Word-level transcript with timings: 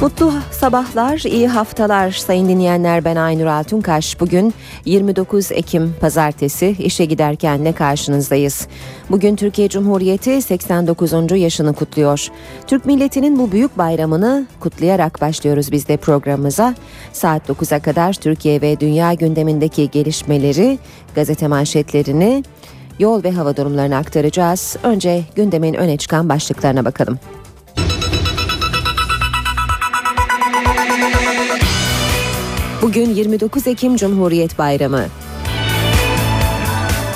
Mutlu 0.00 0.32
sabahlar, 0.50 1.18
iyi 1.18 1.48
haftalar 1.48 2.10
sayın 2.10 2.48
dinleyenler. 2.48 3.04
Ben 3.04 3.16
Aynur 3.16 3.46
Altunkaş. 3.46 4.20
Bugün 4.20 4.54
29 4.84 5.52
Ekim 5.52 5.94
Pazartesi 6.00 6.76
işe 6.78 7.04
giderken 7.04 7.64
ne 7.64 7.72
karşınızdayız. 7.72 8.68
Bugün 9.10 9.36
Türkiye 9.36 9.68
Cumhuriyeti 9.68 10.42
89. 10.42 11.12
yaşını 11.30 11.74
kutluyor. 11.74 12.28
Türk 12.66 12.86
milletinin 12.86 13.38
bu 13.38 13.52
büyük 13.52 13.78
bayramını 13.78 14.46
kutlayarak 14.60 15.20
başlıyoruz 15.20 15.72
biz 15.72 15.88
de 15.88 15.96
programımıza. 15.96 16.74
Saat 17.12 17.48
9'a 17.48 17.78
kadar 17.78 18.12
Türkiye 18.12 18.60
ve 18.60 18.80
dünya 18.80 19.14
gündemindeki 19.14 19.90
gelişmeleri, 19.90 20.78
gazete 21.14 21.48
manşetlerini, 21.48 22.44
yol 22.98 23.24
ve 23.24 23.32
hava 23.32 23.56
durumlarını 23.56 23.96
aktaracağız. 23.96 24.76
Önce 24.82 25.22
gündemin 25.34 25.74
öne 25.74 25.96
çıkan 25.96 26.28
başlıklarına 26.28 26.84
bakalım. 26.84 27.18
Bugün 32.82 33.14
29 33.14 33.66
Ekim 33.66 33.96
Cumhuriyet 33.96 34.58
Bayramı. 34.58 35.06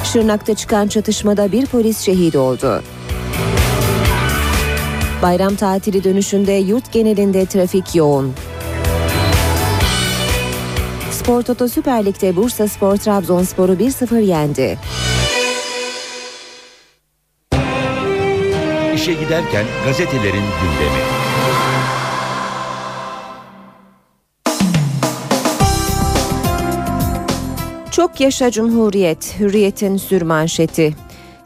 Şırnak'ta 0.05 0.55
çıkan 0.55 0.89
çatışmada 0.89 1.53
bir 1.53 1.66
polis 1.66 2.01
şehit 2.01 2.37
oldu. 2.37 2.83
Bayram 5.23 5.55
tatili 5.55 6.05
dönüşünde 6.05 6.53
yurt 6.53 6.93
genelinde 6.93 7.47
trafik 7.47 7.95
yoğun. 7.95 8.33
Spor 11.11 11.43
Toto 11.43 11.69
Süper 11.69 12.05
Lig'de 12.05 12.37
Bursa 12.37 12.69
Spor 12.69 12.97
Trabzonspor'u 12.97 13.73
1-0 13.73 14.20
yendi. 14.20 14.79
İşe 18.95 19.12
giderken 19.12 19.64
gazetelerin 19.86 20.45
gündemi. 20.62 21.31
Çok 27.93 28.21
yaşa 28.21 28.51
Cumhuriyet, 28.51 29.35
Hürriyet'in 29.41 29.97
sürmanşeti. 29.97 30.95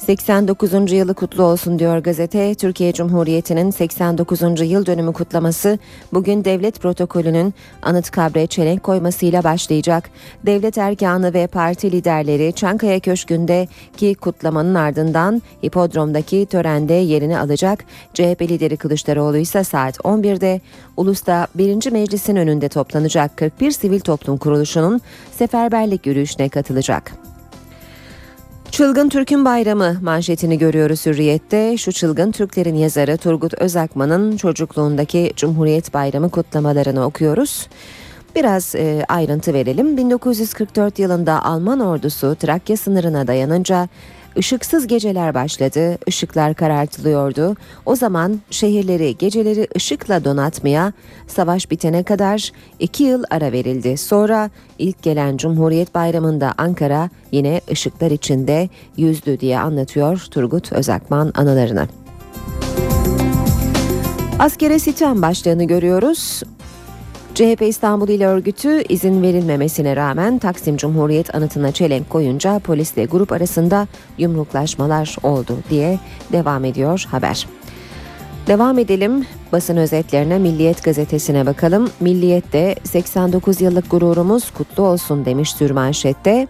89. 0.07 0.93
yılı 0.93 1.15
kutlu 1.15 1.43
olsun 1.43 1.79
diyor 1.79 1.99
gazete. 1.99 2.55
Türkiye 2.55 2.93
Cumhuriyeti'nin 2.93 3.71
89. 3.71 4.41
yıl 4.71 4.87
dönümü 4.87 5.13
kutlaması 5.13 5.79
bugün 6.13 6.45
devlet 6.45 6.81
protokolünün 6.81 7.55
anıt 7.83 8.11
kabre 8.11 8.47
çelenk 8.47 8.83
koymasıyla 8.83 9.45
başlayacak. 9.45 10.11
Devlet 10.47 10.79
erkanı 10.79 11.35
ve 11.35 11.47
parti 11.47 11.93
liderleri 11.93 12.53
Çankaya 12.53 13.01
Köşkü'ndeki 13.01 14.15
kutlamanın 14.15 14.75
ardından 14.75 15.43
hipodromdaki 15.65 16.47
törende 16.47 16.95
yerini 16.95 17.39
alacak. 17.39 17.85
CHP 18.15 18.43
lideri 18.43 18.77
Kılıçdaroğlu 18.77 19.37
ise 19.37 19.65
saat 19.65 19.97
11'de 19.97 20.61
Ulus'ta 20.97 21.47
1. 21.55 21.93
Meclis'in 21.93 22.37
önünde 22.37 22.69
toplanacak 22.69 23.37
41 23.37 23.71
sivil 23.71 24.01
toplum 24.01 24.37
kuruluşunun 24.37 25.01
seferberlik 25.33 26.07
yürüyüşüne 26.07 26.49
katılacak. 26.49 27.36
Çılgın 28.71 29.09
Türk'ün 29.09 29.45
Bayramı 29.45 29.97
manşetini 30.03 30.59
görüyoruz 30.59 31.07
Hürriyet'te. 31.07 31.77
Şu 31.77 31.93
çılgın 31.93 32.33
Türklerin 32.33 32.75
yazarı 32.75 33.17
Turgut 33.17 33.55
Özakman'ın 33.55 34.37
çocukluğundaki 34.37 35.33
Cumhuriyet 35.37 35.95
Bayramı 35.95 36.31
kutlamalarını 36.31 37.05
okuyoruz. 37.05 37.69
Biraz 38.35 38.75
e, 38.75 39.05
ayrıntı 39.09 39.55
verelim. 39.55 39.97
1944 39.97 40.99
yılında 40.99 41.45
Alman 41.45 41.81
ordusu 41.81 42.35
Trakya 42.35 42.77
sınırına 42.77 43.27
dayanınca 43.27 43.89
Işıksız 44.37 44.87
geceler 44.87 45.35
başladı, 45.35 45.99
ışıklar 46.09 46.55
karartılıyordu. 46.55 47.57
O 47.87 47.97
zaman 47.97 48.41
şehirleri 48.51 49.17
geceleri 49.19 49.69
ışıkla 49.77 50.25
donatmaya 50.25 50.93
savaş 51.27 51.71
bitene 51.71 52.03
kadar 52.03 52.53
iki 52.79 53.05
yıl 53.05 53.25
ara 53.31 53.53
verildi. 53.53 53.97
Sonra 53.97 54.51
ilk 54.79 55.03
gelen 55.03 55.37
Cumhuriyet 55.37 55.95
Bayramı'nda 55.95 56.55
Ankara 56.59 57.11
yine 57.33 57.61
ışıklar 57.71 58.11
içinde 58.11 58.69
yüzdü 58.97 59.41
diye 59.41 59.59
anlatıyor 59.59 60.27
Turgut 60.31 60.73
Özakman 60.73 61.33
anılarını. 61.35 61.89
Askere 64.39 64.79
sitem 64.79 65.23
başlığını 65.23 65.65
görüyoruz. 65.65 66.43
CHP 67.37 67.63
İstanbul 67.63 68.09
İl 68.09 68.23
Örgütü 68.23 68.83
izin 68.89 69.23
verilmemesine 69.23 69.97
rağmen 69.97 70.39
Taksim 70.39 70.77
Cumhuriyet 70.77 71.35
anıtına 71.35 71.73
çelenk 71.73 72.11
koyunca 72.11 72.59
polisle 72.59 73.05
grup 73.05 73.33
arasında 73.33 73.87
yumruklaşmalar 74.19 75.17
oldu 75.23 75.59
diye 75.71 75.99
devam 76.33 76.65
ediyor 76.65 77.05
haber. 77.11 77.47
Devam 78.47 78.79
edelim 78.79 79.27
basın 79.53 79.77
özetlerine 79.77 80.39
Milliyet 80.39 80.85
gazetesine 80.85 81.47
bakalım. 81.47 81.91
Milliyet'te 82.01 82.75
89 82.85 83.61
yıllık 83.61 83.91
gururumuz 83.91 84.51
kutlu 84.51 84.83
olsun 84.83 85.25
demiş 85.25 85.53
sürmanşette. 85.53 86.49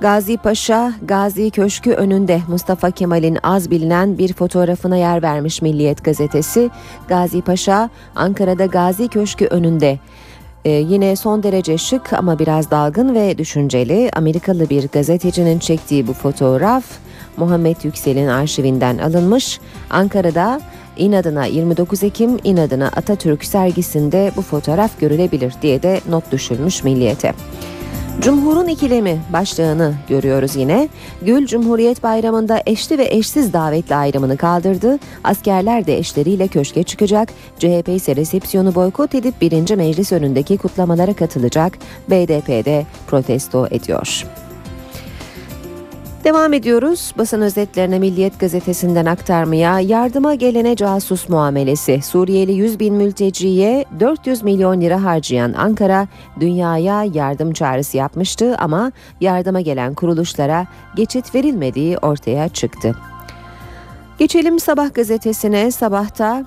Gazi 0.00 0.36
Paşa, 0.36 0.92
Gazi 1.02 1.50
Köşkü 1.50 1.90
önünde 1.90 2.40
Mustafa 2.48 2.90
Kemal'in 2.90 3.38
az 3.42 3.70
bilinen 3.70 4.18
bir 4.18 4.32
fotoğrafına 4.32 4.96
yer 4.96 5.22
vermiş 5.22 5.62
Milliyet 5.62 6.04
gazetesi. 6.04 6.70
Gazi 7.08 7.42
Paşa, 7.42 7.90
Ankara'da 8.14 8.66
Gazi 8.66 9.08
Köşkü 9.08 9.46
önünde 9.46 9.98
ee, 10.64 10.70
yine 10.70 11.16
son 11.16 11.42
derece 11.42 11.78
şık 11.78 12.12
ama 12.12 12.38
biraz 12.38 12.70
dalgın 12.70 13.14
ve 13.14 13.38
düşünceli 13.38 14.10
Amerikalı 14.16 14.70
bir 14.70 14.88
gazetecinin 14.88 15.58
çektiği 15.58 16.06
bu 16.06 16.12
fotoğraf 16.12 16.84
Muhammed 17.36 17.76
Yüksel'in 17.82 18.28
arşivinden 18.28 18.98
alınmış. 18.98 19.60
Ankara'da 19.90 20.60
İnadına 20.96 21.44
29 21.46 22.02
Ekim 22.02 22.38
İnadına 22.44 22.86
Atatürk 22.86 23.44
sergisinde 23.44 24.32
bu 24.36 24.42
fotoğraf 24.42 25.00
görülebilir 25.00 25.54
diye 25.62 25.82
de 25.82 26.00
not 26.08 26.32
düşülmüş 26.32 26.84
Milliyet'e. 26.84 27.32
Cumhur'un 28.20 28.68
ikilemi 28.68 29.20
başlığını 29.32 29.94
görüyoruz 30.08 30.56
yine. 30.56 30.88
Gül 31.22 31.46
Cumhuriyet 31.46 32.02
Bayramı'nda 32.02 32.62
eşli 32.66 32.98
ve 32.98 33.08
eşsiz 33.10 33.52
davetli 33.52 33.94
ayrımını 33.94 34.36
kaldırdı. 34.36 34.98
Askerler 35.24 35.86
de 35.86 35.98
eşleriyle 35.98 36.48
köşke 36.48 36.82
çıkacak. 36.82 37.28
CHP 37.58 37.88
ise 37.88 38.16
resepsiyonu 38.16 38.74
boykot 38.74 39.14
edip 39.14 39.40
birinci 39.40 39.76
meclis 39.76 40.12
önündeki 40.12 40.58
kutlamalara 40.58 41.14
katılacak. 41.14 41.78
BDP 42.10 42.48
de 42.48 42.86
protesto 43.06 43.66
ediyor. 43.70 44.24
Devam 46.26 46.52
ediyoruz. 46.52 47.12
Basın 47.18 47.40
özetlerine 47.40 47.98
Milliyet 47.98 48.40
gazetesinden 48.40 49.06
aktarmaya 49.06 49.80
yardıma 49.80 50.34
gelene 50.34 50.76
casus 50.76 51.28
muamelesi. 51.28 52.00
Suriyeli 52.02 52.52
100 52.52 52.80
bin 52.80 52.94
mülteciye 52.94 53.84
400 54.00 54.42
milyon 54.42 54.80
lira 54.80 55.04
harcayan 55.04 55.52
Ankara 55.52 56.08
dünyaya 56.40 57.04
yardım 57.04 57.52
çağrısı 57.52 57.96
yapmıştı 57.96 58.56
ama 58.58 58.92
yardıma 59.20 59.60
gelen 59.60 59.94
kuruluşlara 59.94 60.66
geçit 60.96 61.34
verilmediği 61.34 61.98
ortaya 61.98 62.48
çıktı. 62.48 62.96
Geçelim 64.18 64.60
Sabah 64.60 64.94
gazetesine. 64.94 65.70
Sabahta 65.70 66.44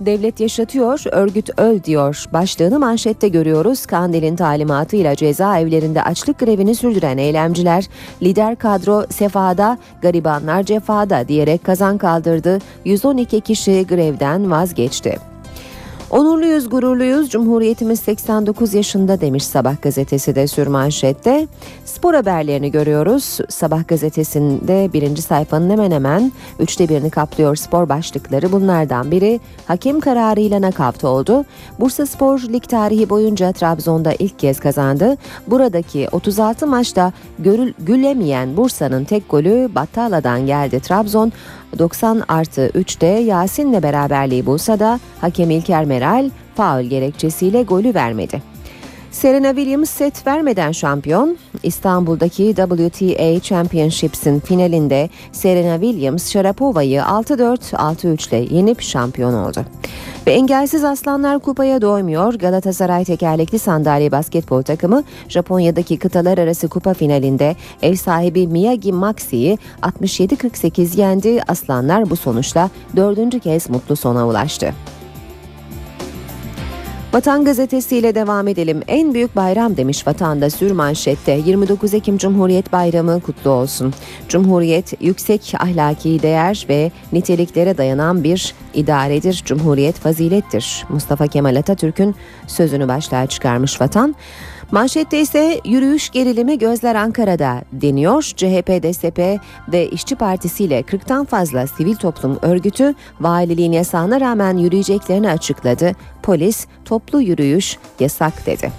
Devlet 0.00 0.40
yaşatıyor, 0.40 1.02
örgüt 1.12 1.58
öl 1.58 1.82
diyor. 1.82 2.24
Başlığını 2.32 2.78
manşette 2.78 3.28
görüyoruz. 3.28 3.86
Kandil'in 3.86 4.36
talimatıyla 4.36 5.16
cezaevlerinde 5.16 6.02
açlık 6.02 6.38
grevini 6.38 6.74
sürdüren 6.74 7.18
eylemciler, 7.18 7.88
lider 8.22 8.56
kadro 8.56 9.04
sefada, 9.10 9.78
garibanlar 10.02 10.62
cefada 10.62 11.28
diyerek 11.28 11.64
kazan 11.64 11.98
kaldırdı. 11.98 12.58
112 12.84 13.40
kişi 13.40 13.86
grevden 13.86 14.50
vazgeçti. 14.50 15.29
Onurluyuz, 16.10 16.68
gururluyuz. 16.70 17.30
Cumhuriyetimiz 17.30 18.00
89 18.00 18.74
yaşında 18.74 19.20
demiş 19.20 19.44
Sabah 19.44 19.82
gazetesi 19.82 20.34
de 20.34 20.46
sürmanşette. 20.46 21.48
Spor 21.84 22.14
haberlerini 22.14 22.70
görüyoruz. 22.70 23.38
Sabah 23.48 23.88
gazetesinde 23.88 24.90
birinci 24.92 25.22
sayfanın 25.22 25.70
hemen 25.70 25.90
hemen 25.90 26.32
üçte 26.58 26.88
birini 26.88 27.10
kaplıyor 27.10 27.56
spor 27.56 27.88
başlıkları. 27.88 28.52
Bunlardan 28.52 29.10
biri 29.10 29.40
hakem 29.66 30.00
kararıyla 30.00 30.60
nakavt 30.60 31.04
oldu. 31.04 31.44
Bursa 31.80 32.06
Spor 32.06 32.40
lig 32.40 32.62
tarihi 32.62 33.10
boyunca 33.10 33.52
Trabzon'da 33.52 34.12
ilk 34.18 34.38
kez 34.38 34.60
kazandı. 34.60 35.16
Buradaki 35.46 36.08
36 36.12 36.66
maçta 36.66 37.12
görül, 37.38 37.72
gülemeyen 37.78 38.56
Bursa'nın 38.56 39.04
tek 39.04 39.30
golü 39.30 39.68
Battala'dan 39.74 40.46
geldi. 40.46 40.80
Trabzon 40.80 41.32
90 41.78 42.22
artı 42.28 42.70
3'te 42.74 43.06
Yasin'le 43.06 43.82
beraberliği 43.82 44.46
bulsa 44.46 44.80
da 44.80 45.00
hakem 45.20 45.50
İlker 45.50 45.84
Meral 45.84 46.30
faul 46.54 46.82
gerekçesiyle 46.82 47.62
golü 47.62 47.94
vermedi. 47.94 48.42
Serena 49.10 49.48
Williams 49.48 49.90
set 49.90 50.26
vermeden 50.26 50.72
şampiyon. 50.72 51.36
İstanbul'daki 51.62 52.54
WTA 52.54 53.40
Championships'in 53.40 54.40
finalinde 54.40 55.08
Serena 55.32 55.80
Williams 55.80 56.30
Sharapova'yı 56.30 57.00
6-4, 57.00 57.74
6-3 57.74 58.28
ile 58.28 58.56
yenip 58.56 58.80
şampiyon 58.80 59.34
oldu. 59.34 59.64
Ve 60.26 60.32
engelsiz 60.32 60.84
aslanlar 60.84 61.38
kupaya 61.38 61.82
doymuyor. 61.82 62.34
Galatasaray 62.34 63.04
tekerlekli 63.04 63.58
sandalye 63.58 64.12
basketbol 64.12 64.62
takımı 64.62 65.02
Japonya'daki 65.28 65.98
kıtalar 65.98 66.38
arası 66.38 66.68
kupa 66.68 66.94
finalinde 66.94 67.56
ev 67.82 67.94
sahibi 67.94 68.46
Miyagi 68.46 68.92
Maxi'yi 68.92 69.58
67-48 69.82 71.00
yendi. 71.00 71.42
Aslanlar 71.48 72.10
bu 72.10 72.16
sonuçla 72.16 72.70
dördüncü 72.96 73.40
kez 73.40 73.70
mutlu 73.70 73.96
sona 73.96 74.28
ulaştı. 74.28 74.74
Vatan 77.12 77.44
Gazetesi 77.44 77.96
ile 77.96 78.14
devam 78.14 78.48
edelim. 78.48 78.82
En 78.88 79.14
büyük 79.14 79.36
bayram 79.36 79.76
demiş 79.76 80.06
Vatan'da 80.06 80.50
sür 80.50 80.70
manşette. 80.70 81.32
29 81.32 81.94
Ekim 81.94 82.18
Cumhuriyet 82.18 82.72
Bayramı 82.72 83.20
kutlu 83.20 83.50
olsun. 83.50 83.94
Cumhuriyet 84.28 85.02
yüksek 85.02 85.54
ahlaki 85.58 86.22
değer 86.22 86.66
ve 86.68 86.90
niteliklere 87.12 87.78
dayanan 87.78 88.24
bir 88.24 88.54
idaredir. 88.74 89.42
Cumhuriyet 89.44 89.94
fazilettir. 89.94 90.84
Mustafa 90.88 91.26
Kemal 91.26 91.56
Atatürk'ün 91.56 92.14
sözünü 92.46 92.88
başlığa 92.88 93.26
çıkarmış 93.26 93.80
Vatan. 93.80 94.14
Manşette 94.72 95.20
ise 95.20 95.60
yürüyüş 95.64 96.10
gerilimi 96.10 96.58
gözler 96.58 96.94
Ankara'da 96.94 97.62
deniyor. 97.72 98.22
CHP, 98.22 98.82
DSP 98.82 99.40
ve 99.72 99.88
İşçi 99.88 100.16
Partisi 100.16 100.64
ile 100.64 100.80
40'tan 100.80 101.26
fazla 101.26 101.66
sivil 101.66 101.96
toplum 101.96 102.38
örgütü 102.42 102.94
valiliğin 103.20 103.72
yasağına 103.72 104.20
rağmen 104.20 104.56
yürüyeceklerini 104.56 105.30
açıkladı. 105.30 105.92
Polis 106.22 106.66
toplu 106.84 107.20
yürüyüş 107.20 107.78
yasak 108.00 108.46
dedi. 108.46 108.72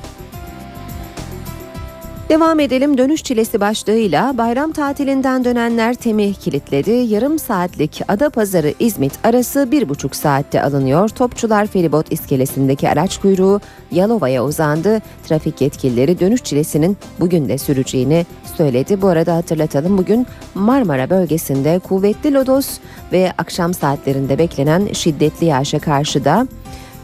Devam 2.32 2.60
edelim 2.60 2.98
dönüş 2.98 3.24
çilesi 3.24 3.62
başlığıyla 3.62 4.38
bayram 4.38 4.72
tatilinden 4.72 5.46
dönenler 5.46 5.94
temi 5.94 6.34
kilitledi. 6.34 6.92
Yarım 6.92 7.40
saatlik 7.40 8.02
Adapazarı 8.08 8.74
İzmit 8.80 9.14
arası 9.24 9.72
bir 9.72 9.90
buçuk 9.90 10.16
saatte 10.16 10.64
alınıyor. 10.64 11.10
Topçular 11.10 11.68
feribot 11.68 12.12
iskelesindeki 12.12 12.90
araç 12.90 13.18
kuyruğu 13.18 13.62
Yalova'ya 13.92 14.46
uzandı. 14.46 15.02
Trafik 15.28 15.62
yetkilileri 15.62 16.20
dönüş 16.20 16.44
çilesinin 16.44 16.98
bugün 17.20 17.50
de 17.50 17.58
süreceğini 17.58 18.26
söyledi. 18.58 19.02
Bu 19.02 19.08
arada 19.08 19.36
hatırlatalım 19.36 19.98
bugün 19.98 20.28
Marmara 20.56 21.10
bölgesinde 21.10 21.80
kuvvetli 21.80 22.34
lodos 22.34 22.68
ve 23.12 23.34
akşam 23.38 23.74
saatlerinde 23.74 24.38
beklenen 24.38 24.88
şiddetli 24.94 25.46
yağışa 25.46 25.80
karşı 25.80 26.26
da 26.26 26.48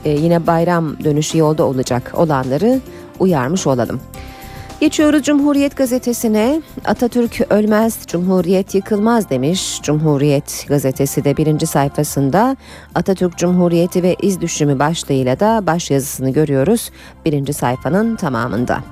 e, 0.05 0.09
yine 0.09 0.47
bayram 0.47 1.03
dönüşü 1.03 1.37
yolda 1.37 1.63
olacak 1.63 2.11
olanları 2.15 2.79
uyarmış 3.19 3.67
olalım. 3.67 3.99
Geçiyoruz 4.79 5.23
Cumhuriyet 5.23 5.77
gazetesine. 5.77 6.61
Atatürk 6.85 7.51
ölmez, 7.51 7.99
Cumhuriyet 8.07 8.75
yıkılmaz 8.75 9.29
demiş. 9.29 9.81
Cumhuriyet 9.81 10.65
gazetesi 10.67 11.23
de 11.23 11.37
birinci 11.37 11.67
sayfasında 11.67 12.57
Atatürk 12.95 13.37
Cumhuriyeti 13.37 14.03
ve 14.03 14.15
iz 14.21 14.41
düşümü 14.41 14.79
başlığıyla 14.79 15.39
da 15.39 15.63
baş 15.67 15.91
yazısını 15.91 16.29
görüyoruz. 16.29 16.91
Birinci 17.25 17.53
sayfanın 17.53 18.15
tamamında. 18.15 18.83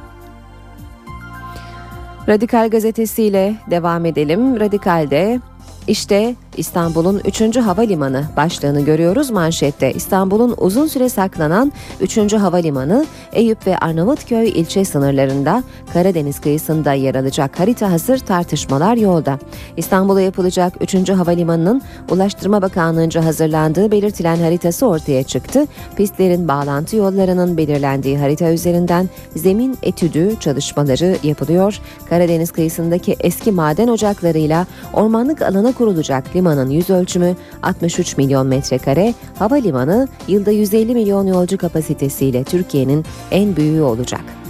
Radikal 2.28 2.70
gazetesiyle 2.70 3.56
devam 3.72 4.06
edelim. 4.06 4.60
Radikal'de 4.60 5.40
işte 5.88 6.36
İstanbul'un 6.58 7.22
3. 7.26 7.58
havalimanı 7.58 8.24
başlığını 8.38 8.82
görüyoruz 8.86 9.32
manşette. 9.32 9.94
İstanbul'un 9.94 10.56
uzun 10.58 10.88
süre 10.88 11.10
saklanan 11.10 11.72
3. 12.02 12.34
havalimanı 12.34 13.06
Eyüp 13.34 13.68
ve 13.68 13.78
Arnavutköy 13.78 14.50
ilçe 14.50 14.86
sınırlarında 14.86 15.64
Karadeniz 15.94 16.42
kıyısında 16.42 16.94
yer 16.94 17.16
alacak 17.16 17.60
harita 17.60 17.92
hazır 17.92 18.18
tartışmalar 18.20 18.98
yolda. 18.98 19.40
İstanbul'a 19.78 20.22
yapılacak 20.22 20.74
3. 20.82 21.10
havalimanının 21.10 21.82
Ulaştırma 22.12 22.62
Bakanlığı'nca 22.62 23.26
hazırlandığı 23.26 23.92
belirtilen 23.92 24.38
haritası 24.38 24.88
ortaya 24.88 25.24
çıktı. 25.24 25.66
Pistlerin 25.98 26.48
bağlantı 26.48 26.96
yollarının 26.96 27.58
belirlendiği 27.58 28.18
harita 28.18 28.52
üzerinden 28.52 29.10
zemin 29.36 29.78
etüdü 29.84 30.36
çalışmaları 30.40 31.18
yapılıyor. 31.24 31.80
Karadeniz 32.10 32.52
kıyısındaki 32.52 33.16
eski 33.20 33.52
maden 33.52 33.88
ocaklarıyla 33.88 34.68
ormanlık 34.94 35.42
alana 35.42 35.72
kurulacak 35.72 36.34
limanın 36.46 36.70
yüz 36.70 36.90
ölçümü 36.90 37.36
63 37.64 38.18
milyon 38.18 38.48
metrekare, 38.48 39.14
havalimanı 39.40 40.08
yılda 40.28 40.52
150 40.52 40.94
milyon 40.94 41.28
yolcu 41.28 41.58
kapasitesiyle 41.58 42.44
Türkiye'nin 42.44 43.06
en 43.32 43.56
büyüğü 43.56 43.82
olacak. 43.82 44.45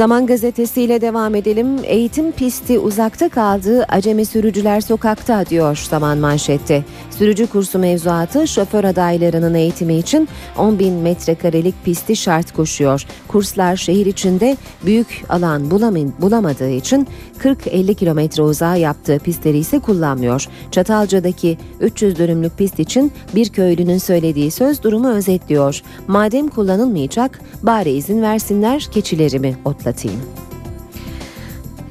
Zaman 0.00 0.26
gazetesiyle 0.26 1.00
devam 1.00 1.34
edelim. 1.34 1.76
Eğitim 1.84 2.32
pisti 2.32 2.78
uzakta 2.78 3.28
kaldı, 3.28 3.84
acemi 3.88 4.26
sürücüler 4.26 4.80
sokakta 4.80 5.46
diyor 5.46 5.86
Zaman 5.90 6.18
manşette. 6.18 6.84
Sürücü 7.10 7.46
kursu 7.46 7.78
mevzuatı 7.78 8.48
şoför 8.48 8.84
adaylarının 8.84 9.54
eğitimi 9.54 9.94
için 9.96 10.28
10 10.58 10.78
bin 10.78 10.94
metrekarelik 10.94 11.84
pisti 11.84 12.16
şart 12.16 12.52
koşuyor. 12.52 13.06
Kurslar 13.28 13.76
şehir 13.76 14.06
içinde 14.06 14.56
büyük 14.86 15.24
alan 15.28 15.70
bulamadığı 16.20 16.70
için 16.70 17.08
40-50 17.42 17.94
kilometre 17.94 18.42
uzağa 18.42 18.76
yaptığı 18.76 19.18
pistleri 19.18 19.58
ise 19.58 19.78
kullanmıyor. 19.78 20.46
Çatalca'daki 20.70 21.58
300 21.80 22.18
dönümlük 22.18 22.58
pist 22.58 22.78
için 22.78 23.12
bir 23.34 23.48
köylünün 23.48 23.98
söylediği 23.98 24.50
söz 24.50 24.82
durumu 24.82 25.08
özetliyor. 25.08 25.82
Madem 26.06 26.48
kullanılmayacak 26.48 27.40
bari 27.62 27.90
izin 27.90 28.22
versinler 28.22 28.88
keçilerimi 28.92 29.56
otlatayım. 29.90 30.49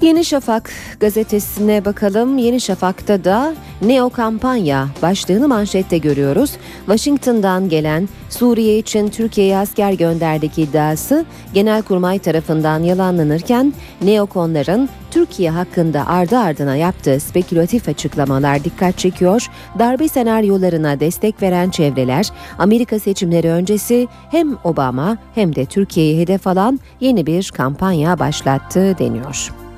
Yeni 0.02 0.26
Şafak 0.26 0.72
gazetesine 1.00 1.86
bakalım. 1.86 2.38
Yeni 2.38 2.62
Şafak'ta 2.62 3.24
da 3.24 3.54
Neo 3.82 4.10
kampanya 4.10 4.88
başlığını 5.02 5.48
manşette 5.48 5.98
görüyoruz. 5.98 6.52
Washington'dan 6.86 7.70
gelen 7.70 8.10
Suriye 8.30 8.78
için 8.78 9.08
Türkiye'ye 9.08 9.58
asker 9.58 9.94
gönderdik 9.94 10.58
iddiası 10.58 11.26
Genelkurmay 11.54 12.20
tarafından 12.20 12.80
yalanlanırken 12.80 13.74
neokonların 14.02 14.90
Türkiye 15.12 15.50
hakkında 15.50 16.08
ardı 16.08 16.38
ardına 16.38 16.76
yaptığı 16.76 17.20
spekülatif 17.20 17.90
açıklamalar 17.90 18.64
dikkat 18.64 18.98
çekiyor. 18.98 19.48
Darbe 19.80 20.08
senaryolarına 20.08 21.00
destek 21.00 21.42
veren 21.42 21.70
çevreler 21.70 22.30
Amerika 22.58 23.00
seçimleri 23.00 23.50
öncesi 23.50 24.08
hem 24.32 24.58
Obama 24.64 25.18
hem 25.36 25.56
de 25.56 25.66
Türkiye'yi 25.66 26.22
hedef 26.22 26.48
alan 26.48 26.80
yeni 27.00 27.26
bir 27.26 27.52
kampanya 27.52 28.20
başlattı 28.20 28.96
deniyor. 29.00 29.69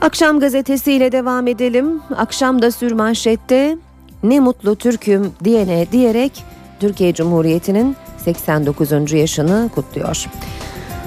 Akşam 0.00 0.40
gazetesiyle 0.40 1.12
devam 1.12 1.46
edelim. 1.46 2.00
Akşamda 2.16 2.70
sürmanşette 2.70 3.76
ne 4.22 4.40
mutlu 4.40 4.76
Türk'üm 4.76 5.32
diyene 5.44 5.86
diyerek 5.92 6.44
Türkiye 6.80 7.14
Cumhuriyeti'nin 7.14 7.96
89. 8.24 9.12
yaşını 9.12 9.70
kutluyor. 9.74 10.26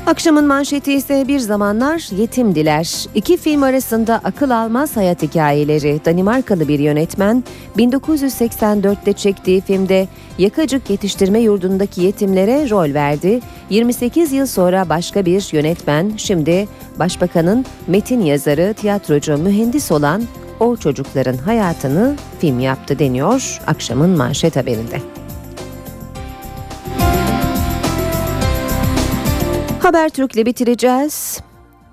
Akşamın 0.07 0.47
manşeti 0.47 0.93
ise 0.93 1.27
bir 1.27 1.39
zamanlar 1.39 2.17
yetimdiler. 2.17 3.05
İki 3.15 3.37
film 3.37 3.63
arasında 3.63 4.21
akıl 4.23 4.49
almaz 4.49 4.97
hayat 4.97 5.21
hikayeleri. 5.21 6.01
Danimarkalı 6.05 6.67
bir 6.67 6.79
yönetmen 6.79 7.43
1984'te 7.77 9.13
çektiği 9.13 9.61
filmde 9.61 10.07
Yakacık 10.37 10.89
Yetiştirme 10.89 11.39
Yurdu'ndaki 11.39 12.01
yetimlere 12.01 12.69
rol 12.69 12.93
verdi. 12.93 13.39
28 13.69 14.31
yıl 14.31 14.45
sonra 14.45 14.89
başka 14.89 15.25
bir 15.25 15.49
yönetmen 15.53 16.11
şimdi 16.17 16.67
Başbakanın 16.99 17.65
metin 17.87 18.21
yazarı, 18.21 18.73
tiyatrocu, 18.73 19.37
mühendis 19.37 19.91
olan 19.91 20.23
o 20.59 20.77
çocukların 20.77 21.37
hayatını 21.37 22.15
film 22.39 22.59
yaptı 22.59 22.99
deniyor 22.99 23.61
akşamın 23.67 24.09
manşet 24.09 24.55
haberinde. 24.55 25.20
Habertürk'le 29.91 30.45
bitireceğiz. 30.45 31.39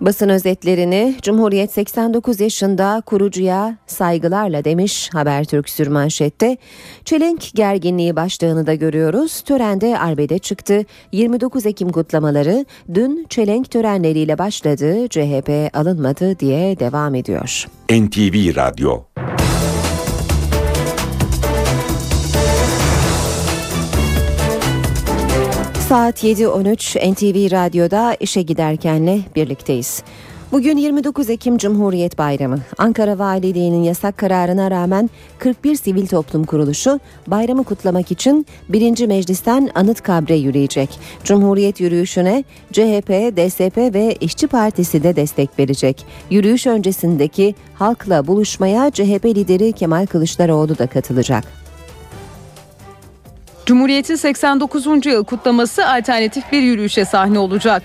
Basın 0.00 0.28
özetlerini 0.28 1.16
Cumhuriyet 1.22 1.72
89 1.72 2.40
yaşında 2.40 3.02
kurucuya 3.06 3.76
saygılarla 3.86 4.64
demiş 4.64 5.10
Habertürk 5.12 5.68
sürmanşette. 5.68 6.56
Çelenk 7.04 7.54
gerginliği 7.54 8.16
başlığını 8.16 8.66
da 8.66 8.74
görüyoruz. 8.74 9.40
Törende 9.40 9.98
arbede 9.98 10.38
çıktı. 10.38 10.84
29 11.12 11.66
Ekim 11.66 11.88
kutlamaları 11.88 12.64
dün 12.94 13.26
çelenk 13.28 13.70
törenleriyle 13.70 14.38
başladı. 14.38 15.08
CHP 15.08 15.76
alınmadı 15.76 16.38
diye 16.38 16.78
devam 16.78 17.14
ediyor. 17.14 17.66
NTV 17.90 18.56
Radyo 18.56 19.02
Saat 25.88 26.24
7.13 26.24 27.12
NTV 27.12 27.52
Radyo'da 27.52 28.16
işe 28.20 28.42
giderkenle 28.42 29.20
birlikteyiz. 29.36 30.02
Bugün 30.52 30.76
29 30.76 31.30
Ekim 31.30 31.58
Cumhuriyet 31.58 32.18
Bayramı. 32.18 32.58
Ankara 32.78 33.18
Valiliği'nin 33.18 33.82
yasak 33.82 34.18
kararına 34.18 34.70
rağmen 34.70 35.10
41 35.38 35.76
sivil 35.76 36.06
toplum 36.06 36.44
kuruluşu 36.44 37.00
bayramı 37.26 37.64
kutlamak 37.64 38.12
için 38.12 38.46
1. 38.68 39.06
Meclis'ten 39.06 39.70
anıt 39.74 40.00
kabre 40.00 40.34
yürüyecek. 40.34 41.00
Cumhuriyet 41.24 41.80
yürüyüşüne 41.80 42.44
CHP, 42.72 43.10
DSP 43.36 43.94
ve 43.94 44.16
İşçi 44.20 44.46
Partisi 44.46 45.02
de 45.02 45.16
destek 45.16 45.58
verecek. 45.58 46.06
Yürüyüş 46.30 46.66
öncesindeki 46.66 47.54
halkla 47.74 48.26
buluşmaya 48.26 48.90
CHP 48.90 49.24
lideri 49.24 49.72
Kemal 49.72 50.06
Kılıçdaroğlu 50.06 50.78
da 50.78 50.86
katılacak. 50.86 51.67
Cumhuriyet'in 53.68 54.16
89. 54.16 55.06
yıl 55.06 55.24
kutlaması 55.24 55.88
alternatif 55.88 56.52
bir 56.52 56.62
yürüyüşe 56.62 57.04
sahne 57.04 57.38
olacak. 57.38 57.82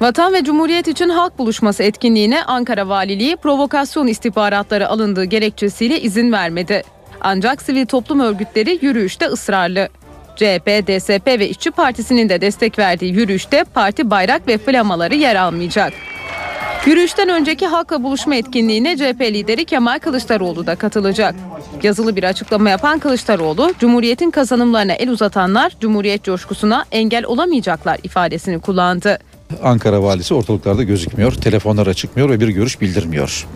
Vatan 0.00 0.32
ve 0.32 0.44
Cumhuriyet 0.44 0.88
için 0.88 1.08
halk 1.08 1.38
buluşması 1.38 1.82
etkinliğine 1.82 2.44
Ankara 2.44 2.88
Valiliği 2.88 3.36
provokasyon 3.36 4.06
istihbaratları 4.06 4.88
alındığı 4.88 5.24
gerekçesiyle 5.24 6.00
izin 6.00 6.32
vermedi. 6.32 6.82
Ancak 7.20 7.62
sivil 7.62 7.86
toplum 7.86 8.20
örgütleri 8.20 8.78
yürüyüşte 8.82 9.26
ısrarlı. 9.26 9.88
CHP, 10.36 10.86
DSP 10.86 11.26
ve 11.26 11.48
İşçi 11.48 11.70
Partisi'nin 11.70 12.28
de 12.28 12.40
destek 12.40 12.78
verdiği 12.78 13.12
yürüyüşte 13.12 13.64
parti 13.64 14.10
bayrak 14.10 14.48
ve 14.48 14.58
flamaları 14.58 15.14
yer 15.14 15.36
almayacak. 15.36 15.92
Yürüyüşten 16.86 17.28
önceki 17.28 17.66
halkla 17.66 18.02
buluşma 18.02 18.34
etkinliğine 18.34 18.96
CHP 18.96 19.20
lideri 19.20 19.64
Kemal 19.64 19.98
Kılıçdaroğlu 19.98 20.66
da 20.66 20.76
katılacak. 20.76 21.34
Yazılı 21.82 22.16
bir 22.16 22.24
açıklama 22.24 22.70
yapan 22.70 22.98
Kılıçdaroğlu, 22.98 23.72
Cumhuriyet'in 23.78 24.30
kazanımlarına 24.30 24.92
el 24.92 25.10
uzatanlar 25.10 25.76
Cumhuriyet 25.80 26.24
coşkusuna 26.24 26.84
engel 26.92 27.24
olamayacaklar 27.24 27.98
ifadesini 28.02 28.60
kullandı. 28.60 29.18
Ankara 29.62 30.02
valisi 30.02 30.34
ortalıklarda 30.34 30.82
gözükmüyor, 30.82 31.32
telefonlara 31.32 31.94
çıkmıyor 31.94 32.30
ve 32.30 32.40
bir 32.40 32.48
görüş 32.48 32.80
bildirmiyor. 32.80 33.46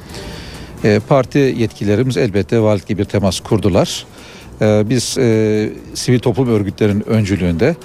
E, 0.85 1.01
parti 1.09 1.39
yetkililerimiz 1.39 2.17
elbette 2.17 2.61
valilikle 2.61 2.99
bir 2.99 3.05
temas 3.05 3.41
kurdular. 3.41 4.07
E, 4.61 4.83
biz 4.91 5.19
e, 5.19 5.71
sivil 5.95 6.19
toplum 6.19 6.49
örgütlerinin 6.49 7.09
öncülüğünde 7.09 7.77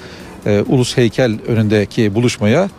e, 0.46 0.64
Ulus 0.68 0.98
Heykel 0.98 1.40
önündeki 1.48 2.16
buluşmaya 2.16 2.70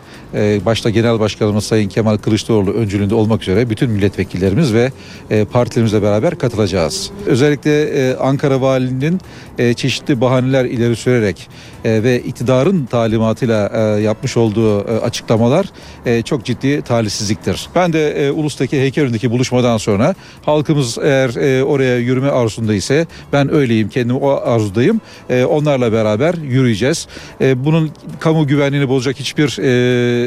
başta 0.65 0.89
Genel 0.89 1.19
Başkanımız 1.19 1.63
Sayın 1.63 1.89
Kemal 1.89 2.17
Kılıçdaroğlu 2.17 2.71
öncülüğünde 2.71 3.15
olmak 3.15 3.41
üzere 3.41 3.69
bütün 3.69 3.89
milletvekillerimiz 3.89 4.73
ve 4.73 4.91
e, 5.29 5.45
partilerimizle 5.45 6.01
beraber 6.01 6.37
katılacağız. 6.37 7.11
Özellikle 7.25 7.83
e, 7.83 8.15
Ankara 8.15 8.61
Valiliğinin 8.61 9.21
e, 9.57 9.73
çeşitli 9.73 10.21
bahaneler 10.21 10.65
ileri 10.65 10.95
sürerek 10.95 11.49
e, 11.85 12.03
ve 12.03 12.19
iktidarın 12.19 12.85
talimatıyla 12.85 13.71
e, 13.73 14.01
yapmış 14.01 14.37
olduğu 14.37 14.79
e, 14.79 14.99
açıklamalar 14.99 15.65
e, 16.05 16.21
çok 16.21 16.45
ciddi 16.45 16.81
talihsizliktir. 16.81 17.69
Ben 17.75 17.93
de 17.93 18.11
e, 18.11 18.31
Ulus'taki 18.31 18.81
heykel 18.81 19.03
önündeki 19.03 19.31
buluşmadan 19.31 19.77
sonra 19.77 20.15
halkımız 20.45 20.97
eğer 21.01 21.35
e, 21.35 21.63
oraya 21.63 21.97
yürüme 21.97 22.29
arzusunda 22.29 22.73
ise 22.73 23.07
ben 23.33 23.53
öyleyim 23.53 23.89
kendim 23.89 24.15
o 24.15 24.29
arzudayım. 24.29 25.01
E, 25.29 25.43
onlarla 25.43 25.91
beraber 25.91 26.33
yürüyeceğiz. 26.33 27.07
E, 27.41 27.65
bunun 27.65 27.91
kamu 28.19 28.47
güvenliğini 28.47 28.89
bozacak 28.89 29.19
hiçbir 29.19 29.57
e, 29.59 30.22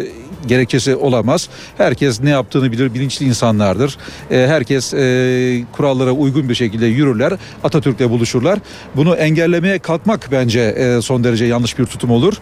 gerekçesi 0.47 0.97
olamaz. 0.97 1.49
Herkes 1.79 2.21
ne 2.21 2.31
yaptığını 2.31 2.73
bilir, 2.73 2.95
bilinçli 2.95 3.27
insanlardır. 3.27 3.99
E, 4.31 4.47
herkes 4.49 4.95
e, 4.95 5.65
kurallara 5.73 6.13
uygun 6.13 6.49
bir 6.49 6.55
şekilde 6.55 6.87
yürürler, 6.87 7.33
Atatürk'le 7.65 8.11
buluşurlar. 8.11 8.59
Bunu 8.97 9.15
engellemeye 9.15 9.79
kalkmak 9.79 10.29
bence 10.33 10.61
e, 10.61 11.03
son 11.03 11.25
derece 11.25 11.45
yanlış 11.45 11.79
bir 11.79 11.85
tutum 11.85 12.11
olur. 12.11 12.35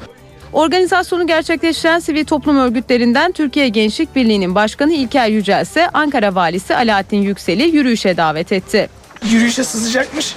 Organizasyonu 0.53 1.27
gerçekleştiren 1.27 1.99
sivil 1.99 2.25
toplum 2.25 2.57
örgütlerinden 2.57 3.33
Türkiye 3.33 3.69
Gençlik 3.69 4.17
Birliği'nin 4.17 4.55
başkanı 4.55 4.93
İlker 4.93 5.29
Yücel 5.29 5.63
ise 5.63 5.89
Ankara 5.89 6.35
Valisi 6.35 6.77
Alaaddin 6.77 7.23
Yüksel'i 7.23 7.63
yürüyüşe 7.63 8.17
davet 8.17 8.53
etti. 8.53 8.89
yürüyüşe 9.31 9.65
sızacakmış 9.65 10.35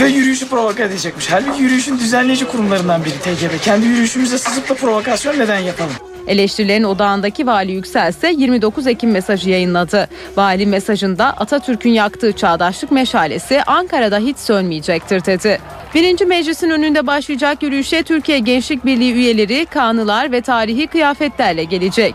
ve 0.00 0.08
yürüyüşü 0.08 0.48
provoke 0.48 0.82
edecekmiş. 0.82 1.30
Halbuki 1.30 1.62
yürüyüşün 1.62 1.98
düzenleyici 1.98 2.44
kurumlarından 2.44 3.04
biri 3.04 3.14
TGB. 3.14 3.62
Kendi 3.62 3.86
yürüyüşümüze 3.86 4.38
sızıp 4.38 4.68
da 4.68 4.74
provokasyon 4.74 5.38
neden 5.38 5.58
yapalım? 5.58 6.09
Eleştirilerin 6.26 6.84
odağındaki 6.84 7.46
Vali 7.46 7.72
Yüksel 7.72 8.10
ise 8.10 8.34
29 8.36 8.86
Ekim 8.86 9.10
mesajı 9.10 9.50
yayınladı. 9.50 10.08
Vali 10.36 10.66
mesajında 10.66 11.26
Atatürk'ün 11.26 11.90
yaktığı 11.90 12.32
çağdaşlık 12.32 12.90
meşalesi 12.90 13.62
Ankara'da 13.62 14.18
hiç 14.18 14.38
sönmeyecektir 14.38 15.24
dedi. 15.24 15.60
Birinci 15.94 16.26
meclisin 16.26 16.70
önünde 16.70 17.06
başlayacak 17.06 17.62
yürüyüşe 17.62 18.02
Türkiye 18.02 18.38
Gençlik 18.38 18.84
Birliği 18.84 19.12
üyeleri, 19.12 19.66
kanılar 19.66 20.32
ve 20.32 20.40
tarihi 20.40 20.86
kıyafetlerle 20.86 21.64
gelecek. 21.64 22.14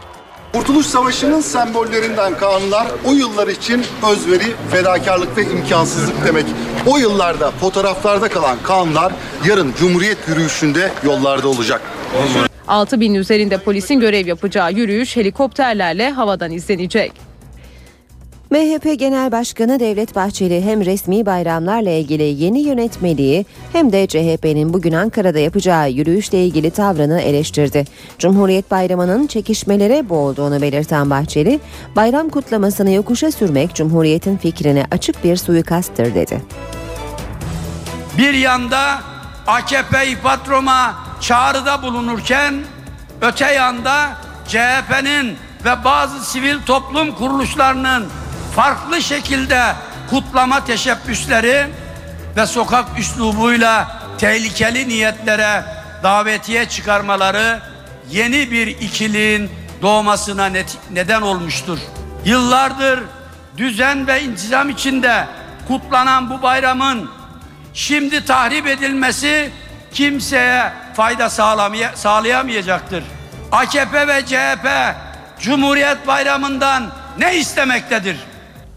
Kurtuluş 0.54 0.86
Savaşı'nın 0.86 1.42
sembollerinden 1.42 2.38
kanunlar 2.38 2.88
o 3.06 3.14
yıllar 3.14 3.48
için 3.48 3.86
özveri, 4.12 4.54
fedakarlık 4.72 5.38
ve 5.38 5.44
imkansızlık 5.44 6.26
demek. 6.26 6.46
O 6.86 6.98
yıllarda 6.98 7.52
fotoğraflarda 7.52 8.30
kalan 8.30 8.58
kanunlar 8.64 9.14
yarın 9.46 9.74
Cumhuriyet 9.80 10.18
yürüyüşünde 10.28 10.92
yollarda 11.04 11.48
olacak. 11.48 11.82
6 12.68 13.00
bin 13.00 13.14
üzerinde 13.14 13.58
polisin 13.58 14.00
görev 14.00 14.28
yapacağı 14.28 14.72
yürüyüş 14.72 15.16
helikopterlerle 15.16 16.10
havadan 16.10 16.52
izlenecek. 16.52 17.12
MHP 18.52 19.00
Genel 19.00 19.32
Başkanı 19.32 19.80
Devlet 19.80 20.16
Bahçeli 20.16 20.62
hem 20.62 20.86
resmi 20.86 21.26
bayramlarla 21.26 21.90
ilgili 21.90 22.24
yeni 22.24 22.60
yönetmeliği 22.62 23.46
hem 23.74 23.92
de 23.92 24.08
CHP'nin 24.08 24.74
bugün 24.74 24.92
Ankara'da 24.92 25.40
yapacağı 25.40 25.90
yürüyüşle 25.90 26.46
ilgili 26.46 26.72
tavrını 26.72 27.22
eleştirdi. 27.22 27.86
Cumhuriyet 28.20 28.72
Bayramı'nın 28.72 29.28
çekişmelere 29.28 30.10
boğulduğunu 30.10 30.62
belirten 30.62 31.10
Bahçeli, 31.10 31.60
bayram 31.96 32.30
kutlamasını 32.30 32.92
yokuşa 32.92 33.32
sürmek 33.32 33.76
Cumhuriyet'in 33.76 34.38
fikrine 34.38 34.86
açık 34.92 35.24
bir 35.24 35.36
suikasttır 35.36 36.16
dedi. 36.16 36.42
bir 38.18 38.34
yanda 38.34 39.02
AKP 39.48 40.08
İpatrom'a 40.12 41.05
çağrıda 41.28 41.82
bulunurken 41.82 42.64
öte 43.22 43.54
yanda 43.54 44.10
CHP'nin 44.48 45.38
ve 45.66 45.84
bazı 45.84 46.26
sivil 46.26 46.62
toplum 46.66 47.16
kuruluşlarının 47.16 48.10
farklı 48.56 49.02
şekilde 49.02 49.76
kutlama 50.10 50.66
teşebbüsleri 50.66 51.68
ve 52.38 52.46
sokak 52.46 53.00
üslubuyla 53.00 54.02
tehlikeli 54.18 54.88
niyetlere 54.88 55.66
davetiye 56.04 56.70
çıkarmaları 56.70 57.60
yeni 58.12 58.52
bir 58.52 58.68
ikiliğin 58.68 59.52
doğmasına 59.82 60.46
net- 60.46 60.78
neden 60.92 61.22
olmuştur. 61.22 61.80
Yıllardır 62.26 63.00
düzen 63.58 64.08
ve 64.08 64.24
intizam 64.24 64.70
içinde 64.70 65.28
kutlanan 65.68 66.30
bu 66.30 66.42
bayramın 66.42 67.12
şimdi 67.74 68.26
tahrip 68.26 68.68
edilmesi 68.68 69.52
kimseye 69.94 70.85
fayda 70.96 71.30
sağlayamayacaktır. 71.96 73.04
AKP 73.52 74.08
ve 74.08 74.26
CHP 74.26 74.68
Cumhuriyet 75.40 76.08
Bayramı'ndan 76.08 76.92
ne 77.18 77.38
istemektedir? 77.38 78.18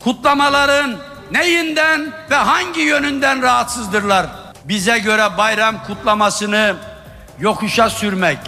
Kutlamaların 0.00 0.96
neyinden 1.30 2.12
ve 2.30 2.34
hangi 2.34 2.80
yönünden 2.80 3.42
rahatsızdırlar? 3.42 4.26
Bize 4.64 4.98
göre 4.98 5.38
bayram 5.38 5.84
kutlamasını 5.86 6.76
yokuşa 7.40 7.90
sürmek, 7.90 8.38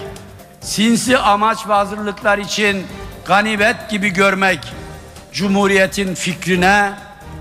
sinsi 0.61 1.19
amaç 1.19 1.69
ve 1.69 1.73
hazırlıklar 1.73 2.39
için 2.39 2.87
ganimet 3.27 3.91
gibi 3.91 4.11
görmek, 4.11 4.73
Cumhuriyetin 5.33 6.15
fikrine, 6.15 6.93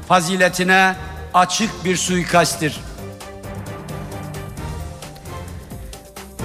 faziletine 0.08 0.96
açık 1.34 1.86
bir 1.86 1.98
suikasttir. 1.98 2.80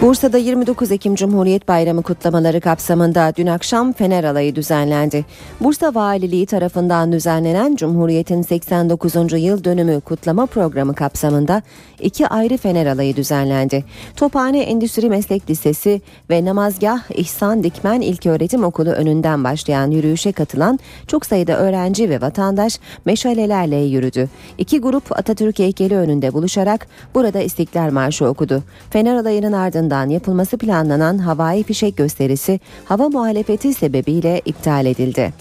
Bursa'da 0.04 0.38
29 0.38 0.92
Ekim 0.92 1.14
Cumhuriyet 1.14 1.68
Bayramı 1.68 2.02
kutlamaları 2.02 2.60
kapsamında 2.60 3.32
dün 3.36 3.46
akşam 3.46 3.92
Fener 3.92 4.24
Alayı 4.24 4.54
düzenlendi. 4.54 5.24
Bursa 5.60 5.94
Valiliği 5.94 6.46
tarafından 6.46 7.12
düzenlenen 7.12 7.76
Cumhuriyet'in 7.76 8.42
89. 8.42 9.14
yıl 9.32 9.64
dönümü 9.64 10.00
kutlama 10.00 10.46
programı 10.46 10.94
kapsamında 10.94 11.62
iki 12.00 12.26
ayrı 12.28 12.56
Fener 12.56 12.86
Alayı 12.86 13.16
düzenlendi. 13.16 13.84
Tophane 14.16 14.60
Endüstri 14.60 15.10
Meslek 15.10 15.50
Lisesi 15.50 16.00
ve 16.30 16.44
Namazgah 16.44 17.10
İhsan 17.10 17.62
Dikmen 17.62 18.00
İlköğretim 18.00 18.64
Okulu 18.64 18.90
önünden 18.90 19.44
başlayan 19.44 19.90
yürüyüşe 19.90 20.32
katılan 20.32 20.78
çok 21.06 21.26
sayıda 21.26 21.58
öğrenci 21.58 22.10
ve 22.10 22.20
vatandaş 22.20 22.78
meşalelerle 23.04 23.76
yürüdü. 23.76 24.28
İki 24.58 24.80
grup 24.80 25.18
Atatürk 25.18 25.58
heykeli 25.58 25.96
önünde 25.96 26.32
buluşarak 26.32 26.86
burada 27.14 27.40
İstiklal 27.40 27.90
Marşı 27.90 28.26
okudu. 28.26 28.62
Fener 28.90 29.14
Alayı'nın 29.14 29.52
ardından 29.52 29.93
yapılması 30.02 30.58
planlanan 30.58 31.18
havai 31.18 31.62
fişek 31.62 31.96
gösterisi 31.96 32.60
hava 32.84 33.08
muhalefeti 33.08 33.74
sebebiyle 33.74 34.42
iptal 34.44 34.86
edildi. 34.86 35.32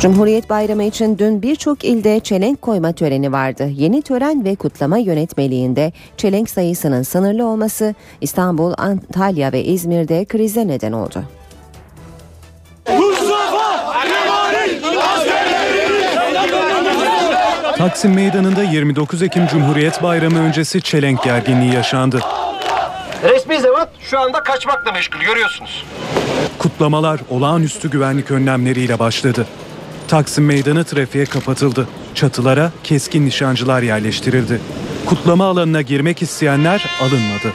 Cumhuriyet 0.00 0.50
Bayramı 0.50 0.84
için 0.84 1.18
dün 1.18 1.42
birçok 1.42 1.84
ilde 1.84 2.20
çelenk 2.20 2.62
koyma 2.62 2.92
töreni 2.92 3.32
vardı. 3.32 3.68
Yeni 3.76 4.02
tören 4.02 4.44
ve 4.44 4.54
kutlama 4.54 4.98
yönetmeliğinde 4.98 5.92
çelenk 6.16 6.50
sayısının 6.50 7.02
sınırlı 7.02 7.46
olması 7.46 7.94
İstanbul, 8.20 8.72
Antalya 8.78 9.52
ve 9.52 9.64
İzmir'de 9.64 10.24
krize 10.24 10.68
neden 10.68 10.92
oldu. 10.92 11.24
Taksim 17.78 18.14
Meydanı'nda 18.14 18.62
29 18.62 19.22
Ekim 19.22 19.46
Cumhuriyet 19.46 20.02
Bayramı 20.02 20.38
öncesi 20.38 20.82
çelenk 20.82 21.22
gerginliği 21.22 21.74
yaşandı. 21.74 22.20
Resmi 23.22 23.60
zevat 23.60 23.88
şu 24.00 24.20
anda 24.20 24.42
kaçmakla 24.42 24.92
meşgul 24.92 25.20
görüyorsunuz. 25.20 25.84
Kutlamalar 26.58 27.20
olağanüstü 27.30 27.90
güvenlik 27.90 28.30
önlemleriyle 28.30 28.98
başladı. 28.98 29.46
Taksim 30.08 30.44
Meydanı 30.44 30.84
trafiğe 30.84 31.24
kapatıldı. 31.24 31.88
Çatılara 32.14 32.72
keskin 32.84 33.26
nişancılar 33.26 33.82
yerleştirildi. 33.82 34.60
Kutlama 35.06 35.44
alanına 35.46 35.82
girmek 35.82 36.22
isteyenler 36.22 36.86
alınmadı. 37.00 37.52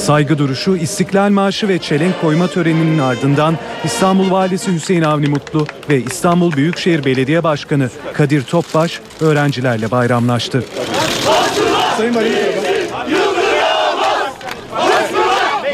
Saygı 0.00 0.38
duruşu, 0.38 0.76
İstiklal 0.76 1.30
Marşı 1.30 1.68
ve 1.68 1.78
çelenk 1.78 2.20
koyma 2.20 2.46
töreninin 2.46 2.98
ardından 2.98 3.58
İstanbul 3.84 4.30
Valisi 4.30 4.72
Hüseyin 4.72 5.02
Avni 5.02 5.26
Mutlu 5.28 5.66
ve 5.88 5.96
İstanbul 5.96 6.52
Büyükşehir 6.52 7.04
Belediye 7.04 7.42
Başkanı 7.42 7.90
Kadir 8.12 8.42
Topbaş 8.42 9.00
öğrencilerle 9.20 9.90
bayramlaştı. 9.90 10.64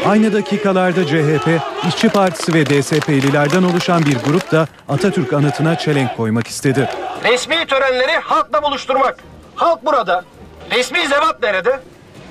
Aynı 0.05 0.33
dakikalarda 0.33 1.07
CHP, 1.07 1.47
İşçi 1.87 2.09
Partisi 2.09 2.53
ve 2.53 2.65
DSP'lilerden 2.65 3.63
oluşan 3.63 4.05
bir 4.05 4.17
grup 4.17 4.51
da 4.51 4.67
Atatürk 4.89 5.33
anıtına 5.33 5.77
çelenk 5.77 6.17
koymak 6.17 6.47
istedi. 6.47 6.89
Resmi 7.23 7.65
törenleri 7.67 8.17
halkla 8.23 8.63
buluşturmak. 8.63 9.17
Halk 9.55 9.85
burada. 9.85 10.25
Resmi 10.71 11.07
zevat 11.07 11.43
nerede? 11.43 11.79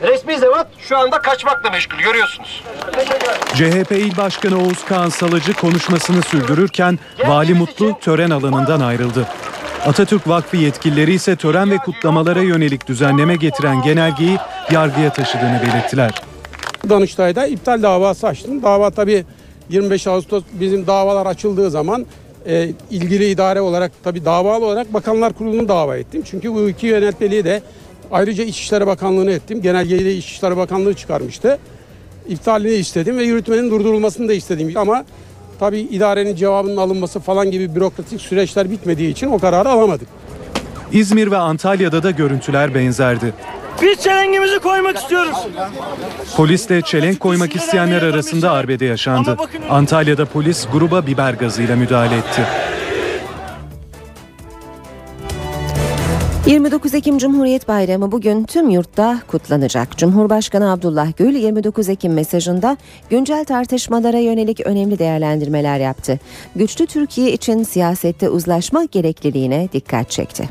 Resmi 0.03 0.39
zevat 0.39 0.67
şu 0.79 0.99
anda 0.99 1.19
kaçmakla 1.19 1.71
meşgul 1.71 1.99
görüyorsunuz. 1.99 2.65
CHP 3.55 3.93
İl 3.93 4.17
Başkanı 4.17 4.59
Oğuz 4.59 4.85
Kağan 4.85 5.09
Salıcı 5.09 5.53
konuşmasını 5.53 6.23
sürdürürken 6.23 6.99
Vali 7.27 7.55
Mutlu 7.55 7.99
tören 8.01 8.31
alanından 8.31 8.81
ayrıldı. 8.81 9.27
Atatürk 9.87 10.29
Vakfı 10.29 10.57
yetkilileri 10.57 11.15
ise 11.15 11.37
tören 11.37 11.71
ve 11.71 11.77
kutlamalara 11.77 12.41
yönelik 12.41 12.87
düzenleme 12.87 13.37
getiren 13.37 13.83
genelgeyi 13.83 14.39
yargıya 14.71 15.13
taşıdığını 15.13 15.61
belirttiler. 15.63 16.23
Danıştay'da 16.89 17.47
iptal 17.47 17.83
davası 17.83 18.27
açtım. 18.27 18.63
Dava 18.63 18.91
tabii 18.91 19.25
25 19.69 20.07
Ağustos 20.07 20.45
bizim 20.53 20.87
davalar 20.87 21.27
açıldığı 21.27 21.71
zaman 21.71 22.07
e, 22.47 22.69
ilgili 22.91 23.31
idare 23.31 23.61
olarak 23.61 23.93
tabii 24.05 24.25
davalı 24.25 24.65
olarak 24.65 24.95
Bakanlar 24.95 25.33
Kurulu'nu 25.33 25.69
dava 25.69 25.97
ettim. 25.97 26.23
Çünkü 26.31 26.55
bu 26.55 26.69
iki 26.69 26.87
yönetmeliği 26.87 27.45
de 27.45 27.63
ayrıca 28.13 28.45
İçişleri 28.45 28.87
Bakanlığı'na 28.87 29.31
ettim. 29.31 29.63
Genelgeyi 29.63 30.05
de 30.05 30.15
İçişleri 30.15 30.57
Bakanlığı 30.57 30.95
çıkarmıştı. 30.95 31.59
İptalini 32.29 32.73
istedim 32.75 33.19
ve 33.19 33.25
yürütmenin 33.25 33.71
durdurulmasını 33.71 34.29
da 34.29 34.33
istedim. 34.33 34.73
Ama 34.77 35.05
tabii 35.61 35.81
idarenin 35.81 36.37
cevabının 36.37 36.77
alınması 36.77 37.21
falan 37.21 37.51
gibi 37.51 37.75
bürokratik 37.75 38.21
süreçler 38.21 38.71
bitmediği 38.71 39.11
için 39.11 39.27
o 39.27 39.39
kararı 39.39 39.69
alamadık. 39.69 40.09
İzmir 40.93 41.31
ve 41.31 41.37
Antalya'da 41.37 42.03
da 42.03 42.11
görüntüler 42.11 42.75
benzerdi. 42.75 43.35
Biz 43.83 43.99
çelengimizi 44.01 44.59
koymak 44.59 44.97
istiyoruz. 44.97 45.37
Polisle 46.37 46.83
çelenk 46.83 47.21
koymak 47.21 47.57
isteyenler 47.57 48.03
arasında 48.03 48.51
arbede 48.51 48.85
yaşandı. 48.85 49.37
Antalya'da 49.71 50.25
polis 50.25 50.67
gruba 50.73 51.07
biber 51.07 51.35
gazıyla 51.35 51.77
müdahale 51.77 52.17
etti. 52.17 52.43
29 56.47 56.95
Ekim 56.95 57.19
Cumhuriyet 57.19 57.69
Bayramı 57.69 58.13
bugün 58.13 58.45
tüm 58.45 58.71
yurtta 58.71 59.23
kutlanacak. 59.27 59.99
Cumhurbaşkanı 59.99 60.73
Abdullah 60.73 61.17
Gül 61.17 61.35
29 61.35 61.89
Ekim 61.89 62.13
mesajında 62.13 62.77
güncel 63.11 63.45
tartışmalara 63.45 64.19
yönelik 64.19 64.61
önemli 64.61 64.99
değerlendirmeler 64.99 65.79
yaptı. 65.79 66.21
Güçlü 66.57 66.87
Türkiye 66.87 67.33
için 67.33 67.63
siyasette 67.63 68.29
uzlaşma 68.29 68.85
gerekliliğine 68.85 69.69
dikkat 69.73 70.11
çekti. 70.11 70.49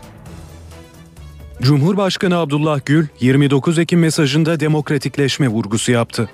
Cumhurbaşkanı 1.62 2.38
Abdullah 2.38 2.80
Gül 2.86 3.08
29 3.20 3.80
Ekim 3.80 4.00
mesajında 4.00 4.60
demokratikleşme 4.60 5.48
vurgusu 5.48 5.92
yaptı. 5.92 6.30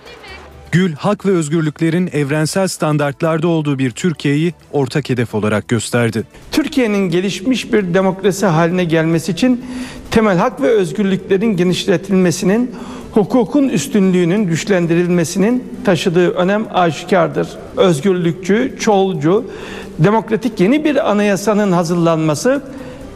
Gül, 0.71 0.93
hak 0.93 1.25
ve 1.25 1.31
özgürlüklerin 1.31 2.09
evrensel 2.13 2.67
standartlarda 2.67 3.47
olduğu 3.47 3.79
bir 3.79 3.91
Türkiye'yi 3.91 4.53
ortak 4.71 5.09
hedef 5.09 5.35
olarak 5.35 5.67
gösterdi. 5.67 6.23
Türkiye'nin 6.51 7.09
gelişmiş 7.09 7.73
bir 7.73 7.93
demokrasi 7.93 8.45
haline 8.45 8.83
gelmesi 8.83 9.31
için 9.31 9.65
temel 10.11 10.37
hak 10.37 10.61
ve 10.61 10.67
özgürlüklerin 10.67 11.57
genişletilmesinin, 11.57 12.71
hukukun 13.11 13.69
üstünlüğünün 13.69 14.43
güçlendirilmesinin 14.43 15.63
taşıdığı 15.85 16.29
önem 16.29 16.67
aşikardır. 16.73 17.47
Özgürlükçü, 17.77 18.75
çoğulcu, 18.79 19.45
demokratik 19.99 20.59
yeni 20.59 20.83
bir 20.83 21.11
anayasanın 21.11 21.71
hazırlanması 21.71 22.61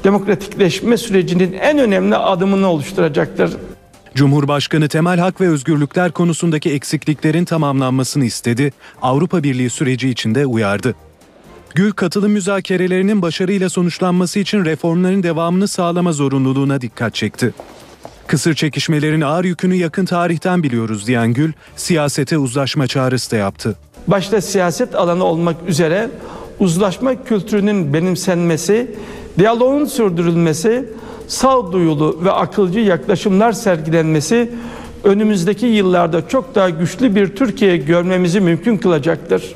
demokratikleşme 0.04 0.98
sürecinin 0.98 1.54
en 1.54 1.80
önemli 1.80 2.16
adımını 2.16 2.68
oluşturacaktır. 2.68 3.52
Cumhurbaşkanı 4.16 4.88
temel 4.88 5.20
hak 5.20 5.42
ve 5.42 5.50
özgürlükler 5.50 6.12
konusundaki 6.12 6.72
eksikliklerin 6.72 7.46
tamamlanmasını 7.46 8.26
istedi, 8.26 8.74
Avrupa 9.02 9.44
Birliği 9.44 9.70
süreci 9.70 10.10
içinde 10.10 10.46
uyardı. 10.46 10.96
Gül 11.76 11.92
katılım 11.92 12.32
müzakerelerinin 12.32 13.22
başarıyla 13.22 13.70
sonuçlanması 13.70 14.40
için 14.40 14.66
reformların 14.66 15.24
devamını 15.24 15.68
sağlama 15.68 16.12
zorunluluğuna 16.12 16.82
dikkat 16.82 17.16
çekti. 17.16 17.54
Kısır 18.28 18.54
çekişmelerin 18.54 19.22
ağır 19.22 19.46
yükünü 19.46 19.76
yakın 19.76 20.06
tarihten 20.06 20.64
biliyoruz 20.64 21.08
diyen 21.08 21.34
Gül, 21.34 21.54
siyasete 21.76 22.38
uzlaşma 22.38 22.88
çağrısı 22.88 23.32
da 23.32 23.36
yaptı. 23.36 23.76
Başta 24.08 24.42
siyaset 24.42 24.96
alanı 24.96 25.24
olmak 25.24 25.56
üzere 25.68 26.10
uzlaşma 26.60 27.24
kültürünün 27.24 27.94
benimsenmesi, 27.94 28.96
diyaloğun 29.40 29.86
sürdürülmesi, 29.86 30.86
sağduyulu 31.28 32.20
ve 32.24 32.32
akılcı 32.32 32.80
yaklaşımlar 32.80 33.52
sergilenmesi 33.52 34.52
önümüzdeki 35.04 35.66
yıllarda 35.66 36.28
çok 36.28 36.56
daha 36.56 36.70
güçlü 36.70 37.16
bir 37.16 37.36
Türkiye 37.36 37.78
görmemizi 37.78 38.42
mümkün 38.42 38.78
kılacaktır. 38.78 39.56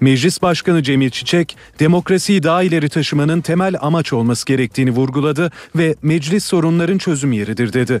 Meclis 0.00 0.42
Başkanı 0.42 0.82
Cemil 0.82 1.10
Çiçek, 1.10 1.56
demokrasiyi 1.80 2.42
daha 2.42 2.62
ileri 2.62 2.88
taşımanın 2.88 3.40
temel 3.40 3.74
amaç 3.80 4.12
olması 4.12 4.46
gerektiğini 4.46 4.90
vurguladı 4.90 5.50
ve 5.76 5.94
meclis 6.02 6.44
sorunların 6.44 6.98
çözüm 6.98 7.32
yeridir 7.32 7.72
dedi. 7.72 8.00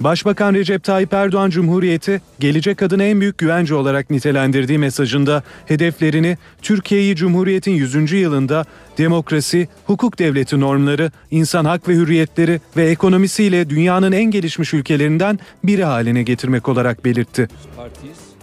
Başbakan 0.00 0.54
Recep 0.54 0.84
Tayyip 0.84 1.12
Erdoğan 1.12 1.50
Cumhuriyeti 1.50 2.20
gelecek 2.40 2.82
adına 2.82 3.02
en 3.02 3.20
büyük 3.20 3.38
güvence 3.38 3.74
olarak 3.74 4.10
nitelendirdiği 4.10 4.78
mesajında 4.78 5.42
hedeflerini 5.66 6.38
Türkiye'yi 6.62 7.16
Cumhuriyet'in 7.16 7.72
100. 7.72 8.12
yılında 8.12 8.64
demokrasi, 8.98 9.68
hukuk 9.86 10.18
devleti 10.18 10.60
normları, 10.60 11.10
insan 11.30 11.64
hak 11.64 11.88
ve 11.88 11.94
hürriyetleri 11.94 12.60
ve 12.76 12.90
ekonomisiyle 12.90 13.70
dünyanın 13.70 14.12
en 14.12 14.24
gelişmiş 14.24 14.74
ülkelerinden 14.74 15.38
biri 15.64 15.84
haline 15.84 16.22
getirmek 16.22 16.68
olarak 16.68 17.04
belirtti. 17.04 17.48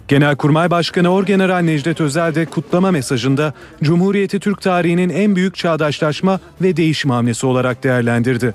Genelkurmay 0.08 0.72
Başkanı 0.72 1.10
Orgeneral 1.10 1.60
Necdet 1.60 2.02
Özel 2.02 2.36
de 2.36 2.46
kutlama 2.46 2.92
mesajında 2.92 3.54
Cumhuriyeti 3.84 4.40
Türk 4.40 4.62
tarihinin 4.62 5.10
en 5.10 5.36
büyük 5.36 5.56
çağdaşlaşma 5.56 6.40
ve 6.62 6.78
değişim 6.78 7.12
hamlesi 7.12 7.46
olarak 7.46 7.84
değerlendirdi. 7.84 8.54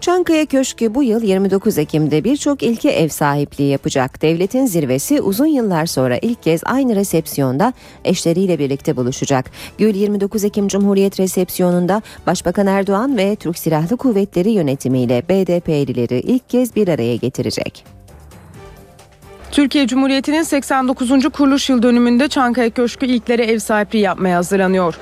Çankaya 0.00 0.46
Köşkü 0.46 0.94
bu 0.94 1.02
yıl 1.02 1.22
29 1.22 1.78
Ekim'de 1.78 2.24
birçok 2.24 2.62
ilke 2.62 2.90
ev 2.90 3.08
sahipliği 3.08 3.70
yapacak. 3.70 4.22
Devletin 4.22 4.66
zirvesi 4.66 5.20
uzun 5.20 5.46
yıllar 5.46 5.86
sonra 5.86 6.18
ilk 6.22 6.42
kez 6.42 6.60
aynı 6.64 6.96
resepsiyonda 6.96 7.72
eşleriyle 8.04 8.58
birlikte 8.58 8.96
buluşacak. 8.96 9.50
Gül 9.78 9.94
29 9.94 10.44
Ekim 10.44 10.68
Cumhuriyet 10.68 11.20
resepsiyonunda 11.20 12.02
Başbakan 12.26 12.66
Erdoğan 12.66 13.16
ve 13.16 13.36
Türk 13.36 13.58
Silahlı 13.58 13.96
Kuvvetleri 13.96 14.50
yönetimiyle 14.50 15.22
BDP'lileri 15.28 16.20
ilk 16.20 16.48
kez 16.48 16.76
bir 16.76 16.88
araya 16.88 17.16
getirecek. 17.16 17.84
Türkiye 19.50 19.86
Cumhuriyeti'nin 19.86 20.42
89. 20.42 21.28
kuruluş 21.32 21.70
yıl 21.70 21.82
dönümünde 21.82 22.28
Çankaya 22.28 22.70
Köşkü 22.70 23.06
ilklere 23.06 23.44
ev 23.44 23.58
sahipliği 23.58 24.00
yapmaya 24.00 24.36
hazırlanıyor. 24.36 24.94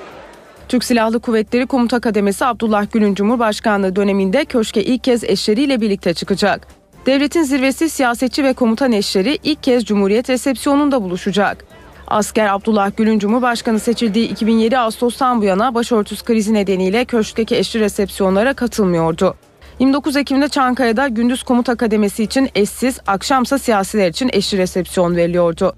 Türk 0.68 0.84
Silahlı 0.84 1.20
Kuvvetleri 1.20 1.66
Komuta 1.66 2.00
Kademesi 2.00 2.44
Abdullah 2.44 2.92
Gül'ün 2.92 3.14
Cumhurbaşkanlığı 3.14 3.96
döneminde 3.96 4.44
köşke 4.44 4.84
ilk 4.84 5.04
kez 5.04 5.24
eşleriyle 5.24 5.80
birlikte 5.80 6.14
çıkacak. 6.14 6.68
Devletin 7.06 7.42
zirvesi 7.42 7.90
siyasetçi 7.90 8.44
ve 8.44 8.52
komutan 8.52 8.92
eşleri 8.92 9.38
ilk 9.42 9.62
kez 9.62 9.84
Cumhuriyet 9.84 10.30
resepsiyonunda 10.30 11.02
buluşacak. 11.02 11.64
Asker 12.06 12.46
Abdullah 12.46 12.96
Gül'ün 12.96 13.18
Cumhurbaşkanı 13.18 13.80
seçildiği 13.80 14.28
2007 14.28 14.78
Ağustos'tan 14.78 15.40
bu 15.40 15.44
yana 15.44 15.74
başörtüsü 15.74 16.24
krizi 16.24 16.54
nedeniyle 16.54 17.04
köşkteki 17.04 17.56
eşli 17.56 17.80
resepsiyonlara 17.80 18.54
katılmıyordu. 18.54 19.34
29 19.78 20.16
Ekim'de 20.16 20.48
Çankaya'da 20.48 21.08
gündüz 21.08 21.42
komuta 21.42 21.74
kademesi 21.74 22.22
için 22.22 22.48
eşsiz, 22.54 22.98
akşamsa 23.06 23.58
siyasiler 23.58 24.08
için 24.08 24.30
eşli 24.32 24.58
resepsiyon 24.58 25.16
veriliyordu. 25.16 25.74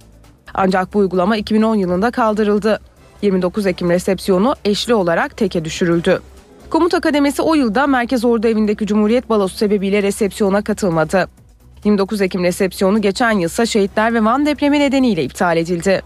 Ancak 0.55 0.95
bu 0.95 0.99
uygulama 0.99 1.37
2010 1.37 1.75
yılında 1.75 2.11
kaldırıldı. 2.11 2.81
29 3.23 3.67
Ekim 3.67 3.91
resepsiyonu 3.91 4.55
eşli 4.65 4.95
olarak 4.95 5.37
teke 5.37 5.65
düşürüldü. 5.65 6.21
Komuta 6.71 7.01
kademesi 7.01 7.43
o 7.43 7.55
yılda 7.55 7.87
Merkez 7.87 8.25
Ordu 8.25 8.49
Evi'ndeki 8.49 8.87
Cumhuriyet 8.87 9.29
Balosu 9.29 9.57
sebebiyle 9.57 10.03
resepsiyona 10.03 10.63
katılmadı. 10.63 11.29
29 11.85 12.21
Ekim 12.23 12.45
resepsiyonu 12.45 13.01
geçen 13.03 13.31
yılsa 13.31 13.67
şehitler 13.67 14.15
ve 14.15 14.25
Van 14.25 14.47
depremi 14.47 14.81
nedeniyle 14.81 15.25
iptal 15.25 15.57
edildi. 15.57 16.03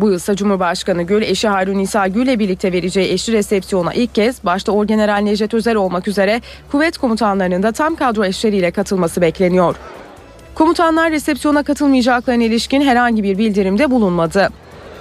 Bu 0.00 0.10
yılsa 0.10 0.36
Cumhurbaşkanı 0.36 1.02
Gül, 1.02 1.22
eşi 1.22 1.48
Harun 1.48 1.78
İsa 1.78 2.08
Gül'le 2.08 2.38
birlikte 2.38 2.72
vereceği 2.72 3.12
eşli 3.12 3.32
resepsiyona 3.32 3.92
ilk 3.92 4.14
kez 4.14 4.44
başta 4.44 4.72
Orgeneral 4.72 5.18
Necdet 5.18 5.54
Özel 5.54 5.76
olmak 5.76 6.08
üzere 6.08 6.40
kuvvet 6.72 6.98
komutanlarının 6.98 7.62
da 7.62 7.72
tam 7.72 7.96
kadro 7.96 8.24
eşleriyle 8.24 8.70
katılması 8.70 9.20
bekleniyor. 9.20 9.76
Komutanlar 10.54 11.10
resepsiyona 11.10 11.62
katılmayacaklarına 11.62 12.44
ilişkin 12.44 12.80
herhangi 12.80 13.22
bir 13.22 13.38
bildirimde 13.38 13.90
bulunmadı. 13.90 14.48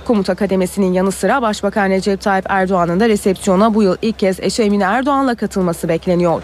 Komuta 0.05 0.35
kademesinin 0.35 0.93
yanı 0.93 1.11
sıra 1.11 1.41
Başbakan 1.41 1.89
Recep 1.89 2.21
Tayyip 2.21 2.45
Erdoğan'ın 2.49 2.99
da 2.99 3.09
resepsiyona 3.09 3.73
bu 3.73 3.83
yıl 3.83 3.97
ilk 4.01 4.19
kez 4.19 4.39
eşi 4.39 4.63
Emine 4.63 4.83
Erdoğan'la 4.83 5.35
katılması 5.35 5.89
bekleniyor. 5.89 6.41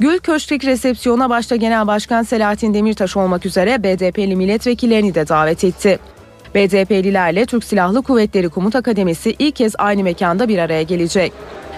Gül 0.00 0.18
Köşk'teki 0.18 0.66
resepsiyona 0.66 1.30
başta 1.30 1.56
Genel 1.56 1.86
Başkan 1.86 2.22
Selahattin 2.22 2.74
Demirtaş 2.74 3.16
olmak 3.16 3.46
üzere 3.46 3.82
BDP'li 3.82 4.36
milletvekillerini 4.36 5.14
de 5.14 5.28
davet 5.28 5.64
etti. 5.64 5.98
BDP'lilerle 6.54 7.46
Türk 7.46 7.64
Silahlı 7.64 8.02
Kuvvetleri 8.02 8.48
Komuta 8.48 8.82
Kademesi 8.82 9.36
ilk 9.38 9.56
kez 9.56 9.74
aynı 9.78 10.02
mekanda 10.02 10.48
bir 10.48 10.58
araya 10.58 10.82
gelecek. 10.82 11.32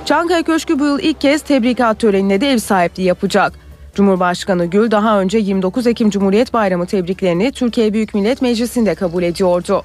Çankaya 0.05 0.43
Köşkü 0.43 0.79
bu 0.79 0.85
yıl 0.85 0.99
ilk 0.99 1.21
kez 1.21 1.43
tebrikat 1.43 1.99
törenine 1.99 2.41
de 2.41 2.51
ev 2.51 2.59
sahipliği 2.59 3.03
yapacak. 3.03 3.53
Cumhurbaşkanı 3.95 4.67
Gül 4.67 4.91
daha 4.91 5.21
önce 5.21 5.39
29 5.39 5.87
Ekim 5.87 6.11
Cumhuriyet 6.11 6.53
Bayramı 6.53 6.87
tebriklerini 6.87 7.53
Türkiye 7.53 7.93
Büyük 7.93 8.15
Millet 8.15 8.43
Meclisi'nde 8.43 8.95
kabul 8.95 9.23
ediyordu. 9.23 9.83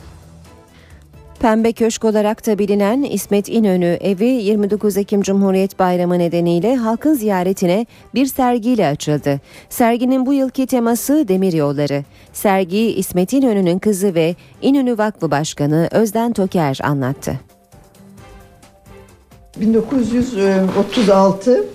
Pembe 1.41 1.73
Köşk 1.73 2.05
olarak 2.05 2.47
da 2.47 2.59
bilinen 2.59 3.03
İsmet 3.03 3.49
İnönü 3.49 3.85
evi 3.85 4.25
29 4.25 4.97
Ekim 4.97 5.21
Cumhuriyet 5.21 5.79
Bayramı 5.79 6.19
nedeniyle 6.19 6.75
halkın 6.75 7.13
ziyaretine 7.13 7.85
bir 8.13 8.25
sergiyle 8.25 8.87
açıldı. 8.87 9.39
Serginin 9.69 10.25
bu 10.25 10.33
yılki 10.33 10.67
teması 10.67 11.27
Demir 11.27 11.53
Yolları. 11.53 12.03
Sergiyi 12.33 12.95
İsmet 12.95 13.33
İnönü'nün 13.33 13.79
kızı 13.79 14.15
ve 14.15 14.35
İnönü 14.61 14.97
Vakfı 14.97 15.31
Başkanı 15.31 15.87
Özden 15.91 16.33
Toker 16.33 16.79
anlattı. 16.83 17.39
1936 19.59 21.65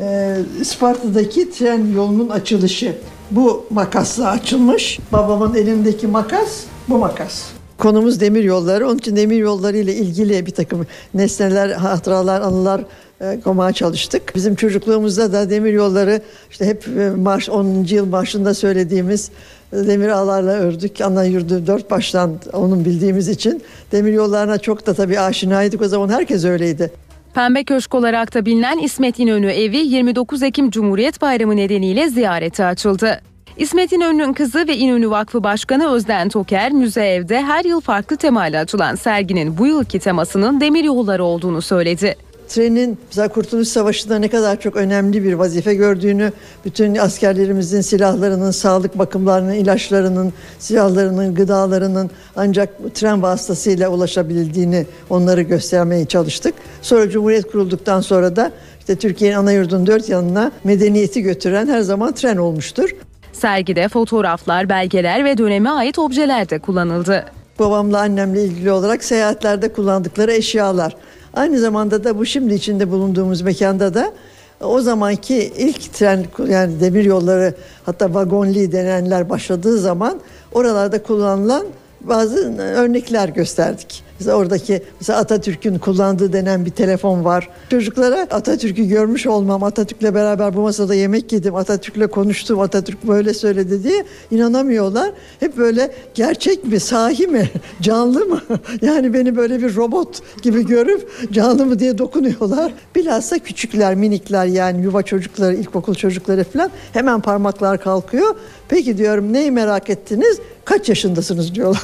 e, 0.00 0.36
Isparta'daki 0.60 1.50
tren 1.50 1.92
yolunun 1.94 2.28
açılışı. 2.28 2.98
Bu 3.30 3.66
makasla 3.70 4.30
açılmış. 4.30 4.98
Babamın 5.12 5.54
elindeki 5.54 6.06
makas 6.06 6.64
bu 6.88 6.98
makas. 6.98 7.57
Konumuz 7.78 8.20
demir 8.20 8.44
yolları. 8.44 8.86
Onun 8.88 8.98
için 8.98 9.16
demir 9.16 9.36
yolları 9.36 9.76
ile 9.76 9.94
ilgili 9.94 10.46
bir 10.46 10.50
takım 10.50 10.86
nesneler, 11.14 11.70
hatıralar, 11.70 12.40
anılar 12.40 12.80
e, 13.20 13.40
koymaya 13.44 13.72
çalıştık. 13.72 14.34
Bizim 14.34 14.54
çocukluğumuzda 14.54 15.32
da 15.32 15.50
demir 15.50 15.72
yolları 15.72 16.20
işte 16.50 16.66
hep 16.66 16.88
e, 16.98 17.10
marş 17.10 17.48
10. 17.48 17.84
yıl 17.84 18.06
marşında 18.06 18.54
söylediğimiz 18.54 19.30
e, 19.72 19.76
demir 19.76 20.08
ağlarla 20.08 20.52
ördük. 20.52 21.00
Ana 21.00 21.24
yurdu 21.24 21.66
dört 21.66 21.90
baştan 21.90 22.40
onun 22.52 22.84
bildiğimiz 22.84 23.28
için 23.28 23.62
demir 23.92 24.12
yollarına 24.12 24.58
çok 24.58 24.86
da 24.86 24.94
tabii 24.94 25.20
aşinaydık. 25.20 25.82
O 25.82 25.88
zaman 25.88 26.08
herkes 26.08 26.44
öyleydi. 26.44 26.90
Pembe 27.34 27.64
Köşk 27.64 27.94
olarak 27.94 28.34
da 28.34 28.46
bilinen 28.46 28.78
İsmet 28.78 29.18
İnönü 29.18 29.50
evi 29.50 29.76
29 29.76 30.42
Ekim 30.42 30.70
Cumhuriyet 30.70 31.22
Bayramı 31.22 31.56
nedeniyle 31.56 32.08
ziyarete 32.08 32.64
açıldı. 32.64 33.20
İsmet 33.56 33.92
İnönü'nün 33.92 34.32
kızı 34.32 34.68
ve 34.68 34.76
İnönü 34.76 35.10
Vakfı 35.10 35.42
Başkanı 35.42 35.92
Özden 35.92 36.28
Toker, 36.28 36.72
müze 36.72 37.06
evde 37.06 37.42
her 37.42 37.64
yıl 37.64 37.80
farklı 37.80 38.16
temayla 38.16 38.62
açılan 38.62 38.94
serginin 38.94 39.58
bu 39.58 39.66
yılki 39.66 39.98
temasının 39.98 40.60
demir 40.60 40.84
yolları 40.84 41.24
olduğunu 41.24 41.62
söyledi. 41.62 42.16
Trenin 42.48 42.98
mesela 43.08 43.28
Kurtuluş 43.28 43.68
Savaşı'nda 43.68 44.18
ne 44.18 44.28
kadar 44.28 44.60
çok 44.60 44.76
önemli 44.76 45.24
bir 45.24 45.32
vazife 45.32 45.74
gördüğünü, 45.74 46.32
bütün 46.64 46.94
askerlerimizin 46.94 47.80
silahlarının, 47.80 48.50
sağlık 48.50 48.98
bakımlarının, 48.98 49.52
ilaçlarının, 49.52 50.32
silahlarının, 50.58 51.34
gıdalarının 51.34 52.10
ancak 52.36 52.94
tren 52.94 53.22
vasıtasıyla 53.22 53.88
ulaşabildiğini 53.88 54.86
onları 55.10 55.42
göstermeye 55.42 56.04
çalıştık. 56.04 56.54
Sonra 56.82 57.10
Cumhuriyet 57.10 57.50
kurulduktan 57.52 58.00
sonra 58.00 58.36
da 58.36 58.52
işte 58.78 58.96
Türkiye'nin 58.96 59.36
ana 59.36 59.52
yurdunun 59.52 59.86
dört 59.86 60.08
yanına 60.08 60.52
medeniyeti 60.64 61.22
götüren 61.22 61.66
her 61.66 61.80
zaman 61.80 62.14
tren 62.14 62.36
olmuştur. 62.36 62.90
Sergide 63.38 63.88
fotoğraflar, 63.88 64.68
belgeler 64.68 65.24
ve 65.24 65.38
döneme 65.38 65.70
ait 65.70 65.98
objeler 65.98 66.50
de 66.50 66.58
kullanıldı. 66.58 67.24
Babamla 67.58 67.98
annemle 67.98 68.44
ilgili 68.44 68.72
olarak 68.72 69.04
seyahatlerde 69.04 69.72
kullandıkları 69.72 70.32
eşyalar. 70.32 70.96
Aynı 71.34 71.58
zamanda 71.58 72.04
da 72.04 72.18
bu 72.18 72.26
şimdi 72.26 72.54
içinde 72.54 72.90
bulunduğumuz 72.90 73.42
mekanda 73.42 73.94
da 73.94 74.12
o 74.60 74.80
zamanki 74.80 75.52
ilk 75.56 75.92
tren 75.92 76.24
yani 76.48 76.80
demir 76.80 77.04
yolları 77.04 77.54
hatta 77.86 78.14
vagonli 78.14 78.72
denenler 78.72 79.30
başladığı 79.30 79.78
zaman 79.78 80.20
oralarda 80.52 81.02
kullanılan 81.02 81.66
bazı 82.00 82.58
örnekler 82.58 83.28
gösterdik. 83.28 84.07
Mesela 84.20 84.36
oradaki 84.36 84.82
mesela 85.00 85.18
Atatürk'ün 85.18 85.78
kullandığı 85.78 86.32
denen 86.32 86.64
bir 86.64 86.70
telefon 86.70 87.24
var. 87.24 87.48
Çocuklara 87.70 88.20
Atatürk'ü 88.20 88.88
görmüş 88.88 89.26
olmam, 89.26 89.62
Atatürk'le 89.62 90.14
beraber 90.14 90.56
bu 90.56 90.60
masada 90.60 90.94
yemek 90.94 91.32
yedim, 91.32 91.54
Atatürk'le 91.54 92.10
konuştum, 92.10 92.60
Atatürk 92.60 93.08
böyle 93.08 93.34
söyledi 93.34 93.84
diye 93.84 94.04
inanamıyorlar. 94.30 95.10
Hep 95.40 95.56
böyle 95.56 95.92
gerçek 96.14 96.64
mi, 96.64 96.80
sahi 96.80 97.26
mi, 97.26 97.50
canlı 97.80 98.26
mı? 98.26 98.40
Yani 98.82 99.14
beni 99.14 99.36
böyle 99.36 99.62
bir 99.62 99.76
robot 99.76 100.42
gibi 100.42 100.66
görüp 100.66 101.32
canlı 101.32 101.66
mı 101.66 101.78
diye 101.78 101.98
dokunuyorlar. 101.98 102.72
Bilhassa 102.96 103.38
küçükler, 103.38 103.94
minikler 103.94 104.46
yani 104.46 104.82
yuva 104.82 105.02
çocukları, 105.02 105.54
ilkokul 105.54 105.94
çocukları 105.94 106.44
falan 106.44 106.70
hemen 106.92 107.20
parmaklar 107.20 107.80
kalkıyor. 107.80 108.34
Peki 108.68 108.98
diyorum 108.98 109.32
neyi 109.32 109.50
merak 109.50 109.90
ettiniz? 109.90 110.38
Kaç 110.64 110.88
yaşındasınız 110.88 111.54
diyorlar. 111.54 111.82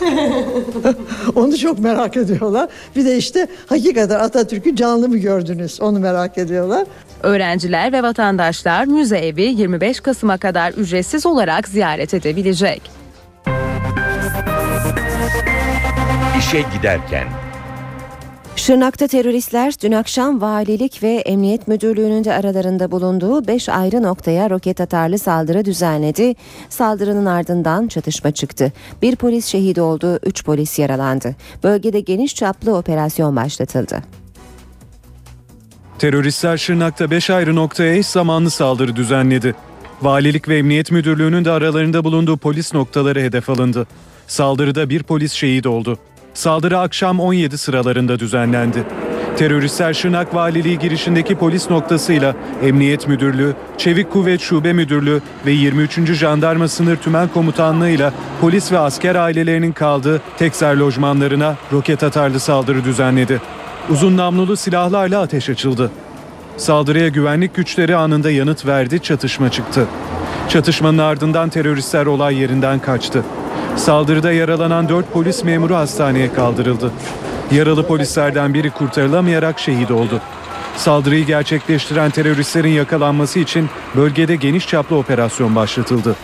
Onu 1.35 1.59
çok 1.59 1.79
merak 1.79 2.17
ediyorlar. 2.25 2.69
Bir 2.97 3.05
de 3.05 3.17
işte 3.17 3.49
hakikaten 3.67 4.21
Atatürk'ü 4.21 4.77
canlı 4.77 5.09
mı 5.09 5.17
gördünüz? 5.17 5.81
Onu 5.81 5.99
merak 5.99 6.39
ediyorlar. 6.39 6.87
Öğrenciler 7.23 7.93
ve 7.93 8.03
vatandaşlar 8.03 8.85
müze 8.85 9.19
evi 9.19 9.43
25 9.43 10.01
Kasım'a 10.01 10.39
kadar 10.39 10.73
ücretsiz 10.73 11.27
olarak 11.27 11.69
ziyaret 11.69 12.15
edebilecek. 12.15 12.83
İşe 16.39 16.65
giderken 16.77 17.44
Şırnak'ta 18.57 19.07
teröristler 19.07 19.75
dün 19.83 19.93
akşam 19.93 20.41
valilik 20.41 21.03
ve 21.03 21.15
emniyet 21.15 21.69
müdürlüğünün 21.69 22.25
de 22.25 22.33
aralarında 22.33 22.91
bulunduğu 22.91 23.47
5 23.47 23.69
ayrı 23.69 24.03
noktaya 24.03 24.51
roket 24.51 24.81
atarlı 24.81 25.19
saldırı 25.19 25.65
düzenledi. 25.65 26.35
Saldırının 26.69 27.27
ardından 27.27 27.89
çatışma 27.89 28.31
çıktı. 28.31 28.73
Bir 29.03 29.17
polis 29.17 29.47
şehit 29.47 29.79
oldu, 29.79 30.19
3 30.23 30.45
polis 30.45 30.79
yaralandı. 30.79 31.37
Bölgede 31.65 32.01
geniş 32.01 32.35
çaplı 32.35 32.77
operasyon 32.77 33.37
başlatıldı. 33.37 34.03
Teröristler 35.99 36.57
Şırnak'ta 36.57 37.11
5 37.11 37.31
ayrı 37.31 37.57
noktaya 37.57 37.95
eş 37.95 38.07
zamanlı 38.07 38.51
saldırı 38.51 38.97
düzenledi. 38.97 39.55
Valilik 40.03 40.49
ve 40.49 40.59
Emniyet 40.59 40.91
Müdürlüğü'nün 40.91 41.45
de 41.45 41.51
aralarında 41.51 42.05
bulunduğu 42.05 42.37
polis 42.37 42.75
noktaları 42.75 43.21
hedef 43.21 43.51
alındı. 43.51 43.87
Saldırıda 44.27 44.91
bir 44.91 45.03
polis 45.03 45.33
şehit 45.33 45.67
oldu. 45.67 45.99
Saldırı 46.35 46.79
akşam 46.79 47.21
17 47.21 47.59
sıralarında 47.59 48.19
düzenlendi. 48.19 48.85
Teröristler 49.37 49.95
Şırnak 49.95 50.35
Valiliği 50.35 50.79
girişindeki 50.79 51.37
polis 51.37 51.71
noktasıyla 51.71 52.35
Emniyet 52.63 53.09
Müdürlüğü, 53.09 53.55
Çevik 53.79 54.11
Kuvvet 54.11 54.41
Şube 54.41 54.73
Müdürlüğü 54.73 55.21
ve 55.47 55.51
23. 55.51 56.13
Jandarma 56.13 56.69
Sınır 56.69 56.97
Tümen 56.97 57.29
Komutanlığı'yla 57.29 58.13
polis 58.41 58.73
ve 58.73 58.79
asker 58.79 59.15
ailelerinin 59.15 59.73
kaldığı 59.73 60.23
Tekser 60.39 60.77
lojmanlarına 60.77 61.57
roket 61.73 62.03
atarlı 62.03 62.41
saldırı 62.41 62.85
düzenledi. 62.85 63.41
Uzun 63.91 64.17
namlulu 64.17 64.57
silahlarla 64.57 65.21
ateş 65.21 65.51
açıldı. 65.51 65.91
Saldırıya 66.57 67.09
güvenlik 67.09 67.55
güçleri 67.55 67.97
anında 67.97 68.31
yanıt 68.31 68.67
verdi, 68.67 69.03
çatışma 69.03 69.51
çıktı. 69.51 69.87
Çatışmanın 70.49 70.99
ardından 70.99 71.49
teröristler 71.49 72.07
olay 72.07 72.39
yerinden 72.39 72.79
kaçtı. 72.79 73.25
Saldırıda 73.77 74.33
yaralanan 74.33 74.89
4 74.89 75.13
polis 75.13 75.45
memuru 75.45 75.75
hastaneye 75.75 76.33
kaldırıldı. 76.33 76.91
Yaralı 77.53 77.87
polislerden 77.87 78.55
biri 78.55 78.71
kurtarılamayarak 78.71 79.59
şehit 79.59 79.91
oldu. 79.91 80.21
Saldırıyı 80.77 81.27
gerçekleştiren 81.27 82.11
teröristlerin 82.11 82.69
yakalanması 82.69 83.39
için 83.39 83.69
bölgede 83.97 84.37
geniş 84.37 84.69
çaplı 84.69 84.97
operasyon 84.97 85.57
başlatıldı. 85.57 86.17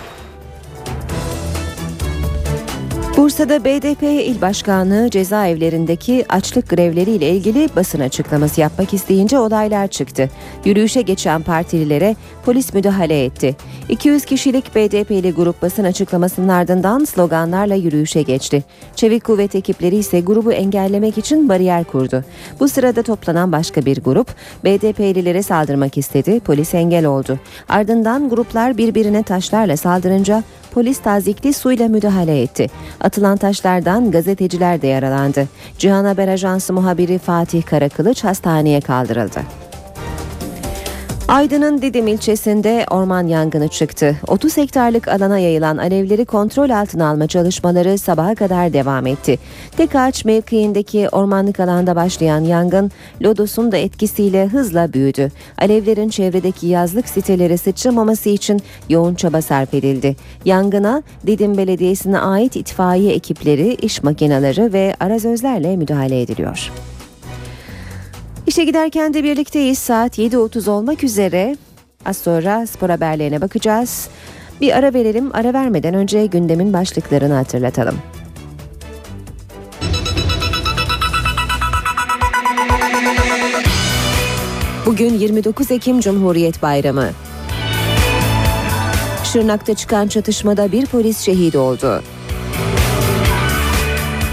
Bursa'da 3.20 3.64
BDP 3.64 4.02
İl 4.02 4.40
Başkanlığı 4.40 5.10
cezaevlerindeki 5.10 6.24
açlık 6.28 6.68
grevleriyle 6.68 7.30
ilgili 7.30 7.68
basın 7.76 8.00
açıklaması 8.00 8.60
yapmak 8.60 8.94
isteyince 8.94 9.38
olaylar 9.38 9.86
çıktı. 9.86 10.30
Yürüyüşe 10.64 11.02
geçen 11.02 11.42
partililere 11.42 12.16
polis 12.44 12.74
müdahale 12.74 13.24
etti. 13.24 13.56
200 13.88 14.24
kişilik 14.24 14.74
BDP'li 14.74 15.32
grup 15.32 15.62
basın 15.62 15.84
açıklamasının 15.84 16.48
ardından 16.48 17.04
sloganlarla 17.04 17.74
yürüyüşe 17.74 18.22
geçti. 18.22 18.64
Çevik 18.96 19.24
kuvvet 19.24 19.54
ekipleri 19.54 19.96
ise 19.96 20.20
grubu 20.20 20.52
engellemek 20.52 21.18
için 21.18 21.48
bariyer 21.48 21.84
kurdu. 21.84 22.24
Bu 22.60 22.68
sırada 22.68 23.02
toplanan 23.02 23.52
başka 23.52 23.84
bir 23.84 24.02
grup 24.02 24.28
BDP'lilere 24.64 25.42
saldırmak 25.42 25.98
istedi. 25.98 26.40
Polis 26.40 26.74
engel 26.74 27.06
oldu. 27.06 27.38
Ardından 27.68 28.28
gruplar 28.28 28.78
birbirine 28.78 29.22
taşlarla 29.22 29.76
saldırınca 29.76 30.42
polis 30.70 30.98
tazikli 30.98 31.52
suyla 31.52 31.88
müdahale 31.88 32.42
etti. 32.42 32.66
Atılan 33.10 33.36
taşlardan 33.36 34.10
gazeteciler 34.10 34.82
de 34.82 34.86
yaralandı. 34.86 35.48
Cihan 35.78 36.04
Haber 36.04 36.28
Ajansı 36.28 36.72
muhabiri 36.72 37.18
Fatih 37.18 37.62
Karakılıç 37.62 38.24
hastaneye 38.24 38.80
kaldırıldı. 38.80 39.40
Aydın'ın 41.30 41.82
Didim 41.82 42.06
ilçesinde 42.06 42.86
orman 42.90 43.26
yangını 43.26 43.68
çıktı. 43.68 44.16
30 44.26 44.56
hektarlık 44.56 45.08
alana 45.08 45.38
yayılan 45.38 45.76
alevleri 45.76 46.24
kontrol 46.24 46.70
altına 46.70 47.08
alma 47.08 47.26
çalışmaları 47.26 47.98
sabaha 47.98 48.34
kadar 48.34 48.72
devam 48.72 49.06
etti. 49.06 49.38
Tek 49.76 49.94
ağaç 49.94 50.24
mevkiindeki 50.24 51.08
ormanlık 51.08 51.60
alanda 51.60 51.96
başlayan 51.96 52.40
yangın 52.40 52.90
lodosun 53.22 53.72
da 53.72 53.76
etkisiyle 53.76 54.46
hızla 54.46 54.92
büyüdü. 54.92 55.30
Alevlerin 55.58 56.08
çevredeki 56.08 56.66
yazlık 56.66 57.08
sitelere 57.08 57.56
sıçramaması 57.56 58.28
için 58.28 58.60
yoğun 58.88 59.14
çaba 59.14 59.42
sarf 59.42 59.74
edildi. 59.74 60.16
Yangına 60.44 61.02
Didim 61.26 61.56
Belediyesi'ne 61.56 62.18
ait 62.18 62.56
itfaiye 62.56 63.12
ekipleri, 63.12 63.74
iş 63.74 64.02
makineleri 64.02 64.72
ve 64.72 64.94
arazözlerle 65.00 65.76
müdahale 65.76 66.22
ediliyor. 66.22 66.70
İşe 68.50 68.64
giderken 68.64 69.14
de 69.14 69.24
birlikteyiz. 69.24 69.78
Saat 69.78 70.18
7.30 70.18 70.70
olmak 70.70 71.04
üzere. 71.04 71.56
Az 72.04 72.16
sonra 72.16 72.66
spor 72.66 72.90
haberlerine 72.90 73.40
bakacağız. 73.40 74.08
Bir 74.60 74.76
ara 74.78 74.94
verelim. 74.94 75.30
Ara 75.34 75.52
vermeden 75.52 75.94
önce 75.94 76.26
gündemin 76.26 76.72
başlıklarını 76.72 77.34
hatırlatalım. 77.34 77.98
Bugün 84.86 85.14
29 85.14 85.70
Ekim 85.70 86.00
Cumhuriyet 86.00 86.62
Bayramı. 86.62 87.10
Şırnak'ta 89.24 89.74
çıkan 89.74 90.08
çatışmada 90.08 90.72
bir 90.72 90.86
polis 90.86 91.18
şehit 91.18 91.56
oldu. 91.56 92.02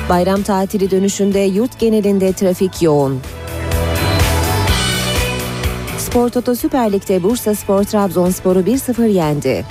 Bayram 0.10 0.44
tatili 0.44 0.92
dönüşünde 0.92 1.40
yurt 1.40 1.80
genelinde 1.80 2.34
trafik 2.34 2.82
yoğun. 2.82 3.22
Spor 6.18 6.32
Toto 6.32 6.56
Süper 6.56 6.90
Lig'de 6.90 7.20
Bursa 7.20 7.54
Spor 7.56 7.84
Trabzonspor'u 7.84 8.60
1-0 8.60 9.08
yendi. 9.08 9.66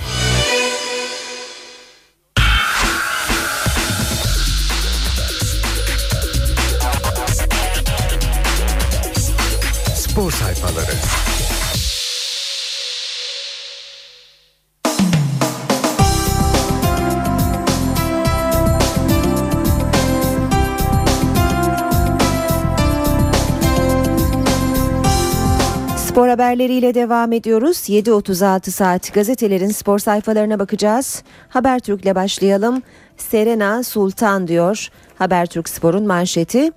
Haberleriyle 26.56 26.94
devam 26.94 27.32
ediyoruz. 27.32 27.76
7.36 27.76 28.70
saat 28.70 29.14
gazetelerin 29.14 29.68
spor 29.68 29.98
sayfalarına 29.98 30.58
bakacağız. 30.58 31.22
Habertürk'le 31.48 32.14
başlayalım. 32.14 32.82
Serena 33.16 33.82
Sultan 33.82 34.48
diyor 34.48 34.88
Habertürk 35.18 35.68
Spor'un 35.68 36.06
manşeti. 36.06 36.70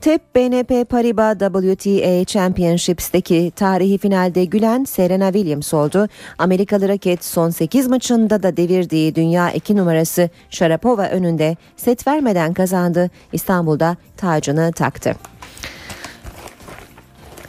TEP 0.00 0.36
BNP 0.36 0.84
Paribas 0.88 1.38
WTA 1.38 2.24
Championships'teki 2.24 3.52
tarihi 3.56 3.98
finalde 3.98 4.44
gülen 4.44 4.84
Serena 4.84 5.32
Williams 5.32 5.74
oldu. 5.74 6.08
Amerikalı 6.38 6.88
raket 6.88 7.24
son 7.24 7.50
8 7.50 7.88
maçında 7.88 8.42
da 8.42 8.56
devirdiği 8.56 9.14
dünya 9.14 9.50
2 9.50 9.76
numarası 9.76 10.30
Sharapova 10.50 11.06
önünde 11.06 11.56
set 11.76 12.06
vermeden 12.06 12.52
kazandı. 12.54 13.10
İstanbul'da 13.32 13.96
tacını 14.16 14.72
taktı. 14.72 15.35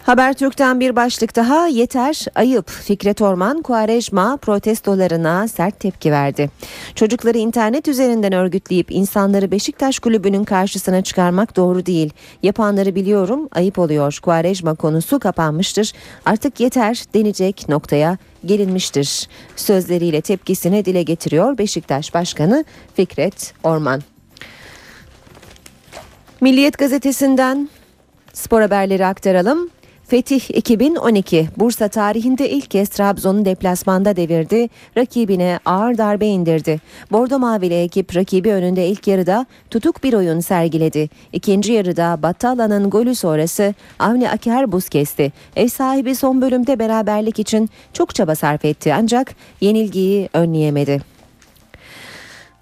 Habertürk'ten 0.07 0.79
bir 0.79 0.95
başlık 0.95 1.35
daha 1.35 1.67
yeter 1.67 2.25
ayıp 2.35 2.69
Fikret 2.69 3.21
Orman 3.21 3.61
Kuarejma 3.61 4.37
protestolarına 4.37 5.47
sert 5.47 5.79
tepki 5.79 6.11
verdi. 6.11 6.49
Çocukları 6.95 7.37
internet 7.37 7.87
üzerinden 7.87 8.33
örgütleyip 8.33 8.91
insanları 8.91 9.51
Beşiktaş 9.51 9.99
kulübünün 9.99 10.43
karşısına 10.43 11.01
çıkarmak 11.01 11.55
doğru 11.55 11.85
değil. 11.85 12.13
Yapanları 12.43 12.95
biliyorum 12.95 13.49
ayıp 13.51 13.79
oluyor. 13.79 14.19
Kuarejma 14.21 14.75
konusu 14.75 15.19
kapanmıştır. 15.19 15.93
Artık 16.25 16.59
yeter 16.59 17.03
denecek 17.13 17.69
noktaya 17.69 18.17
gelinmiştir. 18.45 19.27
Sözleriyle 19.55 20.21
tepkisini 20.21 20.85
dile 20.85 21.03
getiriyor 21.03 21.57
Beşiktaş 21.57 22.13
Başkanı 22.13 22.65
Fikret 22.95 23.53
Orman. 23.63 24.01
Milliyet 26.41 26.77
gazetesinden 26.77 27.69
spor 28.33 28.61
haberleri 28.61 29.05
aktaralım. 29.05 29.76
Fetih 30.07 30.41
2012 30.49 31.47
Bursa 31.57 31.87
tarihinde 31.87 32.49
ilk 32.49 32.71
kez 32.71 32.89
Trabzon'u 32.89 33.45
deplasmanda 33.45 34.15
devirdi, 34.15 34.69
rakibine 34.97 35.59
ağır 35.65 35.97
darbe 35.97 36.27
indirdi. 36.27 36.81
Bordo 37.11 37.39
Mavili 37.39 37.73
ekip 37.73 38.15
rakibi 38.15 38.51
önünde 38.51 38.87
ilk 38.87 39.07
yarıda 39.07 39.45
tutuk 39.69 40.03
bir 40.03 40.13
oyun 40.13 40.39
sergiledi. 40.39 41.09
İkinci 41.33 41.73
yarıda 41.73 42.19
Battala'nın 42.23 42.89
golü 42.89 43.15
sonrası 43.15 43.73
Avni 43.99 44.29
Aker 44.29 44.71
buz 44.71 44.89
kesti. 44.89 45.33
Ev 45.55 45.67
sahibi 45.67 46.15
son 46.15 46.41
bölümde 46.41 46.79
beraberlik 46.79 47.39
için 47.39 47.69
çok 47.93 48.15
çaba 48.15 48.35
sarf 48.35 48.65
etti 48.65 48.93
ancak 48.93 49.35
yenilgiyi 49.61 50.29
önleyemedi. 50.33 51.16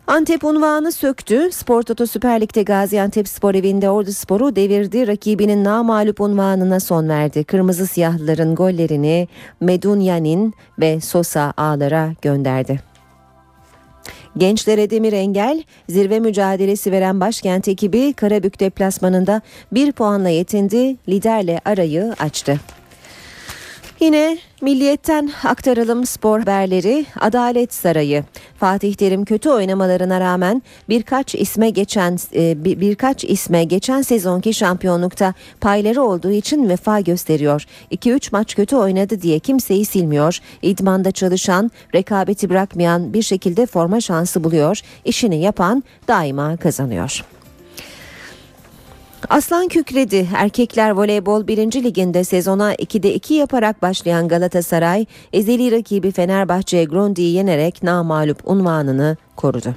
Antep 0.08 0.44
unvanı 0.44 0.92
söktü. 0.92 1.52
Spor 1.52 1.82
Toto 1.82 2.06
Süper 2.06 2.42
Lig'de 2.42 2.64
Gaziantep 2.64 3.28
Spor 3.28 3.56
evinde 3.56 3.90
Ordu 3.90 4.12
Spor'u 4.12 4.56
devirdi. 4.56 5.08
Rakibinin 5.08 5.64
namalup 5.64 6.22
unvanına 6.22 6.80
son 6.80 7.10
verdi. 7.10 7.44
Kırmızı 7.44 7.88
siyahlıların 7.88 8.56
gollerini 8.56 9.28
Medunyanin 9.62 10.54
ve 10.80 11.02
Sosa 11.02 11.54
ağlara 11.58 12.14
gönderdi. 12.22 12.80
Gençlere 14.38 14.90
demir 14.90 15.14
engel 15.14 15.64
zirve 15.90 16.20
mücadelesi 16.20 16.92
veren 16.92 17.20
başkent 17.20 17.68
ekibi 17.68 18.14
Karabük 18.14 18.60
deplasmanında 18.60 19.42
bir 19.72 19.92
puanla 19.92 20.30
yetindi. 20.30 20.98
Liderle 21.10 21.62
arayı 21.66 22.16
açtı. 22.20 22.60
Yine 24.00 24.38
Milliyetten 24.62 25.32
aktaralım 25.44 26.06
spor 26.06 26.40
haberleri. 26.40 27.06
Adalet 27.20 27.74
Sarayı. 27.74 28.24
Fatih 28.58 28.94
Terim 28.94 29.26
kötü 29.26 29.50
oynamalarına 29.50 30.20
rağmen 30.20 30.62
birkaç 30.90 31.36
isme 31.36 31.70
geçen 31.70 32.18
e, 32.36 32.64
bir, 32.66 32.80
birkaç 32.80 33.24
isme 33.24 33.64
geçen 33.64 34.02
sezonki 34.02 34.54
şampiyonlukta 34.54 35.34
payları 35.62 36.04
olduğu 36.04 36.32
için 36.32 36.70
vefa 36.70 37.00
gösteriyor. 37.00 37.66
2-3 37.92 38.30
maç 38.32 38.56
kötü 38.56 38.76
oynadı 38.76 39.22
diye 39.22 39.40
kimseyi 39.40 39.86
silmiyor. 39.86 40.40
İdmanda 40.62 41.12
çalışan, 41.12 41.72
rekabeti 41.96 42.50
bırakmayan 42.50 43.14
bir 43.14 43.22
şekilde 43.22 43.66
forma 43.66 44.02
şansı 44.02 44.44
buluyor. 44.44 44.82
İşini 45.06 45.42
yapan 45.42 45.84
daima 46.08 46.58
kazanıyor. 46.58 47.35
Aslan 49.30 49.68
kükredi. 49.68 50.28
Erkekler 50.36 50.92
voleybol 50.92 51.48
1. 51.48 51.58
liginde 51.84 52.24
sezona 52.24 52.76
2'de 52.76 53.14
2 53.14 53.34
yaparak 53.34 53.82
başlayan 53.82 54.28
Galatasaray, 54.28 55.06
ezeli 55.34 55.72
rakibi 55.72 56.12
Fenerbahçe 56.12 56.84
Grondi'yi 56.84 57.34
yenerek 57.34 57.84
namalup 57.84 58.48
unvanını 58.48 59.18
korudu. 59.36 59.74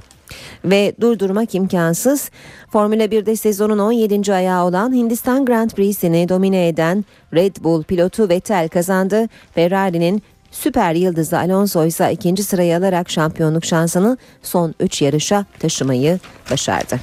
Ve 0.64 0.92
durdurmak 1.00 1.54
imkansız. 1.54 2.30
Formula 2.70 3.04
1'de 3.04 3.36
sezonun 3.36 3.78
17. 3.78 4.34
ayağı 4.34 4.64
olan 4.64 4.92
Hindistan 4.92 5.44
Grand 5.44 5.70
Prix'sini 5.70 6.28
domine 6.28 6.68
eden 6.68 7.04
Red 7.34 7.56
Bull 7.60 7.82
pilotu 7.82 8.28
Vettel 8.28 8.68
kazandı. 8.68 9.26
Ferrari'nin 9.54 10.22
süper 10.50 10.94
yıldızı 10.94 11.38
Alonso 11.38 11.84
ise 11.84 12.12
ikinci 12.12 12.42
sırayı 12.42 12.76
alarak 12.76 13.10
şampiyonluk 13.10 13.64
şansını 13.64 14.18
son 14.42 14.74
3 14.80 15.02
yarışa 15.02 15.44
taşımayı 15.58 16.18
başardı. 16.50 17.00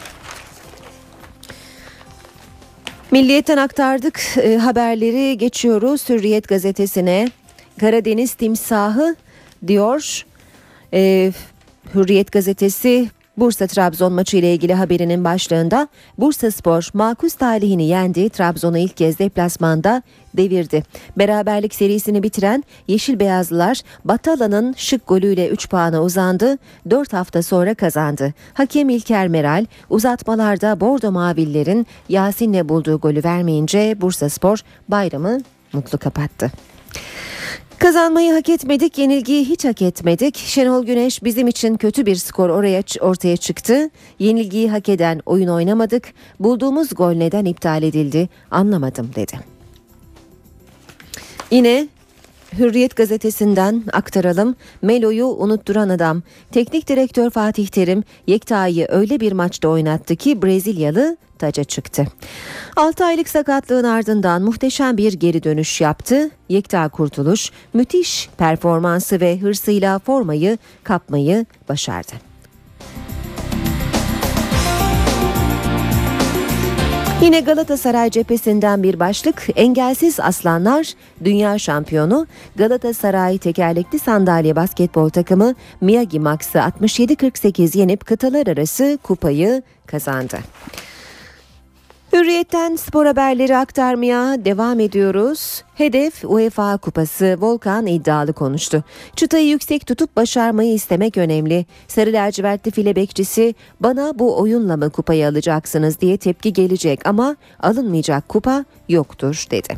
Milliyetten 3.15 3.57
aktardık 3.57 4.21
e, 4.37 4.57
haberleri 4.57 5.37
geçiyoruz 5.37 6.09
Hürriyet 6.09 6.47
gazetesine. 6.47 7.29
Karadeniz 7.79 8.33
timsahı 8.33 9.15
diyor. 9.67 10.25
E, 10.93 11.31
Hürriyet 11.93 12.31
gazetesi 12.31 13.09
Bursa 13.37 13.67
Trabzon 13.67 14.13
maçı 14.13 14.37
ile 14.37 14.53
ilgili 14.53 14.73
haberinin 14.73 15.23
başlığında 15.23 15.87
Bursa 16.17 16.51
Spor 16.51 16.89
makus 16.93 17.33
talihini 17.33 17.83
yendi. 17.83 18.29
Trabzon'u 18.29 18.77
ilk 18.77 18.97
kez 18.97 19.19
deplasmanda 19.19 20.01
devirdi. 20.33 20.83
Beraberlik 21.17 21.75
serisini 21.75 22.23
bitiren 22.23 22.63
Yeşil 22.87 23.19
Beyazlılar 23.19 23.81
Batala'nın 24.05 24.73
şık 24.77 25.07
golüyle 25.07 25.49
3 25.49 25.69
puana 25.69 26.01
uzandı. 26.03 26.57
4 26.89 27.13
hafta 27.13 27.43
sonra 27.43 27.73
kazandı. 27.73 28.33
Hakem 28.53 28.89
İlker 28.89 29.27
Meral 29.27 29.65
uzatmalarda 29.89 30.79
Bordo 30.79 31.11
Mavillerin 31.11 31.87
Yasin'le 32.09 32.69
bulduğu 32.69 32.99
golü 32.99 33.23
vermeyince 33.23 34.01
Bursa 34.01 34.29
Spor 34.29 34.59
bayramı 34.89 35.39
mutlu 35.73 35.97
kapattı. 35.97 36.51
Kazanmayı 37.79 38.33
hak 38.33 38.49
etmedik, 38.49 38.97
yenilgiyi 38.97 39.45
hiç 39.45 39.65
hak 39.65 39.81
etmedik. 39.81 40.37
Şenol 40.37 40.85
Güneş 40.85 41.23
bizim 41.23 41.47
için 41.47 41.75
kötü 41.77 42.05
bir 42.05 42.15
skor 42.15 42.49
oraya 42.49 42.83
ortaya 43.01 43.37
çıktı. 43.37 43.89
Yenilgiyi 44.19 44.71
hak 44.71 44.89
eden 44.89 45.21
oyun 45.25 45.47
oynamadık. 45.47 46.13
Bulduğumuz 46.39 46.95
gol 46.95 47.11
neden 47.11 47.45
iptal 47.45 47.83
edildi 47.83 48.29
anlamadım 48.51 49.11
dedi. 49.15 49.39
Yine 51.51 51.87
Hürriyet 52.59 52.95
gazetesinden 52.95 53.83
aktaralım. 53.93 54.55
Melo'yu 54.81 55.27
unutturan 55.27 55.89
adam. 55.89 56.23
Teknik 56.51 56.87
direktör 56.87 57.29
Fatih 57.29 57.67
Terim 57.67 58.03
Yekta'yı 58.27 58.87
öyle 58.89 59.19
bir 59.19 59.31
maçta 59.31 59.67
oynattı 59.67 60.15
ki 60.15 60.41
Brezilyalı 60.41 61.17
taca 61.39 61.63
çıktı. 61.63 62.07
6 62.75 63.05
aylık 63.05 63.29
sakatlığın 63.29 63.83
ardından 63.83 64.41
muhteşem 64.41 64.97
bir 64.97 65.13
geri 65.13 65.43
dönüş 65.43 65.81
yaptı. 65.81 66.29
Yekta 66.49 66.89
Kurtuluş 66.89 67.51
müthiş 67.73 68.29
performansı 68.37 69.21
ve 69.21 69.39
hırsıyla 69.39 69.99
formayı 69.99 70.57
kapmayı 70.83 71.45
başardı. 71.69 72.34
Yine 77.25 77.39
Galatasaray 77.39 78.09
cephesinden 78.09 78.83
bir 78.83 78.99
başlık 78.99 79.47
engelsiz 79.55 80.19
aslanlar 80.19 80.93
dünya 81.23 81.59
şampiyonu 81.59 82.27
Galatasaray 82.55 83.37
tekerlekli 83.37 83.99
sandalye 83.99 84.55
basketbol 84.55 85.09
takımı 85.09 85.55
Miyagi 85.81 86.19
Max'ı 86.19 86.57
67-48 86.57 87.77
yenip 87.77 88.05
kıtalar 88.05 88.47
arası 88.47 88.99
kupayı 89.03 89.63
kazandı. 89.85 90.37
Hürriyetten 92.15 92.75
spor 92.75 93.05
haberleri 93.05 93.57
aktarmaya 93.57 94.45
devam 94.45 94.79
ediyoruz. 94.79 95.63
Hedef 95.73 96.25
UEFA 96.25 96.77
Kupası 96.77 97.37
Volkan 97.39 97.87
iddialı 97.87 98.33
konuştu. 98.33 98.83
Çıtayı 99.15 99.47
yüksek 99.47 99.87
tutup 99.87 100.15
başarmayı 100.15 100.73
istemek 100.73 101.17
önemli. 101.17 101.65
Sarı 101.87 102.13
lacivertli 102.13 102.71
file 102.71 102.95
bekçisi 102.95 103.55
bana 103.79 104.19
bu 104.19 104.39
oyunla 104.39 104.77
mı 104.77 104.89
kupayı 104.89 105.27
alacaksınız 105.27 106.01
diye 106.01 106.17
tepki 106.17 106.53
gelecek 106.53 107.07
ama 107.07 107.35
alınmayacak 107.59 108.29
kupa 108.29 108.65
yoktur 108.89 109.45
dedi. 109.51 109.77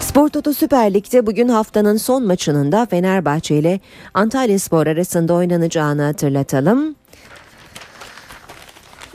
Spor 0.00 0.28
Toto 0.28 0.52
Süper 0.52 0.94
Lig'de 0.94 1.26
bugün 1.26 1.48
haftanın 1.48 1.96
son 1.96 2.26
maçının 2.26 2.72
da 2.72 2.86
Fenerbahçe 2.86 3.58
ile 3.58 3.80
Antalya 4.14 4.58
Spor 4.58 4.86
arasında 4.86 5.34
oynanacağını 5.34 6.02
hatırlatalım. 6.02 6.96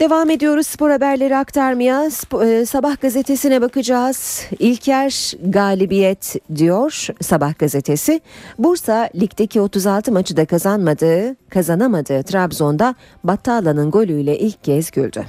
Devam 0.02 0.30
ediyoruz 0.30 0.66
spor 0.66 0.90
haberleri 0.90 1.36
aktarmaya. 1.36 2.06
Sp- 2.06 2.66
sabah 2.66 3.00
gazetesine 3.00 3.60
bakacağız. 3.60 4.46
İlker 4.58 5.32
galibiyet 5.44 6.36
diyor 6.56 7.06
Sabah 7.20 7.58
gazetesi. 7.58 8.20
Bursa 8.58 9.10
ligdeki 9.14 9.60
36 9.60 10.12
maçı 10.12 10.36
da 10.36 10.44
kazanmadığı, 10.44 11.36
kazanamadığı 11.48 12.22
Trabzon'da 12.22 12.94
Battala'nın 13.24 13.90
golüyle 13.90 14.38
ilk 14.38 14.64
kez 14.64 14.90
güldü. 14.90 15.24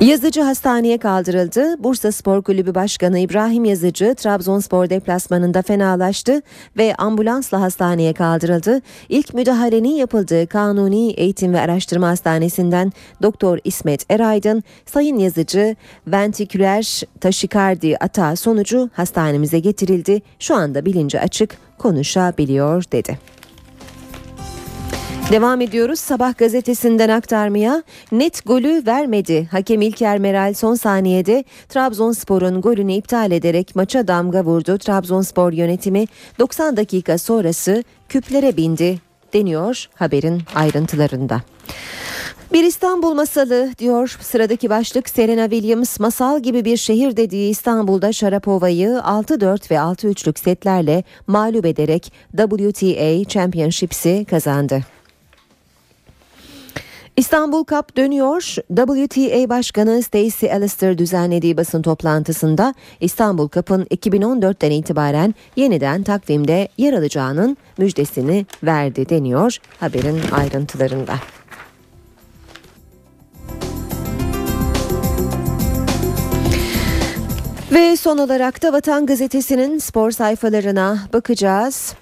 Yazıcı 0.00 0.40
hastaneye 0.42 0.98
kaldırıldı. 0.98 1.84
Bursa 1.84 2.12
Spor 2.12 2.42
Kulübü 2.42 2.74
Başkanı 2.74 3.18
İbrahim 3.18 3.64
Yazıcı 3.64 4.14
Trabzonspor 4.14 4.90
deplasmanında 4.90 5.62
fenalaştı 5.62 6.42
ve 6.76 6.94
ambulansla 6.94 7.60
hastaneye 7.60 8.12
kaldırıldı. 8.12 8.80
İlk 9.08 9.34
müdahalenin 9.34 9.94
yapıldığı 9.94 10.46
Kanuni 10.46 11.10
Eğitim 11.10 11.52
ve 11.52 11.60
Araştırma 11.60 12.08
Hastanesi'nden 12.08 12.92
Doktor 13.22 13.58
İsmet 13.64 14.10
Eraydın, 14.10 14.62
Sayın 14.86 15.18
Yazıcı 15.18 15.76
ventriküler 16.06 17.02
taşikardi 17.20 17.96
atağı 18.00 18.36
sonucu 18.36 18.90
hastanemize 18.92 19.58
getirildi. 19.58 20.22
Şu 20.38 20.54
anda 20.54 20.84
bilinci 20.84 21.20
açık 21.20 21.56
konuşabiliyor 21.78 22.84
dedi. 22.92 23.18
Devam 25.30 25.60
ediyoruz 25.60 26.00
Sabah 26.00 26.38
gazetesinden 26.38 27.08
aktarmaya. 27.08 27.82
Net 28.12 28.46
golü 28.46 28.82
vermedi. 28.86 29.48
Hakem 29.50 29.80
İlker 29.80 30.18
Meral 30.18 30.54
son 30.54 30.74
saniyede 30.74 31.44
Trabzonspor'un 31.68 32.60
golünü 32.60 32.92
iptal 32.92 33.32
ederek 33.32 33.76
maça 33.76 34.08
damga 34.08 34.44
vurdu. 34.44 34.78
Trabzonspor 34.78 35.52
yönetimi 35.52 36.06
90 36.38 36.76
dakika 36.76 37.18
sonrası 37.18 37.84
küplere 38.08 38.56
bindi 38.56 38.98
deniyor 39.32 39.88
haberin 39.94 40.42
ayrıntılarında. 40.54 41.40
Bir 42.52 42.64
İstanbul 42.64 43.14
masalı 43.14 43.70
diyor 43.78 44.16
sıradaki 44.20 44.70
başlık 44.70 45.08
Serena 45.08 45.50
Williams 45.50 46.00
masal 46.00 46.40
gibi 46.40 46.64
bir 46.64 46.76
şehir 46.76 47.16
dediği 47.16 47.50
İstanbul'da 47.50 48.12
Sharapova'yı 48.12 48.88
6-4 48.88 49.70
ve 49.70 49.74
6-3'lük 49.74 50.38
setlerle 50.38 51.04
mağlup 51.26 51.66
ederek 51.66 52.12
WTA 52.36 53.28
Championships'i 53.28 54.26
kazandı. 54.30 54.84
İstanbul 57.20 57.64
Cup 57.64 57.96
dönüyor. 57.96 58.54
WTA 58.76 59.48
Başkanı 59.48 60.02
Stacey 60.02 60.52
Alistair 60.52 60.98
düzenlediği 60.98 61.56
basın 61.56 61.82
toplantısında 61.82 62.74
İstanbul 63.00 63.48
Cup'ın 63.48 63.84
2014'ten 63.84 64.70
itibaren 64.70 65.34
yeniden 65.56 66.02
takvimde 66.02 66.68
yer 66.78 66.92
alacağının 66.92 67.56
müjdesini 67.78 68.46
verdi 68.62 69.08
deniyor 69.08 69.56
haberin 69.80 70.20
ayrıntılarında. 70.32 71.14
Ve 77.72 77.96
son 77.96 78.18
olarak 78.18 78.62
da 78.62 78.72
Vatan 78.72 79.06
Gazetesi'nin 79.06 79.78
spor 79.78 80.10
sayfalarına 80.10 80.98
bakacağız. 81.12 81.94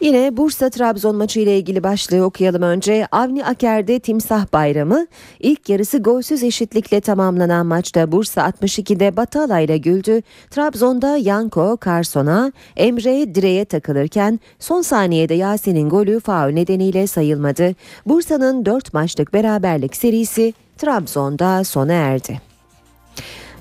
Yine 0.00 0.36
Bursa 0.36 0.70
Trabzon 0.70 1.16
maçı 1.16 1.40
ile 1.40 1.58
ilgili 1.58 1.82
başlığı 1.82 2.24
okuyalım 2.24 2.62
önce. 2.62 3.06
Avni 3.12 3.44
Aker'de 3.44 3.98
Timsah 3.98 4.52
Bayramı 4.52 5.06
ilk 5.40 5.68
yarısı 5.68 5.98
golsüz 5.98 6.42
eşitlikle 6.42 7.00
tamamlanan 7.00 7.66
maçta 7.66 8.12
Bursa 8.12 8.40
62'de 8.40 9.16
Batala 9.16 9.60
ile 9.60 9.78
güldü. 9.78 10.22
Trabzon'da 10.50 11.16
Yanko 11.16 11.78
Carson'a 11.84 12.52
Emre 12.76 13.34
direğe 13.34 13.64
takılırken 13.64 14.40
son 14.58 14.82
saniyede 14.82 15.34
Yasin'in 15.34 15.88
golü 15.88 16.20
faul 16.20 16.50
nedeniyle 16.52 17.06
sayılmadı. 17.06 17.74
Bursa'nın 18.06 18.66
4 18.66 18.94
maçlık 18.94 19.34
beraberlik 19.34 19.96
serisi 19.96 20.54
Trabzon'da 20.78 21.64
sona 21.64 21.92
erdi. 21.92 22.49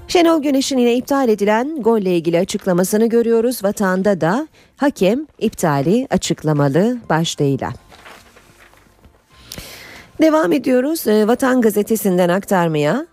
Şenol 0.10 0.42
Güneş'in 0.42 0.78
yine 0.78 0.96
iptal 0.96 1.30
edilen 1.30 1.82
golle 1.82 2.16
ilgili 2.16 2.40
açıklamasını 2.40 3.10
görüyoruz. 3.10 3.64
Vatanda 3.64 4.22
da 4.22 4.48
hakem 4.78 5.28
iptali 5.40 6.08
açıklamalı 6.10 6.98
başlığıyla. 7.10 7.74
Devam 10.22 10.52
ediyoruz 10.52 11.08
Vatan 11.28 11.62
Gazetesi'nden 11.62 12.30
aktarmaya. 12.30 13.08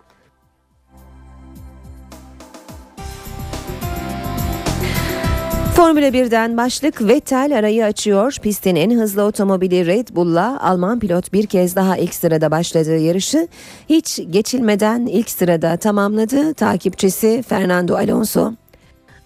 Formula 5.77 6.07
1'den 6.07 6.57
başlık 6.57 7.07
Vettel 7.07 7.57
arayı 7.57 7.85
açıyor. 7.85 8.35
Pistin 8.41 8.75
en 8.75 8.91
hızlı 8.99 9.23
otomobili 9.23 9.85
Red 9.85 10.07
Bull'la 10.11 10.59
Alman 10.61 10.99
pilot 10.99 11.33
bir 11.33 11.45
kez 11.45 11.75
daha 11.75 11.97
ilk 11.97 12.13
sırada 12.13 12.51
başladığı 12.51 12.97
yarışı 12.97 13.47
hiç 13.89 14.19
geçilmeden 14.29 15.05
ilk 15.05 15.29
sırada 15.29 15.77
tamamladı. 15.77 16.53
Takipçisi 16.53 17.43
Fernando 17.47 17.95
Alonso 17.95 18.53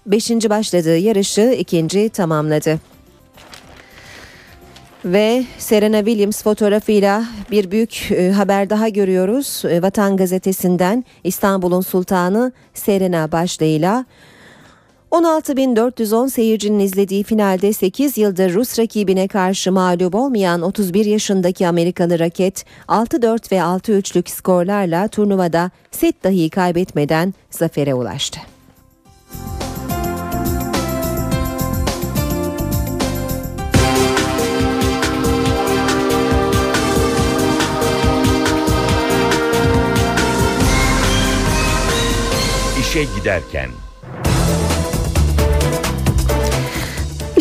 5. 0.06 0.30
başladığı 0.30 0.98
yarışı 0.98 1.56
ikinci 1.60 2.10
tamamladı. 2.10 2.80
Ve 5.06 5.46
Serena 5.58 5.98
Williams 5.98 6.44
fotoğrafıyla 6.44 7.26
bir 7.52 7.72
büyük 7.72 8.10
haber 8.36 8.70
daha 8.70 8.90
görüyoruz. 8.90 9.64
Vatan 9.82 10.18
Gazetesi'nden 10.18 11.06
İstanbul'un 11.24 11.82
Sultanı 11.82 12.52
Serena 12.74 13.32
başlığıyla 13.32 14.06
16.410 15.12 16.30
seyircinin 16.30 16.80
izlediği 16.80 17.24
finalde 17.24 17.74
8 17.74 18.18
yıldır 18.18 18.54
Rus 18.54 18.80
rakibine 18.80 19.28
karşı 19.28 19.72
mağlup 19.72 20.16
olmayan 20.16 20.62
31 20.62 21.06
yaşındaki 21.06 21.68
Amerikalı 21.68 22.20
raket 22.20 22.66
6-4 22.88 23.52
ve 23.52 23.56
6-3'lük 23.56 24.30
skorlarla 24.30 25.08
turnuvada 25.08 25.72
set 25.92 26.24
dahi 26.24 26.50
kaybetmeden 26.50 27.34
zafere 27.50 27.94
ulaştı. 27.94 28.40
İşe 42.80 43.04
giderken 43.04 43.70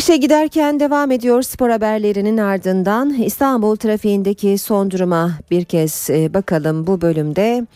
İşe 0.01 0.17
giderken 0.17 0.79
devam 0.79 1.11
ediyor 1.11 1.41
spor 1.41 1.69
haberlerinin 1.69 2.37
ardından 2.37 3.13
İstanbul 3.13 3.75
trafiğindeki 3.75 4.57
son 4.57 4.91
duruma 4.91 5.31
bir 5.51 5.65
kez 5.65 6.09
bakalım 6.09 6.87
bu 6.87 7.01
bölümde. 7.01 7.67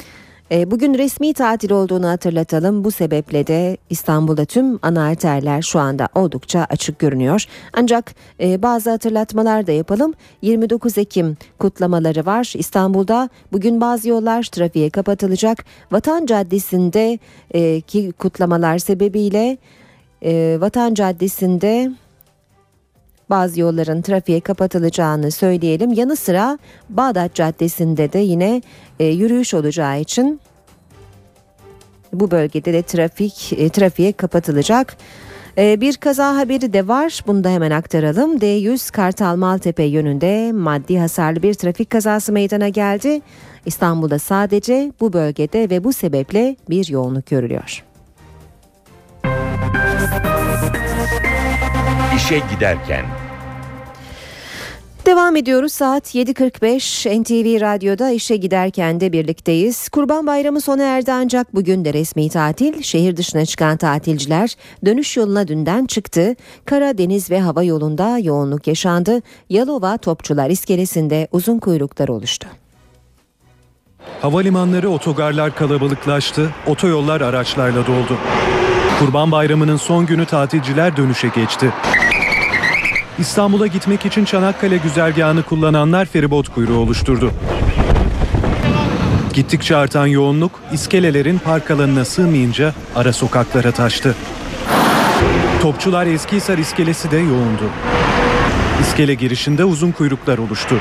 E, 0.52 0.72
bugün 0.72 0.94
resmi 0.94 1.34
tatil 1.34 1.72
olduğunu 1.72 2.08
hatırlatalım. 2.08 2.84
Bu 2.84 2.92
sebeple 2.92 3.48
de 3.48 3.78
İstanbul'da 3.90 4.46
tüm 4.46 4.80
ana 4.82 5.04
arterler 5.04 5.62
şu 5.62 5.80
anda 5.80 6.10
oldukça 6.16 6.68
açık 6.70 7.00
görünüyor. 7.00 7.46
Ancak 7.74 8.16
e, 8.40 8.62
bazı 8.62 8.90
hatırlatmalar 8.90 9.68
da 9.68 9.72
yapalım. 9.72 10.14
29 10.42 10.98
Ekim 10.98 11.38
kutlamaları 11.60 12.26
var 12.26 12.54
İstanbul'da. 12.58 13.30
Bugün 13.52 13.82
bazı 13.82 14.10
yollar 14.10 14.44
trafiğe 14.44 14.90
kapatılacak. 14.90 15.66
Vatan 15.92 16.26
Caddesi'nde 16.26 17.20
e, 17.52 17.82
ki 17.82 18.14
kutlamalar 18.20 18.78
sebebiyle 18.78 19.58
e, 20.24 20.58
Vatan 20.62 20.94
Caddesi'nde 20.94 21.92
bazı 23.30 23.60
yolların 23.60 24.02
trafiğe 24.02 24.40
kapatılacağını 24.40 25.32
söyleyelim. 25.32 25.94
Yanı 25.94 26.16
sıra 26.16 26.60
Bağdat 26.90 27.34
Caddesi'nde 27.34 28.14
de 28.14 28.20
yine 28.20 28.62
e, 29.00 29.06
yürüyüş 29.06 29.54
olacağı 29.54 30.00
için 30.00 30.42
bu 32.14 32.32
bölgede 32.32 32.74
de 32.74 32.82
trafik 32.82 33.54
e, 33.54 33.70
trafiğe 33.70 34.12
kapatılacak. 34.12 34.98
E, 35.58 35.82
bir 35.82 35.98
kaza 35.98 36.38
haberi 36.38 36.74
de 36.74 36.88
var. 36.88 37.24
Bunu 37.28 37.44
da 37.44 37.50
hemen 37.50 37.72
aktaralım. 37.72 38.38
D100 38.38 38.92
Kartal 38.92 39.36
Maltepe 39.36 39.84
yönünde 39.84 40.52
maddi 40.52 41.00
hasarlı 41.00 41.44
bir 41.44 41.54
trafik 41.54 41.90
kazası 41.90 42.32
meydana 42.32 42.70
geldi. 42.70 43.22
İstanbul'da 43.66 44.20
sadece 44.20 44.92
bu 45.00 45.14
bölgede 45.14 45.70
ve 45.70 45.84
bu 45.84 45.94
sebeple 45.94 46.56
bir 46.70 46.90
yoğunluk 46.90 47.26
görülüyor. 47.26 47.84
İşe 52.16 52.42
giderken 52.54 53.06
Devam 55.06 55.36
ediyoruz 55.36 55.74
saat 55.74 56.16
7.45 56.16 57.22
NTV 57.22 57.62
Radyo'da 57.62 58.10
işe 58.10 58.36
giderken 58.36 59.00
de 59.00 59.12
birlikteyiz. 59.12 59.90
Kurban 59.90 60.28
Bayramı 60.28 60.62
sona 60.62 60.84
erdi 60.84 61.12
ancak 61.12 61.56
bugün 61.56 61.86
de 61.86 61.94
resmi 61.94 62.30
tatil. 62.30 62.82
Şehir 62.82 63.18
dışına 63.18 63.46
çıkan 63.46 63.78
tatilciler 63.78 64.56
dönüş 64.86 65.18
yoluna 65.18 65.48
dünden 65.48 65.86
çıktı. 65.86 66.36
Kara, 66.66 66.98
deniz 66.98 67.32
ve 67.32 67.42
hava 67.42 67.64
yolunda 67.64 68.18
yoğunluk 68.18 68.68
yaşandı. 68.68 69.22
Yalova 69.50 69.98
Topçular 69.98 70.50
iskelesinde 70.50 71.28
uzun 71.32 71.60
kuyruklar 71.60 72.08
oluştu. 72.08 72.48
Havalimanları 74.22 74.90
otogarlar 74.90 75.56
kalabalıklaştı, 75.56 76.52
otoyollar 76.68 77.22
araçlarla 77.22 77.88
doldu. 77.88 78.18
Kurban 79.00 79.32
Bayramı'nın 79.32 79.78
son 79.78 80.06
günü 80.06 80.26
tatilciler 80.26 80.98
dönüşe 80.98 81.28
geçti. 81.28 81.72
İstanbul'a 83.20 83.68
gitmek 83.68 84.06
için 84.06 84.26
Çanakkale 84.26 84.78
güzergahını 84.78 85.44
kullananlar 85.44 86.06
feribot 86.06 86.50
kuyruğu 86.50 86.78
oluşturdu. 86.78 87.32
Gittikçe 89.34 89.76
artan 89.76 90.08
yoğunluk 90.08 90.52
iskelelerin 90.74 91.38
park 91.38 91.72
alanına 91.72 92.06
sığmayınca 92.06 92.74
ara 92.96 93.14
sokaklara 93.14 93.72
taştı. 93.72 94.16
Topçular 95.62 96.06
Eskihisar 96.08 96.58
iskelesi 96.58 97.12
de 97.12 97.18
yoğundu. 97.18 97.70
İskele 98.82 99.14
girişinde 99.14 99.66
uzun 99.66 99.92
kuyruklar 99.92 100.38
oluştu. 100.38 100.76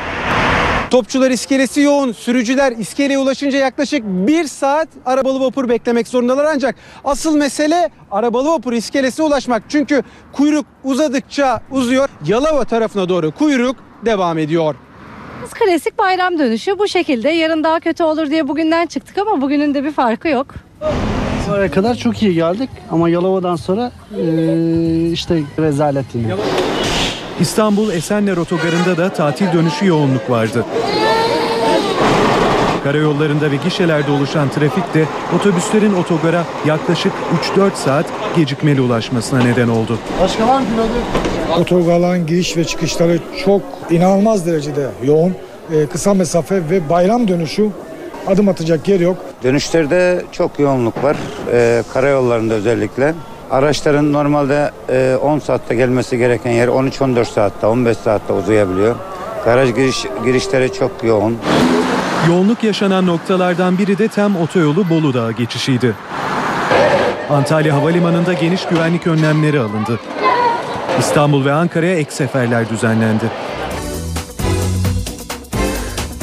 Topçular 0.94 1.30
iskelesi 1.30 1.80
yoğun. 1.80 2.12
Sürücüler 2.12 2.72
iskeleye 2.72 3.18
ulaşınca 3.18 3.58
yaklaşık 3.58 4.04
bir 4.04 4.44
saat 4.44 4.88
arabalı 5.06 5.40
vapur 5.40 5.68
beklemek 5.68 6.08
zorundalar. 6.08 6.44
Ancak 6.44 6.74
asıl 7.04 7.36
mesele 7.36 7.90
arabalı 8.10 8.48
vapur 8.48 8.72
iskelesine 8.72 9.26
ulaşmak. 9.26 9.62
Çünkü 9.68 10.02
kuyruk 10.32 10.66
uzadıkça 10.84 11.60
uzuyor. 11.70 12.08
Yalova 12.26 12.64
tarafına 12.64 13.08
doğru 13.08 13.30
kuyruk 13.32 13.76
devam 14.04 14.38
ediyor. 14.38 14.74
Klasik 15.54 15.98
bayram 15.98 16.38
dönüşü 16.38 16.78
bu 16.78 16.88
şekilde. 16.88 17.28
Yarın 17.30 17.64
daha 17.64 17.80
kötü 17.80 18.02
olur 18.04 18.30
diye 18.30 18.48
bugünden 18.48 18.86
çıktık 18.86 19.18
ama 19.18 19.40
bugünün 19.40 19.74
de 19.74 19.84
bir 19.84 19.92
farkı 19.92 20.28
yok. 20.28 20.46
Oraya 21.50 21.70
kadar 21.70 21.94
çok 21.94 22.22
iyi 22.22 22.34
geldik 22.34 22.70
ama 22.90 23.08
Yalova'dan 23.08 23.56
sonra 23.56 23.92
eee, 24.18 25.10
işte 25.12 25.42
rezalet 25.58 26.06
yine. 26.14 26.34
İstanbul 27.40 27.90
Esenler 27.92 28.36
Otogarı'nda 28.36 28.96
da 28.96 29.12
tatil 29.12 29.52
dönüşü 29.52 29.86
yoğunluk 29.86 30.30
vardı. 30.30 30.64
Karayollarında 32.84 33.50
ve 33.50 33.56
gişelerde 33.56 34.10
oluşan 34.10 34.48
trafik 34.48 34.94
de 34.94 35.04
otobüslerin 35.36 35.94
otogara 35.94 36.44
yaklaşık 36.66 37.12
3-4 37.56 37.70
saat 37.74 38.06
gecikmeli 38.36 38.80
ulaşmasına 38.80 39.42
neden 39.42 39.68
oldu. 39.68 39.98
Başka 40.20 40.48
var 40.48 40.60
mı 40.60 40.66
pilotu? 40.66 41.60
Otogarların 41.60 42.26
giriş 42.26 42.56
ve 42.56 42.64
çıkışları 42.64 43.18
çok 43.44 43.62
inanılmaz 43.90 44.46
derecede 44.46 44.86
yoğun. 45.04 45.34
Ee, 45.72 45.86
kısa 45.86 46.14
mesafe 46.14 46.70
ve 46.70 46.88
bayram 46.88 47.28
dönüşü 47.28 47.68
adım 48.26 48.48
atacak 48.48 48.88
yer 48.88 49.00
yok. 49.00 49.16
Dönüşlerde 49.42 50.22
çok 50.32 50.58
yoğunluk 50.58 51.04
var. 51.04 51.16
Ee, 51.52 51.82
karayollarında 51.92 52.54
özellikle. 52.54 53.14
Araçların 53.54 54.12
normalde 54.12 54.70
e, 54.88 55.16
10 55.22 55.38
saatte 55.38 55.74
gelmesi 55.74 56.18
gereken 56.18 56.50
yer 56.50 56.68
13-14 56.68 57.24
saatte, 57.24 57.66
15 57.66 57.96
saatte 57.96 58.32
uzayabiliyor. 58.32 58.96
Garaj 59.44 59.74
giriş, 59.74 60.06
girişleri 60.24 60.72
çok 60.72 61.04
yoğun. 61.04 61.38
Yoğunluk 62.28 62.64
yaşanan 62.64 63.06
noktalardan 63.06 63.78
biri 63.78 63.98
de 63.98 64.08
Tem 64.08 64.36
Otoyolu 64.36 64.88
Bolu 64.88 65.14
Dağı 65.14 65.32
geçişiydi. 65.32 65.94
Antalya 67.30 67.74
Havalimanı'nda 67.74 68.32
geniş 68.32 68.66
güvenlik 68.66 69.06
önlemleri 69.06 69.60
alındı. 69.60 70.00
İstanbul 70.98 71.44
ve 71.44 71.52
Ankara'ya 71.52 71.96
ek 71.96 72.10
seferler 72.10 72.68
düzenlendi. 72.70 73.24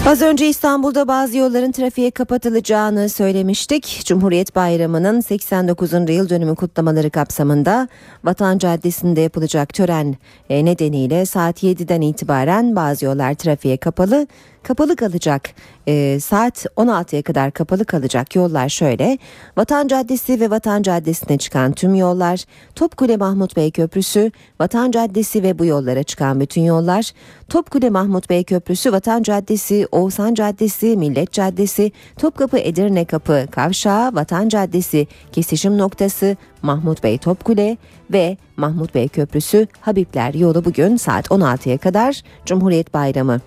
Az 0.06 0.22
önce 0.22 0.47
İstanbul'da 0.47 1.08
bazı 1.08 1.38
yolların 1.38 1.72
trafiğe 1.72 2.12
kapatılacağını 2.12 3.10
söylemiştik. 3.10 4.02
Cumhuriyet 4.06 4.56
Bayramı'nın 4.56 5.22
89. 5.22 5.91
yıl 5.93 6.30
dönümü 6.30 6.56
kutlamaları 6.56 7.10
kapsamında 7.10 7.88
Vatan 8.24 8.58
Caddesi'nde 8.58 9.22
yapılacak 9.22 9.74
tören 9.74 10.16
e, 10.49 10.66
nedeniyle 10.66 11.26
saat 11.26 11.64
7'den 11.64 12.02
itibaren 12.02 12.76
bazı 12.76 13.06
yollar 13.06 13.34
trafiğe 13.34 13.78
kapalı. 13.78 14.28
Kapalı 14.64 14.95
kalacak 14.95 15.49
e, 15.88 16.20
saat 16.20 16.66
16'ya 16.66 17.22
kadar 17.22 17.51
kapalı 17.51 17.86
kalacak 17.86 18.36
yollar 18.36 18.70
şöyle. 18.70 19.18
Vatan 19.57 19.88
Caddesi 19.88 20.39
ve 20.39 20.49
Vatan 20.49 20.82
Caddesi'ne 20.82 21.38
çıkan 21.38 21.72
tüm 21.72 21.95
yollar, 21.95 22.43
Topkule 22.76 23.18
Mahmut 23.18 23.55
Bey 23.55 23.72
Köprüsü, 23.72 24.32
Vatan 24.59 24.91
Caddesi 24.91 25.43
ve 25.43 25.59
bu 25.59 25.66
yollara 25.66 26.03
çıkan 26.03 26.39
bütün 26.39 26.62
yollar, 26.62 27.12
Topkule 27.49 27.89
Mahmut 27.89 28.30
Bey 28.30 28.43
Köprüsü, 28.43 28.91
Vatan 28.91 29.24
Caddesi, 29.24 29.88
Oğuzhan 29.91 30.34
Caddesi, 30.34 30.97
Millet 30.97 31.32
Caddesi, 31.32 31.91
Topkapı 32.18 32.57
Edirne 32.57 33.05
Kapı 33.05 33.45
Kavşağı, 33.51 34.16
Vatan 34.16 34.49
Caddesi, 34.49 35.07
kesişim 35.32 35.78
noktası, 35.78 36.38
Mahmut 36.62 37.03
Bey 37.03 37.18
Topkule 37.18 37.78
ve 38.12 38.38
Mahmut 38.57 38.95
Bey 38.95 39.07
Köprüsü 39.07 39.68
Habibler 39.82 40.34
yolu 40.34 40.66
bugün 40.66 40.95
saat 40.95 41.28
16'ya 41.28 41.78
kadar 41.78 42.22
Cumhuriyet 42.45 42.93
Bayramı 42.93 43.41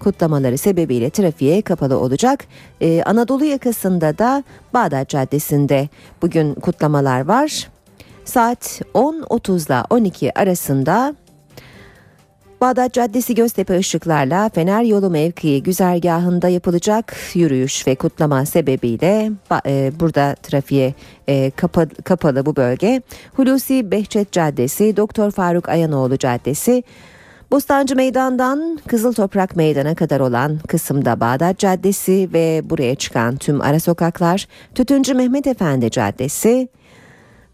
kutlamaları 0.00 0.58
sebebiyle 0.58 1.10
trafiğe 1.10 1.62
kapalı 1.62 1.98
olacak. 1.98 2.44
Ee, 2.80 3.02
Anadolu 3.02 3.44
yakasında 3.44 4.18
da 4.18 4.44
Bağdat 4.74 5.08
Caddesi'nde 5.08 5.88
bugün 6.22 6.54
kutlamalar 6.54 7.20
var. 7.20 7.68
Saat 8.24 8.80
10.30 8.94 9.66
ile 9.66 9.86
12 9.90 10.38
arasında 10.38 11.14
Bağdat 12.60 12.92
Caddesi 12.92 13.34
Göztepe 13.34 13.78
ışıklarla 13.78 14.48
Fener 14.48 14.82
Yolu 14.82 15.10
mevkii 15.10 15.62
güzergahında 15.62 16.48
yapılacak 16.48 17.16
yürüyüş 17.34 17.86
ve 17.86 17.94
kutlama 17.94 18.46
sebebiyle 18.46 19.30
e, 19.66 19.92
burada 20.00 20.34
trafiğe 20.42 20.94
e, 21.28 21.50
kapa, 21.50 21.86
kapalı 22.04 22.46
bu 22.46 22.56
bölge. 22.56 23.02
Hulusi 23.36 23.90
Behçet 23.90 24.32
Caddesi, 24.32 24.96
Doktor 24.96 25.30
Faruk 25.30 25.68
Ayanoğlu 25.68 26.18
Caddesi, 26.18 26.84
Bostancı 27.50 27.96
Meydan'dan 27.96 28.78
Kızıl 28.86 29.12
Toprak 29.12 29.56
Meydan'a 29.56 29.94
kadar 29.94 30.20
olan 30.20 30.58
kısımda 30.68 31.20
Bağdat 31.20 31.58
Caddesi 31.58 32.28
ve 32.32 32.62
buraya 32.64 32.94
çıkan 32.94 33.36
tüm 33.36 33.60
ara 33.60 33.80
sokaklar, 33.80 34.48
Tütüncü 34.74 35.14
Mehmet 35.14 35.46
Efendi 35.46 35.90
Caddesi 35.90 36.68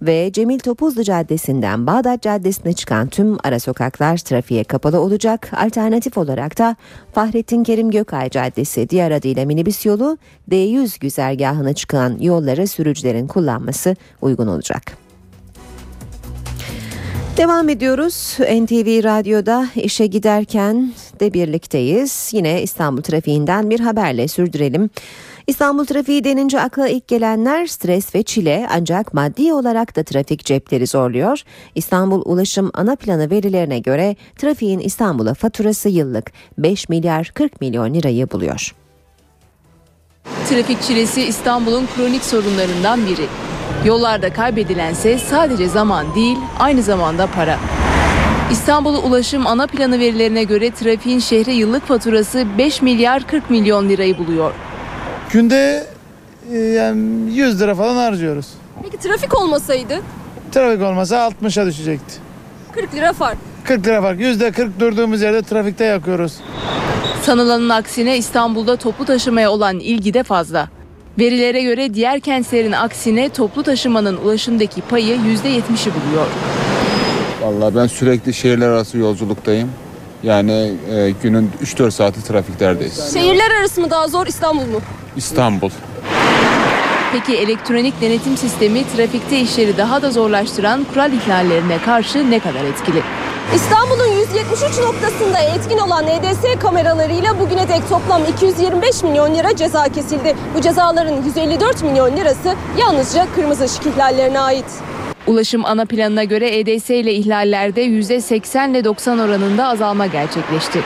ve 0.03 0.33
Cemil 0.33 0.59
Topuzlu 0.59 1.03
Caddesi'nden 1.05 1.87
Bağdat 1.87 2.23
Caddesi'ne 2.23 2.73
çıkan 2.73 3.07
tüm 3.07 3.37
ara 3.45 3.61
sokaklar 3.61 4.17
trafiğe 4.17 4.65
kapalı 4.65 5.01
olacak. 5.01 5.51
Alternatif 5.57 6.19
olarak 6.19 6.59
da 6.59 6.77
Fahrettin 7.13 7.65
Kerim 7.65 7.91
Gökay 7.91 8.31
Caddesi 8.31 8.89
diğer 8.89 9.11
adıyla 9.11 9.45
minibüs 9.45 9.87
yolu 9.87 10.19
D100 10.51 11.01
güzergahına 11.01 11.73
çıkan 11.73 12.19
yolları 12.21 12.67
sürücülerin 12.67 13.27
kullanması 13.27 13.97
uygun 14.23 14.47
olacak. 14.47 15.04
Devam 17.37 17.69
ediyoruz. 17.69 18.37
NTV 18.39 19.05
Radyo'da 19.05 19.67
işe 19.75 20.07
giderken 20.07 20.93
de 21.21 21.35
birlikteyiz. 21.35 22.31
Yine 22.33 22.63
İstanbul 22.63 23.03
trafiğinden 23.03 23.71
bir 23.71 23.81
haberle 23.81 24.29
sürdürelim. 24.29 24.91
İstanbul 25.47 25.85
trafiği 25.85 26.25
denince 26.25 26.61
akla 26.61 26.89
ilk 26.89 27.09
gelenler 27.09 27.67
stres 27.67 28.15
ve 28.15 28.23
çile 28.23 28.67
ancak 28.71 29.15
maddi 29.15 29.53
olarak 29.53 29.97
da 29.97 30.03
trafik 30.03 30.45
cepleri 30.45 30.87
zorluyor. 30.87 31.43
İstanbul 31.75 32.23
Ulaşım 32.25 32.71
Ana 32.75 32.97
Planı 32.97 33.31
verilerine 33.31 33.79
göre 33.79 34.17
trafiğin 34.37 34.79
İstanbul'a 34.79 35.35
faturası 35.35 35.89
yıllık 35.89 36.33
5 36.59 36.89
milyar 36.89 37.31
40 37.35 37.61
milyon 37.61 37.95
lirayı 37.95 38.31
buluyor. 38.31 38.75
Trafik 40.49 40.83
çilesi 40.83 41.23
İstanbul'un 41.23 41.87
kronik 41.97 42.25
sorunlarından 42.25 43.07
biri. 43.07 43.27
Yollarda 43.85 44.33
kaybedilense 44.33 45.19
sadece 45.19 45.69
zaman 45.69 46.15
değil, 46.15 46.39
aynı 46.59 46.83
zamanda 46.83 47.27
para. 47.27 47.59
İstanbul 48.51 48.95
Ulaşım 49.05 49.47
Ana 49.47 49.67
Planı 49.67 49.99
verilerine 49.99 50.45
göre 50.45 50.71
trafiğin 50.71 51.19
şehre 51.19 51.53
yıllık 51.53 51.87
faturası 51.87 52.47
5 52.59 52.83
milyar 52.83 53.27
40 53.27 53.51
milyon 53.51 53.89
lirayı 53.89 54.19
buluyor. 54.19 54.53
Günde 55.31 55.87
e, 56.53 56.57
yani 56.59 57.33
100 57.33 57.61
lira 57.61 57.75
falan 57.75 57.97
harcıyoruz. 57.97 58.47
Peki 58.83 58.99
trafik 58.99 59.41
olmasaydı 59.41 60.01
Trafik 60.53 60.83
olmasa 60.83 61.17
60'a 61.17 61.67
düşecekti. 61.67 62.15
40 62.73 62.95
lira 62.95 63.13
fark. 63.13 63.39
40 63.65 63.87
lira 63.87 64.03
fark. 64.03 64.21
%40 64.21 64.71
durduğumuz 64.81 65.23
yerde 65.23 65.43
trafikte 65.43 65.85
yakıyoruz. 65.85 66.33
Sanılanın 67.23 67.69
aksine 67.69 68.19
İstanbul'da 68.19 68.77
toplu 68.77 69.05
taşımaya 69.05 69.51
olan 69.51 69.79
ilgi 69.79 70.15
de 70.15 70.23
fazla. 70.23 70.69
Verilere 71.19 71.63
göre 71.63 71.95
diğer 71.95 72.21
kentlerin 72.21 72.73
aksine 72.73 73.29
toplu 73.29 73.63
taşımanın 73.63 74.17
ulaşımdaki 74.17 74.81
payı 74.81 75.17
%70'i 75.17 75.93
buluyor. 75.95 76.27
Vallahi 77.43 77.75
ben 77.77 77.87
sürekli 77.87 78.35
şehirler 78.35 78.69
arası 78.69 78.99
yolculuktayım. 78.99 79.71
Yani 80.23 80.73
e, 80.91 81.11
günün 81.23 81.51
3-4 81.65 81.91
saati 81.91 82.25
trafiklerdeyiz. 82.25 83.13
Şehirler 83.15 83.51
arası 83.61 83.81
mı 83.81 83.91
daha 83.91 84.09
zor 84.09 84.27
İstanbul 84.27 84.67
mu? 84.67 84.81
İstanbul. 85.17 85.71
Peki 87.13 87.37
elektronik 87.37 88.01
denetim 88.01 88.37
sistemi 88.37 88.83
trafikte 88.97 89.41
işleri 89.41 89.77
daha 89.77 90.03
da 90.03 90.11
zorlaştıran 90.11 90.85
kural 90.85 91.13
ihlallerine 91.13 91.79
karşı 91.85 92.31
ne 92.31 92.39
kadar 92.41 92.65
etkili? 92.65 93.03
İstanbul'un 93.53 94.07
173 94.07 94.79
noktasında 94.79 95.39
etkin 95.39 95.79
olan 95.79 96.07
EDS 96.09 96.59
kameralarıyla 96.61 97.41
bugüne 97.41 97.69
dek 97.69 97.89
toplam 97.89 98.23
225 98.25 99.03
milyon 99.03 99.35
lira 99.35 99.57
ceza 99.57 99.89
kesildi. 99.89 100.37
Bu 100.55 100.61
cezaların 100.61 101.23
154 101.23 101.83
milyon 101.83 102.17
lirası 102.17 102.55
yalnızca 102.79 103.27
kırmızı 103.35 103.65
ışık 103.65 103.87
ihlallerine 103.87 104.41
ait. 104.41 104.65
Ulaşım 105.27 105.65
ana 105.65 105.87
planına 105.87 106.25
göre 106.25 106.59
EDS 106.59 106.91
ile 106.91 107.15
ihlallerde 107.15 107.87
%80 107.87 108.71
ile 108.71 108.85
90 108.85 109.19
oranında 109.19 109.67
azalma 109.67 110.07
gerçekleşti. 110.07 110.81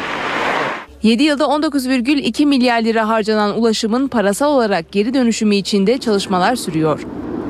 7 1.02 1.22
yılda 1.22 1.44
19,2 1.44 2.46
milyar 2.46 2.82
lira 2.82 3.08
harcanan 3.08 3.58
ulaşımın 3.60 4.08
parasal 4.08 4.52
olarak 4.52 4.92
geri 4.92 5.14
dönüşümü 5.14 5.54
için 5.54 5.86
de 5.86 5.98
çalışmalar 5.98 6.56
sürüyor. 6.56 7.00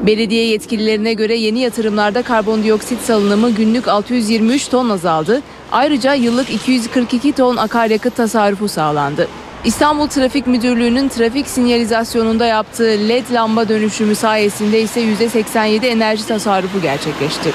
Belediye 0.07 0.47
yetkililerine 0.47 1.13
göre 1.15 1.37
yeni 1.37 1.59
yatırımlarda 1.59 2.23
karbondioksit 2.23 3.01
salınımı 3.01 3.51
günlük 3.51 3.89
623 3.89 4.69
ton 4.69 4.91
azaldı. 4.91 5.43
Ayrıca 5.73 6.15
yıllık 6.15 6.51
242 6.51 7.33
ton 7.33 7.57
akaryakıt 7.57 8.17
tasarrufu 8.17 8.69
sağlandı. 8.69 9.29
İstanbul 9.65 10.07
Trafik 10.07 10.47
Müdürlüğü'nün 10.47 11.09
trafik 11.09 11.47
sinyalizasyonunda 11.47 12.47
yaptığı 12.47 12.97
LED 13.09 13.33
lamba 13.33 13.69
dönüşümü 13.69 14.15
sayesinde 14.15 14.81
ise 14.81 15.01
%87 15.01 15.87
enerji 15.87 16.27
tasarrufu 16.27 16.83
gerçekleşti. 16.83 17.53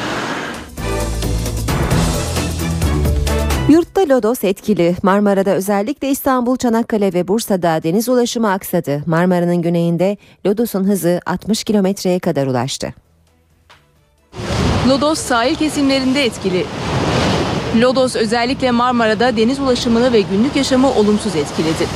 Yurtta 3.73 4.01
lodos 4.01 4.43
etkili. 4.43 4.95
Marmara'da 5.03 5.51
özellikle 5.51 6.09
İstanbul, 6.09 6.57
Çanakkale 6.57 7.13
ve 7.13 7.27
Bursa'da 7.27 7.83
deniz 7.83 8.09
ulaşımı 8.09 8.51
aksadı. 8.51 9.03
Marmara'nın 9.05 9.61
güneyinde 9.61 10.17
lodosun 10.45 10.83
hızı 10.83 11.19
60 11.25 11.63
kilometreye 11.63 12.19
kadar 12.19 12.47
ulaştı. 12.47 12.93
Lodos 14.89 15.19
sahil 15.19 15.55
kesimlerinde 15.55 16.25
etkili. 16.25 16.65
Lodos 17.81 18.15
özellikle 18.15 18.71
Marmara'da 18.71 19.37
deniz 19.37 19.59
ulaşımını 19.59 20.13
ve 20.13 20.21
günlük 20.21 20.55
yaşamı 20.55 20.93
olumsuz 20.93 21.35
etkiledi. 21.35 21.87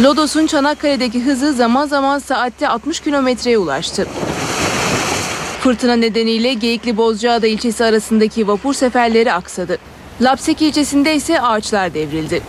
Lodos'un 0.00 0.46
Çanakkale'deki 0.46 1.20
hızı 1.20 1.52
zaman 1.52 1.86
zaman 1.86 2.18
saatte 2.18 2.68
60 2.68 3.00
kilometreye 3.00 3.58
ulaştı. 3.58 4.06
Fırtına 5.60 5.96
nedeniyle 5.96 6.54
Geyikli 6.54 6.96
Bozcaada 6.96 7.46
ilçesi 7.46 7.84
arasındaki 7.84 8.48
vapur 8.48 8.74
seferleri 8.74 9.32
aksadı. 9.32 9.78
Lapseki 10.20 10.66
ilçesinde 10.66 11.14
ise 11.14 11.40
ağaçlar 11.40 11.94
devrildi. 11.94 12.42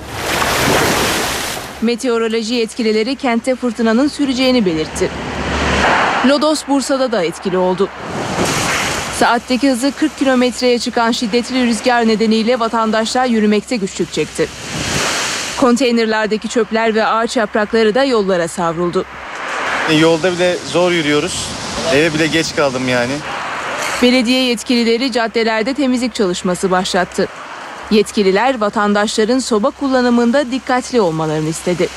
Meteoroloji 1.82 2.54
yetkilileri 2.54 3.16
kentte 3.16 3.56
fırtınanın 3.56 4.08
süreceğini 4.08 4.66
belirtti. 4.66 5.10
Lodos 6.28 6.68
Bursa'da 6.68 7.12
da 7.12 7.24
etkili 7.24 7.58
oldu. 7.58 7.90
Saatteki 9.20 9.72
hızı 9.72 9.92
40 9.92 10.18
kilometreye 10.18 10.80
çıkan 10.80 11.12
şiddetli 11.12 11.66
rüzgar 11.66 12.08
nedeniyle 12.08 12.60
vatandaşlar 12.60 13.26
yürümekte 13.26 13.76
güçlük 13.76 14.14
çekti. 14.14 14.48
Konteynerlardaki 15.58 16.48
çöpler 16.48 16.96
ve 16.96 17.06
ağaç 17.06 17.38
yaprakları 17.38 17.96
da 17.96 18.04
yollara 18.04 18.48
savruldu. 18.48 19.06
Yolda 20.00 20.32
bile 20.32 20.58
zor 20.72 20.92
yürüyoruz. 20.92 21.48
Eve 21.94 22.14
bile 22.14 22.28
geç 22.28 22.56
kaldım 22.56 22.90
yani. 22.90 23.14
Belediye 24.02 24.44
yetkilileri 24.44 25.12
caddelerde 25.12 25.74
temizlik 25.74 26.16
çalışması 26.16 26.72
başlattı. 26.72 27.28
Yetkililer 27.92 28.60
vatandaşların 28.60 29.40
soba 29.40 29.70
kullanımında 29.70 30.52
dikkatli 30.52 31.02
olmalarını 31.02 31.50
istedi. 31.50 31.88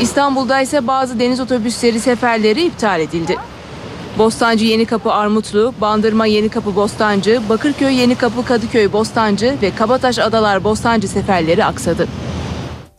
İstanbul'da 0.00 0.60
ise 0.60 0.86
bazı 0.86 1.20
deniz 1.20 1.40
otobüsleri 1.40 2.00
seferleri 2.00 2.64
iptal 2.64 3.00
edildi. 3.00 3.36
Bostancı 4.18 4.64
Yenikapı 4.64 5.12
Armutlu, 5.12 5.74
Bandırma 5.80 6.26
Yenikapı 6.26 6.76
Bostancı, 6.76 7.40
Bakırköy 7.48 7.94
Yenikapı 7.94 8.44
Kadıköy 8.44 8.92
Bostancı 8.92 9.56
ve 9.62 9.74
Kabataş 9.74 10.18
Adalar 10.18 10.64
Bostancı 10.64 11.08
seferleri 11.08 11.64
aksadı. 11.64 12.08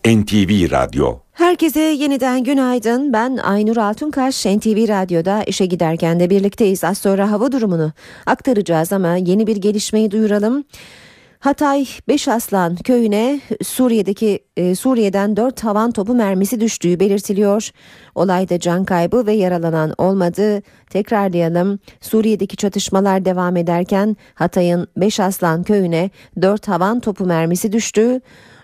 NTV 0.06 0.72
Radyo 0.72 1.20
Herkese 1.34 1.80
yeniden 1.80 2.44
günaydın. 2.44 3.14
Ben 3.14 3.38
Aynur 3.38 3.78
Altunkaş. 3.78 4.46
NTV 4.46 4.88
Radyo'da 4.88 5.44
işe 5.44 5.66
giderken 5.66 6.20
de 6.20 6.30
birlikteyiz. 6.30 6.84
Az 6.84 6.98
sonra 6.98 7.32
hava 7.32 7.52
durumunu 7.52 7.92
aktaracağız 8.26 8.94
ama 8.94 9.16
yeni 9.16 9.48
bir 9.48 9.56
gelişmeyi 9.56 10.12
duyuralım. 10.12 10.64
Hatay 11.44 11.86
Beşaslan 12.08 12.76
köyüne 12.76 13.42
Suriye'deki 13.64 14.40
e, 14.58 14.76
Suriye'den 14.76 15.38
4 15.38 15.64
havan 15.64 15.92
topu 15.92 16.16
mermisi 16.16 16.60
düştüğü 16.60 17.00
belirtiliyor. 17.00 17.70
Olayda 18.16 18.60
can 18.60 18.86
kaybı 18.86 19.26
ve 19.26 19.34
yaralanan 19.34 19.94
olmadı. 19.98 20.62
Tekrarlayalım. 20.90 21.80
Suriye'deki 22.02 22.58
çatışmalar 22.58 23.26
devam 23.26 23.58
ederken 23.58 24.18
Hatay'ın 24.34 24.88
Beşaslan 24.98 25.64
köyüne 25.64 26.10
4 26.42 26.68
havan 26.68 27.00
topu 27.00 27.26
mermisi 27.26 27.72
düştü. 27.72 28.22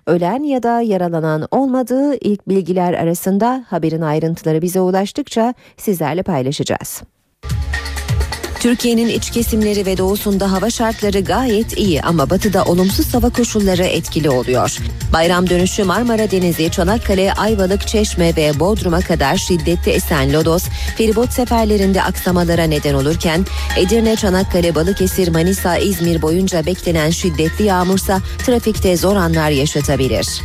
Ölen 0.07 0.43
ya 0.43 0.63
da 0.63 0.81
yaralanan 0.81 1.47
olmadığı 1.51 2.15
ilk 2.15 2.49
bilgiler 2.49 2.93
arasında 2.93 3.65
haberin 3.67 4.01
ayrıntıları 4.01 4.61
bize 4.61 4.81
ulaştıkça 4.81 5.53
sizlerle 5.77 6.23
paylaşacağız. 6.23 7.01
Türkiye'nin 8.59 9.07
iç 9.07 9.29
kesimleri 9.29 9.85
ve 9.85 9.97
doğusunda 9.97 10.51
hava 10.51 10.69
şartları 10.69 11.19
gayet 11.19 11.77
iyi 11.77 12.01
ama 12.01 12.29
batıda 12.29 12.65
olumsuz 12.65 13.13
hava 13.13 13.29
koşulları 13.29 13.83
etkili 13.83 14.29
oluyor. 14.29 14.77
Bayram 15.13 15.49
dönüşü 15.49 15.83
Marmara 15.83 16.31
Denizi, 16.31 16.71
Çanakkale, 16.71 17.33
Ayvalık, 17.33 17.87
Çeşme 17.87 18.35
ve 18.35 18.59
Bodrum'a 18.59 19.01
kadar 19.01 19.37
şiddetli 19.37 19.91
esen 19.91 20.33
lodos, 20.33 20.63
feribot 20.97 21.33
seferlerinde 21.33 22.03
aksamalara 22.03 22.63
neden 22.63 22.93
olurken 22.93 23.45
Edirne, 23.77 24.15
Çanakkale, 24.15 24.75
Balıkesir, 24.75 25.27
Manisa, 25.27 25.77
İzmir 25.77 26.21
boyunca 26.21 26.65
beklenen 26.65 27.09
şiddetli 27.09 27.65
yağmursa 27.65 28.21
trafikte 28.45 28.97
zor 28.97 29.15
anlar 29.15 29.49
yaşatabilir. 29.49 30.41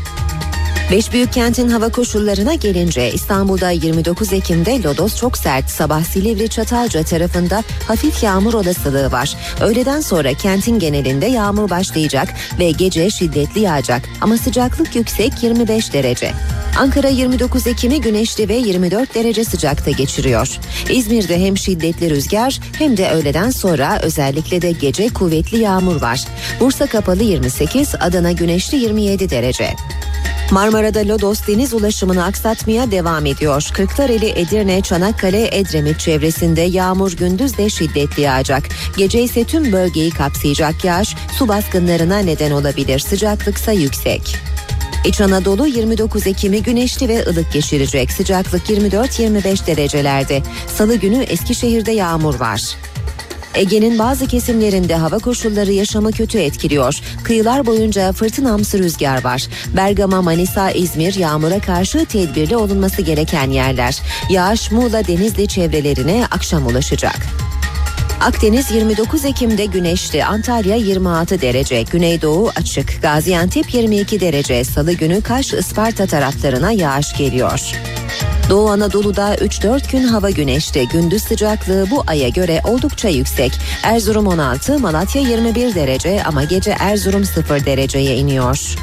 Beş 0.91 1.13
büyük 1.13 1.33
kentin 1.33 1.69
hava 1.69 1.89
koşullarına 1.89 2.55
gelince 2.55 3.13
İstanbul'da 3.13 3.71
29 3.71 4.33
Ekim'de 4.33 4.83
lodos 4.83 5.17
çok 5.17 5.39
sert 5.39 5.71
sabah 5.71 6.05
Silivri 6.05 6.49
Çatalca 6.49 7.03
tarafında 7.03 7.63
hafif 7.89 8.23
yağmur 8.23 8.55
olasılığı 8.55 9.13
var. 9.13 9.37
Öğleden 9.61 10.01
sonra 10.01 10.35
kentin 10.35 10.79
genelinde 10.79 11.27
yağmur 11.27 11.71
başlayacak 11.71 12.29
ve 12.59 12.71
gece 12.71 13.11
şiddetli 13.11 13.61
yağacak 13.61 14.03
ama 14.21 14.39
sıcaklık 14.39 14.97
yüksek 14.97 15.43
25 15.43 15.93
derece. 15.93 16.33
Ankara 16.79 17.09
29 17.09 17.67
Ekim'i 17.67 18.01
güneşli 18.01 18.49
ve 18.49 18.55
24 18.55 19.15
derece 19.15 19.45
sıcakta 19.45 19.91
geçiriyor. 19.91 20.59
İzmir'de 20.91 21.41
hem 21.47 21.57
şiddetli 21.57 22.11
rüzgar 22.11 22.61
hem 22.79 22.97
de 22.97 23.11
öğleden 23.11 23.51
sonra 23.51 23.99
özellikle 24.03 24.63
de 24.63 24.73
gece 24.73 25.09
kuvvetli 25.09 25.59
yağmur 25.59 26.03
var. 26.03 26.25
Bursa 26.61 26.87
kapalı 26.87 27.23
28, 27.23 27.95
Adana 28.01 28.33
güneşli 28.33 28.79
27 28.79 29.31
derece. 29.31 29.75
Marmara'da 30.51 31.09
Lodos 31.09 31.47
deniz 31.47 31.75
ulaşımını 31.75 32.25
aksatmaya 32.25 32.91
devam 32.91 33.27
ediyor. 33.27 33.69
Kırklareli, 33.75 34.29
Edirne, 34.29 34.81
Çanakkale, 34.81 35.59
Edremit 35.59 36.01
çevresinde 36.01 36.61
yağmur 36.61 37.13
gündüz 37.13 37.59
de 37.59 37.71
şiddetli 37.71 38.23
yağacak. 38.23 38.63
Gece 38.97 39.23
ise 39.23 39.45
tüm 39.45 39.73
bölgeyi 39.73 40.11
kapsayacak 40.11 40.85
yağış 40.85 41.15
su 41.39 41.49
baskınlarına 41.49 42.19
neden 42.19 42.51
olabilir. 42.51 42.99
Sıcaklıksa 42.99 43.73
yüksek. 43.73 44.37
İç 45.05 45.21
Anadolu 45.21 45.67
29 45.67 46.27
Ekim'i 46.27 46.63
güneşli 46.63 47.09
ve 47.09 47.25
ılık 47.27 47.53
geçirecek. 47.53 48.13
Sıcaklık 48.13 48.71
24-25 48.71 49.67
derecelerde. 49.67 50.43
Salı 50.77 50.97
günü 50.97 51.23
Eskişehir'de 51.23 51.93
yağmur 51.93 52.41
var. 52.41 52.77
Ege'nin 53.55 53.99
bazı 53.99 54.27
kesimlerinde 54.27 54.95
hava 54.95 55.19
koşulları 55.19 55.73
yaşamı 55.73 56.13
kötü 56.13 56.39
etkiliyor. 56.39 57.01
Kıyılar 57.25 57.67
boyunca 57.67 58.13
fırtınamsı 58.13 58.79
rüzgar 58.79 59.25
var. 59.25 59.47
Bergama, 59.77 60.23
Manisa, 60.23 60.71
İzmir 60.71 61.15
yağmura 61.15 61.61
karşı 61.61 62.05
tedbirli 62.05 62.57
olunması 62.57 63.03
gereken 63.03 63.51
yerler. 63.51 64.01
Yağış 64.31 64.71
Muğla, 64.71 65.07
Denizli 65.07 65.49
çevrelerine 65.49 66.27
akşam 66.31 66.67
ulaşacak. 66.67 67.17
Akdeniz 68.21 68.71
29 68.71 69.25
Ekim'de 69.25 69.65
güneşli, 69.65 70.25
Antalya 70.25 70.77
26 70.77 71.41
derece, 71.41 71.83
Güneydoğu 71.83 72.51
açık, 72.57 73.03
Gaziantep 73.03 73.75
22 73.75 74.21
derece, 74.21 74.65
Salı 74.65 74.93
günü 74.93 75.23
Kaş, 75.23 75.53
Isparta 75.53 76.07
taraflarına 76.07 76.73
yağış 76.73 77.17
geliyor. 77.17 77.61
Doğu 78.51 78.71
Anadolu'da 78.71 79.35
3-4 79.35 79.93
gün 79.93 80.03
hava 80.05 80.31
güneşli, 80.31 80.89
gündüz 80.89 81.23
sıcaklığı 81.23 81.91
bu 81.91 82.05
aya 82.07 82.29
göre 82.29 82.61
oldukça 82.65 83.09
yüksek. 83.09 83.53
Erzurum 83.83 84.27
16, 84.27 84.79
Malatya 84.79 85.23
21 85.23 85.75
derece 85.75 86.23
ama 86.25 86.45
gece 86.45 86.77
Erzurum 86.81 87.25
0 87.25 87.67
dereceye 87.67 88.17
iniyor. 88.17 88.75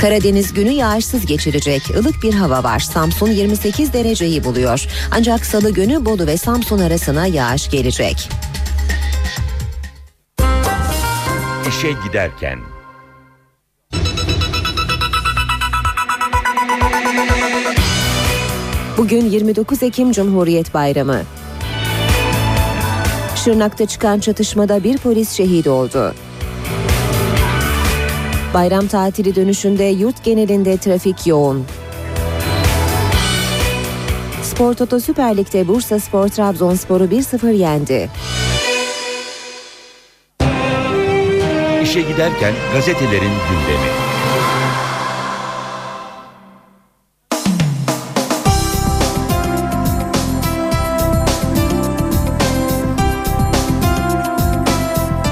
Karadeniz 0.00 0.54
günü 0.54 0.70
yağışsız 0.70 1.26
geçirecek. 1.26 1.82
ılık 1.90 2.22
bir 2.22 2.34
hava 2.34 2.64
var. 2.64 2.78
Samsun 2.80 3.30
28 3.30 3.92
dereceyi 3.92 4.44
buluyor. 4.44 4.86
Ancak 5.10 5.46
salı 5.46 5.70
günü 5.70 6.04
Bolu 6.04 6.26
ve 6.26 6.36
Samsun 6.36 6.78
arasına 6.78 7.26
yağış 7.26 7.70
gelecek. 7.70 8.28
İşe 11.84 11.92
giderken. 12.06 12.58
Bugün 18.98 19.24
29 19.30 19.82
Ekim 19.82 20.12
Cumhuriyet 20.12 20.74
Bayramı. 20.74 21.22
Şırnak'ta 23.36 23.86
çıkan 23.86 24.20
çatışmada 24.20 24.84
bir 24.84 24.98
polis 24.98 25.30
şehit 25.30 25.66
oldu. 25.66 26.14
Bayram 28.54 28.86
tatili 28.86 29.34
dönüşünde 29.34 29.84
yurt 29.84 30.24
genelinde 30.24 30.76
trafik 30.76 31.26
yoğun. 31.26 31.64
Spor 34.42 34.74
Toto 34.74 35.00
Süper 35.00 35.36
Lig'de 35.36 35.68
Bursa 35.68 36.00
Spor 36.00 36.28
Trabzonspor'u 36.28 37.04
1-0 37.04 37.52
yendi. 37.52 38.10
İşe 41.84 42.00
giderken 42.00 42.54
gazetelerin 42.74 43.20
gündemi. 43.20 43.88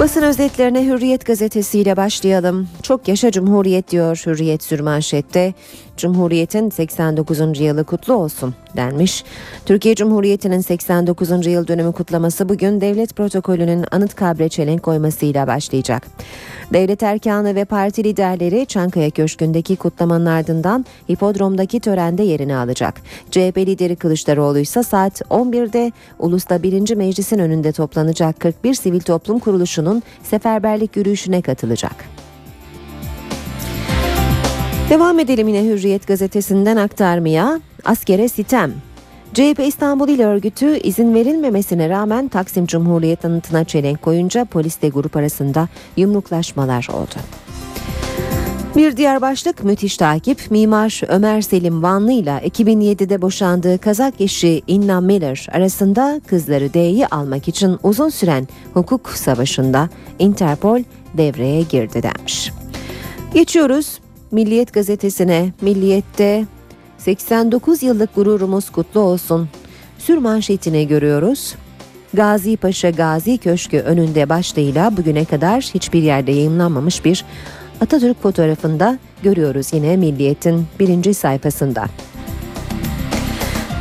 Basın 0.00 0.22
özetlerine 0.22 0.86
Hürriyet 0.86 1.26
gazetesiyle 1.26 1.96
başlayalım. 1.96 2.68
Çok 2.82 3.09
yaşa 3.09 3.30
Cumhuriyet 3.30 3.90
diyor 3.90 4.22
Hürriyet 4.26 4.62
sürmanşette. 4.62 5.55
Cumhuriyet'in 5.97 6.70
89. 6.70 7.61
yılı 7.61 7.84
kutlu 7.84 8.14
olsun 8.14 8.55
denmiş. 8.76 9.24
Türkiye 9.66 9.95
Cumhuriyeti'nin 9.95 10.61
89. 10.61 11.47
yıl 11.47 11.68
dönümü 11.68 11.93
kutlaması 11.93 12.49
bugün 12.49 12.80
devlet 12.80 13.16
protokolünün 13.16 13.84
anıt 13.90 14.14
kabre 14.14 14.49
çelenk 14.49 14.82
koymasıyla 14.82 15.47
başlayacak. 15.47 16.07
Devlet 16.72 17.03
erkanı 17.03 17.55
ve 17.55 17.64
parti 17.64 18.05
liderleri 18.05 18.66
Çankaya 18.66 19.11
Köşkü'ndeki 19.11 19.76
kutlamanın 19.76 20.26
ardından 20.26 20.86
hipodromdaki 21.11 21.80
törende 21.80 22.22
yerini 22.22 22.57
alacak. 22.57 23.01
CHP 23.30 23.59
lideri 23.59 23.97
Kılıçdaroğlu 23.97 24.59
ise 24.59 24.82
saat 24.82 25.20
11'de 25.20 25.93
Ulus'ta 26.18 26.62
1. 26.62 26.95
Meclis'in 26.95 27.38
önünde 27.38 27.72
toplanacak 27.72 28.40
41 28.40 28.74
sivil 28.74 29.01
toplum 29.01 29.38
kuruluşunun 29.38 30.03
seferberlik 30.22 30.97
yürüyüşüne 30.97 31.43
katılacak. 31.43 32.22
Devam 34.93 35.18
edelim 35.18 35.49
yine 35.49 35.64
Hürriyet 35.64 36.07
gazetesinden 36.07 36.76
aktarmaya. 36.76 37.61
Askere 37.84 38.28
sitem. 38.28 38.72
CHP 39.34 39.61
İstanbul 39.66 40.09
İl 40.09 40.20
Örgütü 40.20 40.78
izin 40.78 41.14
verilmemesine 41.14 41.88
rağmen 41.88 42.28
Taksim 42.28 42.66
Cumhuriyet 42.66 43.24
anıtına 43.24 43.64
çelenk 43.64 44.03
koyunca 44.03 44.45
polisle 44.45 44.88
grup 44.88 45.16
arasında 45.16 45.68
yumruklaşmalar 45.97 46.88
oldu. 46.93 47.14
Bir 48.76 48.97
diğer 48.97 49.20
başlık 49.20 49.64
müthiş 49.64 49.97
takip. 49.97 50.51
Mimar 50.51 51.01
Ömer 51.09 51.40
Selim 51.40 51.82
Vanlı 51.82 52.12
ile 52.12 52.40
2007'de 52.47 53.22
boşandığı 53.22 53.78
Kazak 53.78 54.20
eşi 54.20 54.62
Inna 54.66 55.01
Miller 55.01 55.47
arasında 55.53 56.20
kızları 56.26 56.74
D'yi 56.74 57.07
almak 57.07 57.49
için 57.49 57.78
uzun 57.82 58.09
süren 58.09 58.49
hukuk 58.74 59.09
savaşında 59.09 59.88
Interpol 60.18 60.82
devreye 61.14 61.62
girdi 61.62 62.03
denmiş. 62.03 62.53
Geçiyoruz 63.34 64.01
Milliyet 64.32 64.72
gazetesine. 64.72 65.52
Milliyet'te 65.60 66.46
89 66.98 67.82
yıllık 67.82 68.14
gururumuz 68.14 68.70
kutlu 68.70 69.00
olsun. 69.00 69.48
Sür 69.98 70.18
manşetini 70.18 70.88
görüyoruz. 70.88 71.54
Gazi 72.14 72.56
Paşa 72.56 72.90
Gazi 72.90 73.38
Köşkü 73.38 73.78
önünde 73.78 74.28
başlığıyla 74.28 74.96
bugüne 74.96 75.24
kadar 75.24 75.62
hiçbir 75.74 76.02
yerde 76.02 76.32
yayınlanmamış 76.32 77.04
bir 77.04 77.24
Atatürk 77.80 78.22
fotoğrafında 78.22 78.98
görüyoruz 79.22 79.72
yine 79.72 79.96
Milliyet'in 79.96 80.66
birinci 80.80 81.14
sayfasında. 81.14 81.86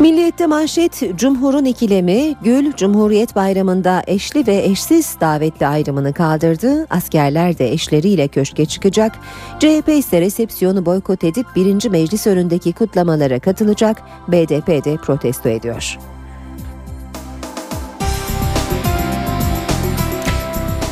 Milliyet'te 0.02 0.46
manşet 0.48 1.04
Cumhur'un 1.16 1.66
ikilemi 1.66 2.36
Gül 2.44 2.74
Cumhuriyet 2.74 3.36
Bayramı'nda 3.36 4.04
eşli 4.08 4.48
ve 4.48 4.58
eşsiz 4.58 5.16
davetli 5.22 5.68
ayrımını 5.68 6.14
kaldırdı. 6.14 6.88
Askerler 6.90 7.58
de 7.58 7.72
eşleriyle 7.72 8.28
köşke 8.28 8.66
çıkacak. 8.66 9.20
CHP 9.60 9.90
ise 9.90 10.22
resepsiyonu 10.22 10.86
boykot 10.86 11.24
edip 11.24 11.46
birinci 11.56 11.90
meclis 11.90 12.28
önündeki 12.28 12.74
kutlamalara 12.74 13.40
katılacak. 13.40 14.02
BDP 14.28 14.68
de 14.86 14.98
protesto 14.98 15.50
ediyor. 15.50 15.98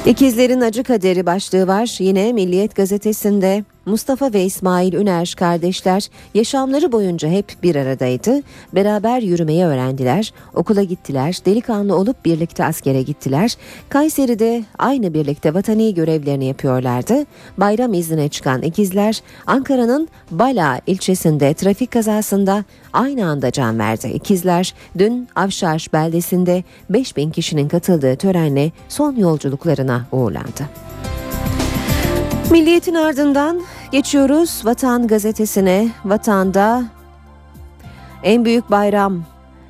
İkizlerin 0.06 0.62
acı 0.62 0.84
kaderi 0.84 1.26
başlığı 1.26 1.68
var 1.68 1.98
yine 2.00 2.34
Milliyet 2.34 2.76
gazetesinde. 2.76 3.64
Mustafa 3.90 4.34
ve 4.34 4.44
İsmail 4.44 4.94
Üner 4.94 5.34
kardeşler 5.38 6.10
yaşamları 6.34 6.92
boyunca 6.92 7.30
hep 7.30 7.64
bir 7.64 7.76
aradaydı. 7.76 8.42
Beraber 8.76 9.22
yürümeyi 9.22 9.66
öğrendiler. 9.66 10.34
Okula 10.54 10.84
gittiler. 10.84 11.38
Delikanlı 11.46 11.96
olup 11.96 12.26
birlikte 12.26 12.66
askere 12.66 13.02
gittiler. 13.02 13.56
Kayseri'de 13.90 14.64
aynı 14.78 15.14
birlikte 15.14 15.54
vatani 15.54 15.94
görevlerini 15.94 16.46
yapıyorlardı. 16.46 17.26
Bayram 17.58 17.94
iznine 17.94 18.30
çıkan 18.30 18.62
ikizler 18.62 19.22
Ankara'nın 19.48 20.08
Bala 20.32 20.82
ilçesinde 20.88 21.54
trafik 21.54 21.92
kazasında 21.92 22.64
aynı 22.94 23.26
anda 23.26 23.52
can 23.52 23.80
verdi. 23.80 24.08
İkizler 24.08 24.74
dün 24.98 25.28
Avşar 25.36 25.88
beldesinde 25.94 26.64
5000 26.90 27.30
kişinin 27.30 27.68
katıldığı 27.68 28.16
törenle 28.16 28.72
son 28.90 29.16
yolculuklarına 29.16 30.06
uğurlandı. 30.12 30.90
Milliyetin 32.52 32.94
ardından 32.94 33.62
geçiyoruz 33.92 34.62
Vatan 34.66 35.08
gazetesine. 35.08 35.90
Vatanda 36.06 36.84
en 38.24 38.46
büyük 38.46 38.72
bayram 38.72 39.24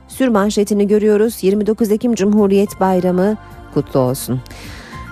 sürmanşetini 0.08 0.88
görüyoruz. 0.88 1.44
29 1.44 1.92
Ekim 1.92 2.16
Cumhuriyet 2.16 2.80
Bayramı 2.80 3.38
kutlu 3.74 4.00
olsun. 4.00 4.42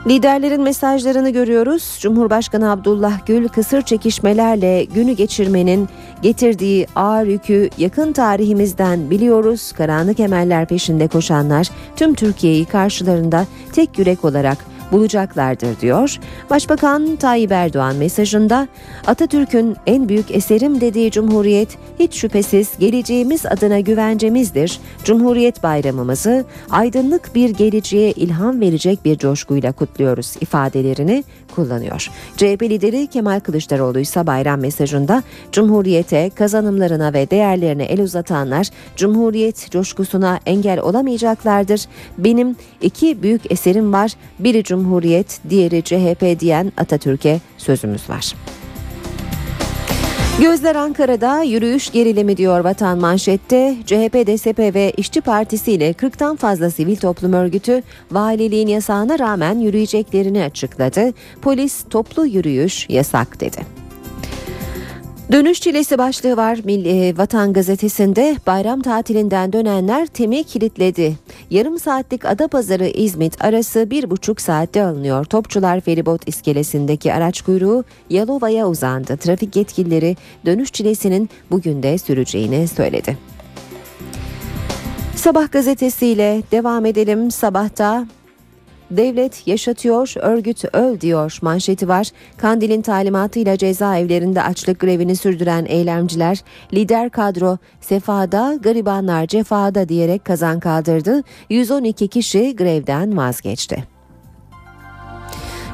Liderlerin 0.08 0.62
mesajlarını 0.62 1.30
görüyoruz. 1.30 1.97
Cumhurbaşkanı 1.99 2.72
Abdullah 2.72 3.26
Gül 3.26 3.47
kısır 3.47 3.82
çekişmelerle 3.82 4.84
günü 4.84 5.12
geçirmenin 5.12 5.89
getirdiği 6.22 6.88
ağır 6.95 7.28
yükü 7.28 7.70
yakın 7.78 8.14
tarihimizden 8.14 9.10
biliyoruz. 9.10 9.72
Karanlık 9.72 10.20
emeller 10.20 10.68
peşinde 10.68 11.08
koşanlar 11.08 11.70
tüm 11.95 12.14
Türkiye'yi 12.14 12.66
karşılarında 12.66 13.45
tek 13.74 13.99
yürek 13.99 14.26
olarak 14.26 14.58
bulacaklardır 14.92 15.80
diyor. 15.80 16.20
Başbakan 16.50 17.16
Tayyip 17.16 17.52
Erdoğan 17.52 17.96
mesajında 17.96 18.68
Atatürk'ün 19.08 19.76
en 19.88 20.10
büyük 20.10 20.32
eserim 20.32 20.82
dediği 20.82 21.12
Cumhuriyet 21.12 21.78
hiç 22.00 22.16
şüphesiz 22.16 22.78
geleceğimiz 22.80 23.46
adına 23.46 23.80
güvencemizdir. 23.80 24.80
Cumhuriyet 25.04 25.64
bayramımızı 25.64 26.46
aydınlık 26.70 27.36
bir 27.36 27.50
geleceğe 27.50 28.12
ilham 28.12 28.62
verecek 28.62 29.06
bir 29.06 29.18
coşkuyla 29.18 29.72
kutluyoruz 29.72 30.36
ifadelerini 30.42 31.24
kullanıyor. 31.56 32.10
CHP 32.38 32.64
lideri 32.64 33.08
Kemal 33.08 33.40
Kılıçdaroğlu 33.40 34.00
ise 34.00 34.28
bayram 34.28 34.60
mesajında 34.60 35.24
Cumhuriyete, 35.52 36.32
kazanımlarına 36.36 37.14
ve 37.14 37.30
değerlerine 37.30 37.84
el 37.84 38.02
uzatanlar 38.02 38.70
Cumhuriyet 38.96 39.72
coşkusuna 39.72 40.40
engel 40.46 40.80
olamayacaklardır. 40.80 41.86
Benim 42.18 42.56
iki 42.82 43.24
büyük 43.24 43.52
eserim 43.52 43.94
var. 43.94 44.12
Biri 44.40 44.64
Cumhuriyet, 44.64 44.76
diğeri 45.49 45.84
CHP 45.84 46.39
diyen 46.39 46.71
Atatürk'e 46.78 47.39
sözümüz 47.57 48.09
var. 48.09 48.34
Gözler 50.41 50.75
Ankara'da 50.75 51.43
yürüyüş 51.43 51.91
gerilimi 51.91 52.38
diyor 52.38 52.59
Vatan 52.59 52.99
Manşet'te. 52.99 53.75
CHP, 53.86 54.28
DSP 54.28 54.59
ve 54.59 54.93
İşçi 54.97 55.21
Partisi 55.21 55.71
ile 55.71 55.91
40'tan 55.91 56.38
fazla 56.38 56.69
sivil 56.69 56.95
toplum 56.95 57.34
örgütü 57.34 57.82
valiliğin 58.11 58.67
yasağına 58.67 59.19
rağmen 59.19 59.59
yürüyeceklerini 59.59 60.43
açıkladı. 60.43 61.13
Polis 61.41 61.84
toplu 61.89 62.25
yürüyüş 62.25 62.89
yasak 62.89 63.39
dedi. 63.39 63.87
Dönüş 65.32 65.61
çilesi 65.61 65.97
başlığı 65.97 66.38
var 66.38 66.59
Milli 66.63 67.17
Vatan 67.17 67.53
Gazetesi'nde 67.53 68.38
bayram 68.47 68.82
tatilinden 68.82 69.53
dönenler 69.53 70.07
temi 70.07 70.43
kilitledi. 70.43 71.15
Yarım 71.49 71.80
saatlik 71.80 72.25
Adapazarı 72.25 72.88
İzmit 72.88 73.43
arası 73.43 73.89
bir 73.89 74.09
buçuk 74.09 74.41
saatte 74.41 74.84
alınıyor. 74.84 75.25
Topçular 75.25 75.80
feribot 75.80 76.28
iskelesindeki 76.28 77.13
araç 77.13 77.41
kuyruğu 77.41 77.84
Yalova'ya 78.09 78.67
uzandı. 78.67 79.17
Trafik 79.17 79.55
yetkilileri 79.55 80.15
dönüş 80.45 80.71
çilesinin 80.71 81.30
bugün 81.51 81.84
de 81.84 81.97
süreceğini 81.97 82.67
söyledi. 82.67 83.17
Sabah 85.15 85.51
gazetesiyle 85.51 86.41
devam 86.51 86.86
edelim. 86.86 87.32
Sabahta 87.32 88.07
Devlet 88.92 89.48
yaşatıyor, 89.48 90.14
örgüt 90.16 90.66
öl 90.76 91.02
diyor 91.02 91.40
manşeti 91.42 91.88
var. 91.88 92.08
Kandil'in 92.38 92.82
talimatıyla 92.82 93.58
cezaevlerinde 93.58 94.44
açlık 94.44 94.80
grevini 94.80 95.16
sürdüren 95.16 95.66
eylemciler 95.66 96.44
lider 96.74 97.10
kadro 97.10 97.58
sefada, 97.82 98.58
garibanlar 98.62 99.28
cefada 99.28 99.90
diyerek 99.90 100.26
kazan 100.26 100.60
kaldırdı. 100.60 101.24
112 101.50 102.08
kişi 102.08 102.56
grevden 102.56 103.18
vazgeçti. 103.18 103.84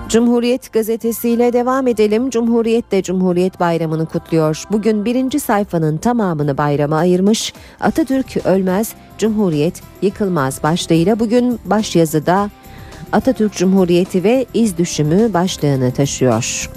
Cumhuriyet 0.09 0.73
gazetesiyle 0.73 1.53
devam 1.53 1.87
edelim. 1.87 2.29
Cumhuriyet 2.29 2.91
de 2.91 3.03
Cumhuriyet 3.03 3.59
Bayramı'nı 3.59 4.05
kutluyor. 4.05 4.63
Bugün 4.71 5.05
birinci 5.05 5.39
sayfanın 5.39 5.97
tamamını 5.97 6.57
bayrama 6.57 6.97
ayırmış. 6.97 7.53
Atatürk 7.79 8.45
ölmez, 8.45 8.93
Cumhuriyet 9.17 9.81
yıkılmaz 10.01 10.63
başlığıyla 10.63 11.19
bugün 11.19 11.59
başyazıda 11.65 12.49
Atatürk 13.13 13.53
Cumhuriyeti 13.53 14.23
ve 14.23 14.45
iz 14.53 14.77
düşümü 14.77 15.33
başlığını 15.33 15.91
taşıyor. 15.93 16.69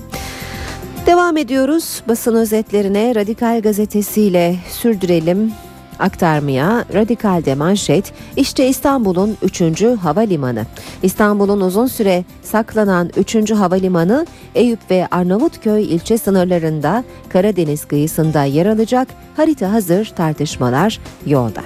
Devam 1.06 1.36
ediyoruz 1.36 2.02
basın 2.08 2.34
özetlerine 2.34 3.14
Radikal 3.14 3.62
gazetesiyle 3.62 4.56
sürdürelim 4.70 5.52
aktarmaya 5.98 6.84
Radikal'de 6.94 7.54
manşet 7.54 8.12
işte 8.36 8.68
İstanbul'un 8.68 9.36
3. 9.42 9.82
havalimanı. 10.02 10.66
İstanbul'un 11.02 11.60
uzun 11.60 11.86
süre 11.86 12.24
saklanan 12.42 13.10
3. 13.16 13.50
havalimanı 13.50 14.26
Eyüp 14.54 14.90
ve 14.90 15.06
Arnavutköy 15.10 15.94
ilçe 15.94 16.18
sınırlarında 16.18 17.04
Karadeniz 17.28 17.84
kıyısında 17.84 18.44
yer 18.44 18.66
alacak. 18.66 19.08
Harita 19.36 19.72
hazır 19.72 20.06
tartışmalar 20.06 21.00
yolda. 21.26 21.62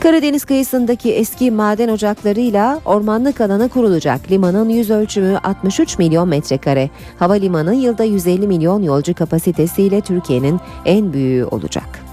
Karadeniz 0.00 0.44
kıyısındaki 0.44 1.14
eski 1.14 1.50
maden 1.50 1.88
ocaklarıyla 1.88 2.80
ormanlık 2.84 3.40
alana 3.40 3.68
kurulacak 3.68 4.30
limanın 4.30 4.68
yüz 4.68 4.90
ölçümü 4.90 5.38
63 5.44 5.98
milyon 5.98 6.28
metrekare. 6.28 6.90
Havalimanı 7.18 7.74
yılda 7.74 8.04
150 8.04 8.46
milyon 8.46 8.82
yolcu 8.82 9.14
kapasitesiyle 9.14 10.00
Türkiye'nin 10.00 10.60
en 10.84 11.12
büyüğü 11.12 11.44
olacak. 11.44 12.07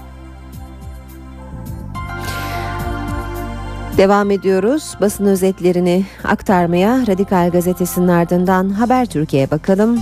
Devam 3.96 4.30
ediyoruz. 4.30 4.94
Basın 5.00 5.26
özetlerini 5.26 6.04
aktarmaya 6.24 7.06
Radikal 7.06 7.50
Gazetesi'nin 7.50 8.08
ardından 8.08 8.70
Haber 8.70 9.06
Türkiye'ye 9.06 9.50
bakalım. 9.50 10.00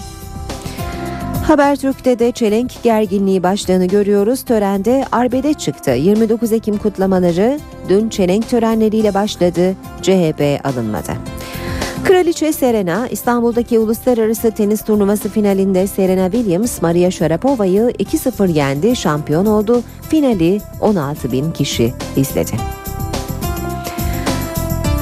Habertürk'te 1.47 2.19
de 2.19 2.33
çelenk 2.33 2.83
gerginliği 2.83 3.43
başlığını 3.43 3.87
görüyoruz. 3.87 4.43
Törende 4.43 5.05
arbede 5.13 5.55
çıktı. 5.55 5.91
29 5.91 6.53
Ekim 6.53 6.79
kutlamaları 6.79 7.61
dün 7.89 8.09
çelenk 8.09 8.49
törenleriyle 8.49 9.15
başladı. 9.15 9.75
CHP 10.03 10.61
alınmadı. 10.65 11.13
Kraliçe 12.05 12.53
Serena 12.53 13.09
İstanbul'daki 13.09 13.79
uluslararası 13.79 14.51
tenis 14.51 14.85
turnuvası 14.85 15.29
finalinde 15.29 15.87
Serena 15.87 16.31
Williams 16.31 16.83
Maria 16.83 17.11
Sharapova'yı 17.11 17.81
2-0 17.99 18.53
yendi, 18.53 18.97
şampiyon 18.97 19.47
oldu. 19.47 19.83
Finali 20.11 20.61
16 20.81 21.33
bin 21.33 21.53
kişi 21.53 21.93
izledi. 22.17 22.84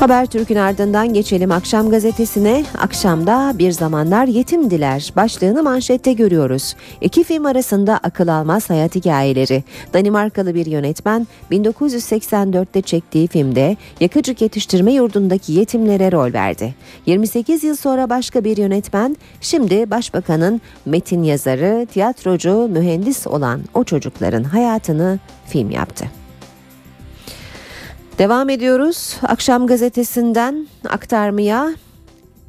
Habertürk'ün 0.03 0.57
ardından 0.57 1.15
geçelim 1.15 1.53
akşam 1.53 1.91
gazetesine. 1.91 2.65
Akşamda 2.79 3.53
bir 3.59 3.73
zamanlar 3.73 4.27
yetimdiler. 4.27 5.13
Başlığını 5.17 5.63
manşette 5.63 6.13
görüyoruz. 6.13 6.75
İki 7.01 7.25
film 7.25 7.47
arasında 7.47 8.01
akıl 8.03 8.29
almaz 8.29 8.71
hayat 8.71 8.95
hikayeleri. 8.95 9.65
Danimarkalı 9.95 10.55
bir 10.55 10.67
yönetmen 10.67 11.27
1984'te 11.51 12.83
çektiği 12.83 13.29
filmde 13.29 13.77
Yakıcık 14.01 14.43
Yetiştirme 14.43 14.93
Yurdu'ndaki 14.93 15.53
yetimlere 15.53 16.13
rol 16.13 16.33
verdi. 16.33 16.75
28 17.07 17.65
yıl 17.65 17.77
sonra 17.77 18.11
başka 18.11 18.45
bir 18.45 18.57
yönetmen 18.57 19.17
şimdi 19.41 19.91
başbakanın 19.91 20.61
metin 20.87 21.23
yazarı, 21.23 21.87
tiyatrocu, 21.87 22.69
mühendis 22.73 23.27
olan 23.27 23.61
o 23.75 23.85
çocukların 23.85 24.45
hayatını 24.45 25.19
film 25.47 25.71
yaptı. 25.71 26.22
Devam 28.23 28.49
ediyoruz. 28.49 29.17
Akşam 29.23 29.67
gazetesinden 29.67 30.67
aktarmaya 30.89 31.75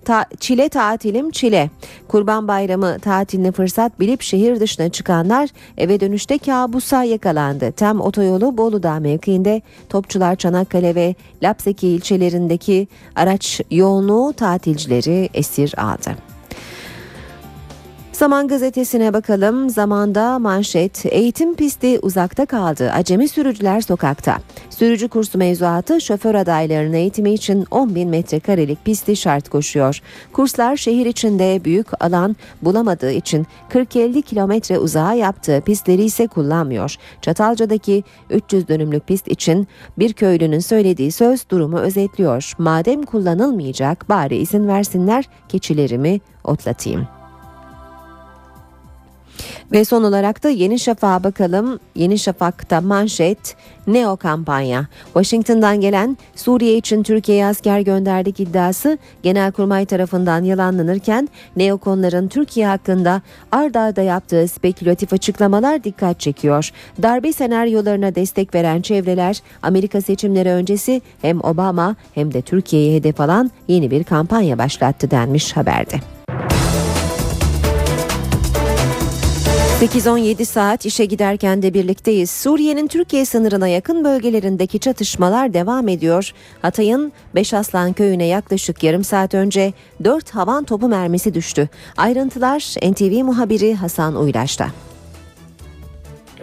Ta, 0.05 0.26
Çile 0.39 0.69
tatilim 0.69 1.32
Çile. 1.32 1.69
Kurban 2.07 2.47
Bayramı 2.47 2.99
tatiline 2.99 3.51
fırsat 3.51 3.99
bilip 3.99 4.21
şehir 4.21 4.59
dışına 4.59 4.89
çıkanlar 4.89 5.49
eve 5.78 5.99
dönüşte 5.99 6.38
kabusa 6.38 7.03
yakalandı. 7.03 7.71
Tem 7.71 8.01
otoyolu 8.01 8.57
Bolu 8.57 8.99
mevkiinde 8.99 9.61
Topçular 9.89 10.36
Çanakkale 10.36 10.95
ve 10.95 11.15
Lapseki 11.43 11.88
ilçelerindeki 11.88 12.88
araç 13.15 13.61
yoğunluğu 13.71 14.34
tatilcileri 14.34 15.30
esir 15.34 15.74
aldı. 15.78 16.32
Zaman 18.14 18.47
gazetesine 18.47 19.14
bakalım. 19.14 19.70
Zamanda 19.70 20.39
manşet 20.39 21.05
eğitim 21.05 21.55
pisti 21.55 21.99
uzakta 22.01 22.45
kaldı. 22.45 22.91
Acemi 22.91 23.28
sürücüler 23.28 23.82
sokakta. 23.82 24.38
Sürücü 24.70 25.07
kursu 25.07 25.38
mevzuatı 25.38 26.01
şoför 26.01 26.36
adaylarının 26.36 26.93
eğitimi 26.93 27.34
için 27.34 27.66
10 27.72 27.95
bin 27.95 28.09
metrekarelik 28.09 28.86
pisti 28.86 29.16
şart 29.16 29.49
koşuyor. 29.49 30.01
Kurslar 30.34 30.78
şehir 30.78 31.05
içinde 31.05 31.61
büyük 31.66 32.03
alan 32.03 32.36
bulamadığı 32.61 33.11
için 33.11 33.47
40-50 33.70 34.22
kilometre 34.22 34.80
uzağa 34.80 35.14
yaptığı 35.14 35.61
pistleri 35.61 36.03
ise 36.03 36.28
kullanmıyor. 36.28 36.95
Çatalca'daki 37.22 38.03
300 38.30 38.68
dönümlük 38.68 39.07
pist 39.07 39.28
için 39.28 39.68
bir 39.99 40.14
köylünün 40.14 40.59
söylediği 40.59 41.11
söz 41.11 41.49
durumu 41.49 41.78
özetliyor. 41.78 42.53
Madem 42.57 43.03
kullanılmayacak 43.03 44.09
bari 44.09 44.38
izin 44.38 44.68
versinler 44.68 45.26
keçilerimi 45.49 46.22
otlatayım. 46.43 47.07
Ve 49.74 49.86
son 49.86 50.03
olarak 50.03 50.43
da 50.43 50.49
Yeni 50.49 50.80
Şafak'a 50.80 51.24
bakalım. 51.24 51.80
Yeni 51.95 52.19
Şafak'ta 52.19 52.82
manşet 52.82 53.55
Neo 53.88 54.17
kampanya. 54.17 54.88
Washington'dan 55.05 55.82
gelen 55.82 56.17
Suriye 56.36 56.78
için 56.78 57.03
Türkiye'ye 57.03 57.45
asker 57.45 57.80
gönderdik 57.80 58.39
iddiası 58.39 58.97
Genelkurmay 59.24 59.86
tarafından 59.86 60.43
yalanlanırken 60.43 61.30
neokonların 61.55 62.28
Türkiye 62.28 62.67
hakkında 62.67 63.21
ard 63.51 63.76
arda 63.76 64.01
yaptığı 64.01 64.47
spekülatif 64.47 65.13
açıklamalar 65.13 65.84
dikkat 65.84 66.19
çekiyor. 66.19 66.69
Darbe 67.01 67.34
senaryolarına 67.34 68.15
destek 68.15 68.55
veren 68.55 68.82
çevreler 68.82 69.41
Amerika 69.61 70.01
seçimleri 70.01 70.49
öncesi 70.49 71.01
hem 71.21 71.43
Obama 71.43 71.95
hem 72.15 72.34
de 72.34 72.41
Türkiye'ye 72.41 72.95
hedef 72.95 73.21
alan 73.21 73.51
yeni 73.67 73.91
bir 73.91 74.03
kampanya 74.03 74.57
başlattı 74.57 75.11
denmiş 75.11 75.57
haberde. 75.57 76.22
8-17 79.84 80.45
saat 80.45 80.86
işe 80.86 81.05
giderken 81.05 81.61
de 81.61 81.73
birlikteyiz. 81.73 82.29
Suriye'nin 82.29 82.88
Türkiye 82.88 83.25
sınırına 83.25 83.67
yakın 83.67 84.03
bölgelerindeki 84.03 84.79
çatışmalar 84.79 85.53
devam 85.53 85.88
ediyor. 85.88 86.31
Hatay'ın 86.61 87.11
Beşaslan 87.36 87.93
köyüne 87.93 88.25
yaklaşık 88.25 88.84
yarım 88.84 89.03
saat 89.03 89.34
önce 89.34 89.73
4 90.03 90.29
havan 90.29 90.63
topu 90.63 90.88
mermisi 90.88 91.34
düştü. 91.34 91.69
Ayrıntılar 91.97 92.75
NTV 92.91 93.23
muhabiri 93.23 93.75
Hasan 93.75 94.15
Uylaş'ta. 94.15 94.67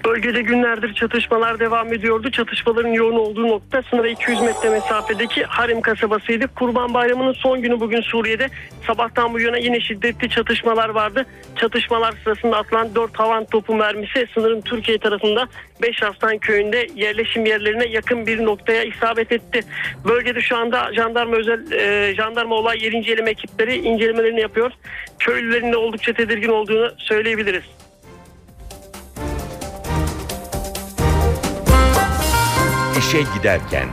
Bölgede 0.05 0.43
günlerdir 0.43 0.95
çatışmalar 0.95 1.61
devam 1.61 1.93
ediyordu. 1.93 2.31
Çatışmaların 2.31 2.89
yoğun 2.89 3.17
olduğu 3.17 3.49
nokta 3.49 3.83
sınıra 3.83 4.09
200 4.09 4.41
metre 4.41 4.71
mesafedeki 4.71 5.45
Harim 5.45 5.81
kasabasıydı. 5.81 6.47
Kurban 6.49 6.95
Bayramı'nın 6.95 7.33
son 7.33 7.63
günü 7.63 7.81
bugün 7.81 8.01
Suriye'de. 8.01 8.49
Sabahtan 8.87 9.35
bu 9.35 9.41
yana 9.41 9.57
yine 9.57 9.81
şiddetli 9.81 10.31
çatışmalar 10.31 10.89
vardı. 10.89 11.27
Çatışmalar 11.57 12.15
sırasında 12.25 12.57
atılan 12.57 12.95
4 12.95 13.19
havan 13.19 13.45
topu 13.45 13.75
mermisi 13.75 14.27
sınırın 14.35 14.61
Türkiye 14.61 14.99
tarafında 14.99 15.49
5 15.83 16.03
Aslan 16.03 16.39
köyünde 16.39 16.87
yerleşim 16.95 17.47
yerlerine 17.47 17.87
yakın 17.87 18.27
bir 18.27 18.45
noktaya 18.45 18.85
isabet 18.85 19.33
etti. 19.33 19.61
Bölgede 20.09 20.41
şu 20.41 20.57
anda 20.57 20.95
jandarma 20.95 21.37
özel 21.37 21.73
e, 21.73 22.15
jandarma 22.15 22.55
olay 22.55 22.85
yeri 22.85 22.97
inceleme 22.97 23.31
ekipleri 23.31 23.77
incelemelerini 23.77 24.41
yapıyor. 24.41 24.73
Köylülerin 25.19 25.73
de 25.73 25.77
oldukça 25.77 26.13
tedirgin 26.13 26.49
olduğunu 26.49 26.93
söyleyebiliriz. 26.99 27.65
İşe 33.11 33.23
giderken 33.23 33.89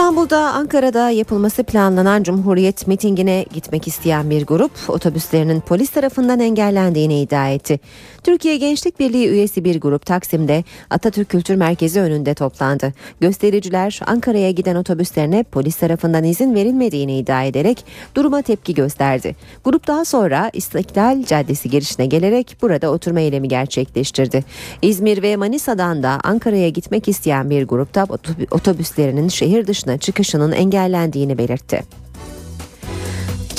İstanbul'da, 0.00 0.52
Ankara'da 0.52 1.10
yapılması 1.10 1.64
planlanan 1.64 2.22
Cumhuriyet 2.22 2.86
mitingine 2.86 3.44
gitmek 3.54 3.88
isteyen 3.88 4.30
bir 4.30 4.46
grup 4.46 4.70
otobüslerinin 4.88 5.60
polis 5.60 5.90
tarafından 5.90 6.40
engellendiğini 6.40 7.20
iddia 7.20 7.48
etti. 7.48 7.80
Türkiye 8.24 8.56
Gençlik 8.56 9.00
Birliği 9.00 9.28
üyesi 9.28 9.64
bir 9.64 9.80
grup 9.80 10.06
Taksim'de 10.06 10.64
Atatürk 10.90 11.28
Kültür 11.28 11.54
Merkezi 11.54 12.00
önünde 12.00 12.34
toplandı. 12.34 12.92
Göstericiler 13.20 14.00
Ankara'ya 14.06 14.50
giden 14.50 14.76
otobüslerine 14.76 15.42
polis 15.42 15.76
tarafından 15.76 16.24
izin 16.24 16.54
verilmediğini 16.54 17.18
iddia 17.18 17.44
ederek 17.44 17.84
duruma 18.14 18.42
tepki 18.42 18.74
gösterdi. 18.74 19.36
Grup 19.64 19.86
daha 19.86 20.04
sonra 20.04 20.50
İstiklal 20.52 21.24
Caddesi 21.24 21.70
girişine 21.70 22.06
gelerek 22.06 22.56
burada 22.62 22.90
oturma 22.90 23.20
eylemi 23.20 23.48
gerçekleştirdi. 23.48 24.44
İzmir 24.82 25.22
ve 25.22 25.36
Manisa'dan 25.36 26.02
da 26.02 26.20
Ankara'ya 26.24 26.68
gitmek 26.68 27.08
isteyen 27.08 27.50
bir 27.50 27.64
grupta 27.66 28.06
otobüslerinin 28.50 29.28
şehir 29.28 29.66
dışına 29.66 29.89
çıkışının 29.98 30.52
engellendiğini 30.52 31.38
belirtti. 31.38 32.00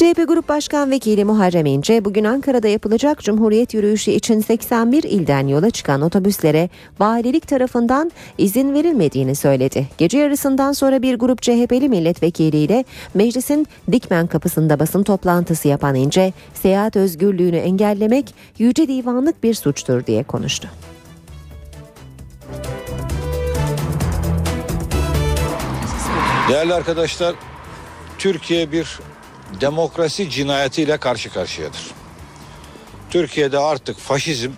CHP 0.02 0.28
Grup 0.28 0.50
Başkan 0.50 0.92
Vekili 0.92 1.26
Muharrem 1.26 1.66
İnce 1.66 2.06
bugün 2.06 2.24
Ankara'da 2.24 2.68
yapılacak 2.68 3.20
Cumhuriyet 3.20 3.74
yürüyüşü 3.74 4.12
için 4.12 4.40
81 4.40 5.04
ilden 5.04 5.48
yola 5.48 5.70
çıkan 5.70 6.02
otobüslere 6.02 6.70
valilik 7.00 7.48
tarafından 7.48 8.12
izin 8.38 8.74
verilmediğini 8.74 9.36
söyledi. 9.36 9.88
Gece 9.98 10.18
yarısından 10.18 10.72
sonra 10.72 11.02
bir 11.02 11.16
grup 11.16 11.42
CHP'li 11.42 11.90
milletvekiliyle 11.90 12.86
meclisin 13.14 13.68
Dikmen 13.92 14.28
kapısında 14.28 14.80
basın 14.80 15.04
toplantısı 15.04 15.68
yapan 15.68 15.96
İnce, 15.96 16.34
seyahat 16.54 16.96
özgürlüğünü 16.96 17.58
engellemek 17.58 18.34
yüce 18.58 18.88
divanlık 18.88 19.44
bir 19.44 19.54
suçtur 19.54 20.06
diye 20.06 20.24
konuştu. 20.24 20.70
Değerli 26.52 26.74
arkadaşlar, 26.74 27.36
Türkiye 28.18 28.72
bir 28.72 29.00
demokrasi 29.62 30.30
cinayetiyle 30.30 30.98
karşı 30.98 31.34
karşıyadır. 31.34 31.92
Türkiye'de 33.10 33.60
artık 33.60 33.98
faşizm 33.98 34.52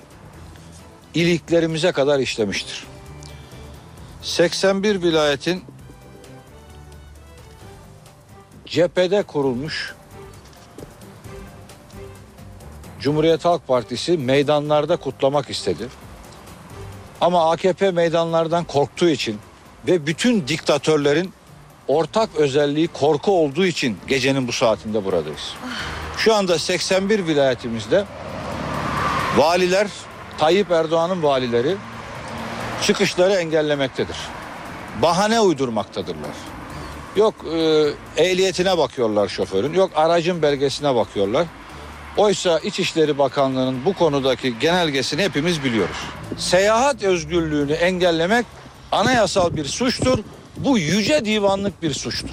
iliklerimize 1.13 1.91
kadar 1.91 2.19
işlemiştir. 2.19 2.87
81 4.21 5.01
vilayetin 5.01 5.63
cephede 8.65 9.23
kurulmuş 9.23 9.95
Cumhuriyet 12.99 13.45
Halk 13.45 13.67
Partisi 13.67 14.17
meydanlarda 14.17 14.97
kutlamak 14.97 15.49
istedi. 15.49 15.87
Ama 17.21 17.51
AKP 17.51 17.91
meydanlardan 17.91 18.63
korktuğu 18.63 19.09
için 19.09 19.39
ve 19.87 20.07
bütün 20.07 20.47
diktatörlerin 20.47 21.33
ortak 21.87 22.29
özelliği 22.35 22.87
korku 22.87 23.31
olduğu 23.31 23.65
için 23.65 23.97
gecenin 24.07 24.47
bu 24.47 24.51
saatinde 24.51 25.05
buradayız. 25.05 25.53
Şu 26.17 26.35
anda 26.35 26.59
81 26.59 27.27
vilayetimizde 27.27 28.05
valiler, 29.37 29.87
Tayyip 30.37 30.71
Erdoğan'ın 30.71 31.23
valileri 31.23 31.75
çıkışları 32.81 33.33
engellemektedir. 33.33 34.17
Bahane 35.01 35.39
uydurmaktadırlar. 35.39 36.31
Yok 37.15 37.35
e, 37.55 37.89
ehliyetine 38.17 38.77
bakıyorlar 38.77 39.27
şoförün, 39.27 39.73
yok 39.73 39.91
aracın 39.95 40.41
belgesine 40.41 40.95
bakıyorlar. 40.95 41.47
Oysa 42.17 42.59
İçişleri 42.59 43.17
Bakanlığı'nın 43.17 43.85
bu 43.85 43.93
konudaki 43.93 44.59
genelgesini 44.59 45.21
hepimiz 45.21 45.63
biliyoruz. 45.63 45.97
Seyahat 46.37 47.03
özgürlüğünü 47.03 47.73
engellemek 47.73 48.45
anayasal 48.91 49.55
bir 49.55 49.65
suçtur. 49.65 50.19
Bu 50.57 50.77
yüce 50.77 51.25
divanlık 51.25 51.81
bir 51.81 51.93
suçtur. 51.93 52.29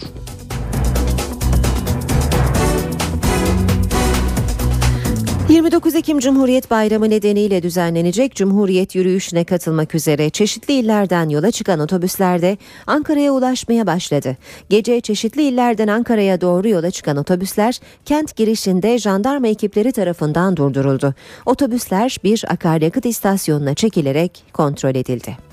...29 5.48 5.98
Ekim 5.98 6.18
Cumhuriyet 6.18 6.70
Bayramı 6.70 7.10
nedeniyle 7.10 7.62
düzenlenecek 7.62 8.34
Cumhuriyet 8.34 8.94
yürüyüşüne 8.94 9.44
katılmak 9.44 9.94
üzere 9.94 10.30
çeşitli 10.30 10.74
illerden 10.74 11.28
yola 11.28 11.50
çıkan 11.50 11.80
otobüslerde 11.80 12.58
Ankara'ya 12.86 13.32
ulaşmaya 13.32 13.86
başladı. 13.86 14.36
Gece 14.68 15.00
çeşitli 15.00 15.42
illerden 15.42 15.88
Ankara'ya 15.88 16.40
doğru 16.40 16.68
yola 16.68 16.90
çıkan 16.90 17.16
otobüsler 17.16 17.80
kent 18.04 18.36
girişinde 18.36 18.98
jandarma 18.98 19.46
ekipleri 19.46 19.92
tarafından 19.92 20.56
durduruldu. 20.56 21.14
Otobüsler 21.46 22.16
bir 22.24 22.44
akaryakıt 22.48 23.06
istasyonuna 23.06 23.74
çekilerek 23.74 24.44
kontrol 24.52 24.94
edildi. 24.94 25.49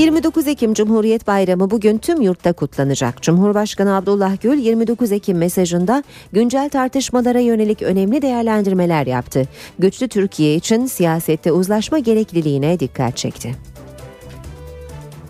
29 0.00 0.46
Ekim 0.46 0.74
Cumhuriyet 0.74 1.26
Bayramı 1.26 1.70
bugün 1.70 1.98
tüm 1.98 2.20
yurtta 2.20 2.52
kutlanacak. 2.52 3.22
Cumhurbaşkanı 3.22 3.96
Abdullah 3.96 4.40
Gül 4.42 4.58
29 4.58 5.12
Ekim 5.12 5.38
mesajında 5.38 6.04
güncel 6.32 6.68
tartışmalara 6.70 7.38
yönelik 7.38 7.82
önemli 7.82 8.22
değerlendirmeler 8.22 9.06
yaptı. 9.06 9.48
Güçlü 9.78 10.08
Türkiye 10.08 10.54
için 10.54 10.86
siyasette 10.86 11.52
uzlaşma 11.52 11.98
gerekliliğine 11.98 12.80
dikkat 12.80 13.16
çekti. 13.16 13.54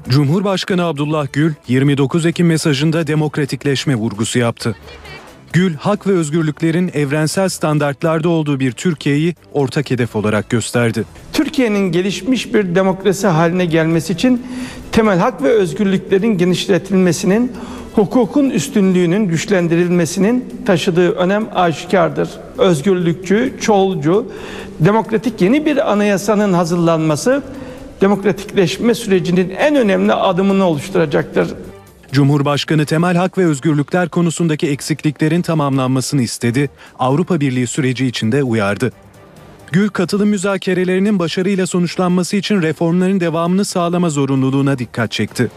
Cumhurbaşkanı 0.08 0.84
Abdullah 0.84 1.26
Gül 1.32 1.52
29 1.68 2.26
Ekim 2.26 2.46
mesajında 2.46 3.06
demokratikleşme 3.06 3.94
vurgusu 3.94 4.38
yaptı. 4.38 4.76
Gül, 5.52 5.74
hak 5.74 6.06
ve 6.06 6.12
özgürlüklerin 6.12 6.90
evrensel 6.94 7.48
standartlarda 7.48 8.28
olduğu 8.28 8.60
bir 8.60 8.72
Türkiye'yi 8.72 9.34
ortak 9.52 9.90
hedef 9.90 10.16
olarak 10.16 10.50
gösterdi. 10.50 11.04
Türkiye'nin 11.32 11.92
gelişmiş 11.92 12.54
bir 12.54 12.74
demokrasi 12.74 13.26
haline 13.26 13.64
gelmesi 13.64 14.12
için 14.12 14.46
temel 14.92 15.18
hak 15.18 15.42
ve 15.42 15.48
özgürlüklerin 15.48 16.38
genişletilmesinin, 16.38 17.52
hukukun 17.94 18.50
üstünlüğünün 18.50 19.24
güçlendirilmesinin 19.24 20.44
taşıdığı 20.66 21.10
önem 21.10 21.48
aşikardır. 21.54 22.28
Özgürlükçü, 22.58 23.54
çoğulcu, 23.60 24.32
demokratik 24.80 25.40
yeni 25.40 25.66
bir 25.66 25.92
anayasanın 25.92 26.52
hazırlanması 26.52 27.42
demokratikleşme 28.00 28.94
sürecinin 28.94 29.50
en 29.50 29.76
önemli 29.76 30.12
adımını 30.12 30.64
oluşturacaktır. 30.64 31.48
Cumhurbaşkanı 32.12 32.86
temel 32.86 33.16
hak 33.16 33.38
ve 33.38 33.46
özgürlükler 33.46 34.08
konusundaki 34.08 34.68
eksikliklerin 34.68 35.42
tamamlanmasını 35.42 36.22
istedi, 36.22 36.70
Avrupa 36.98 37.40
Birliği 37.40 37.66
süreci 37.66 38.06
içinde 38.06 38.42
uyardı. 38.42 38.92
Gül 39.72 39.88
katılım 39.88 40.28
müzakerelerinin 40.28 41.18
başarıyla 41.18 41.66
sonuçlanması 41.66 42.36
için 42.36 42.62
reformların 42.62 43.20
devamını 43.20 43.64
sağlama 43.64 44.10
zorunluluğuna 44.10 44.78
dikkat 44.78 45.12
çekti. 45.12 45.50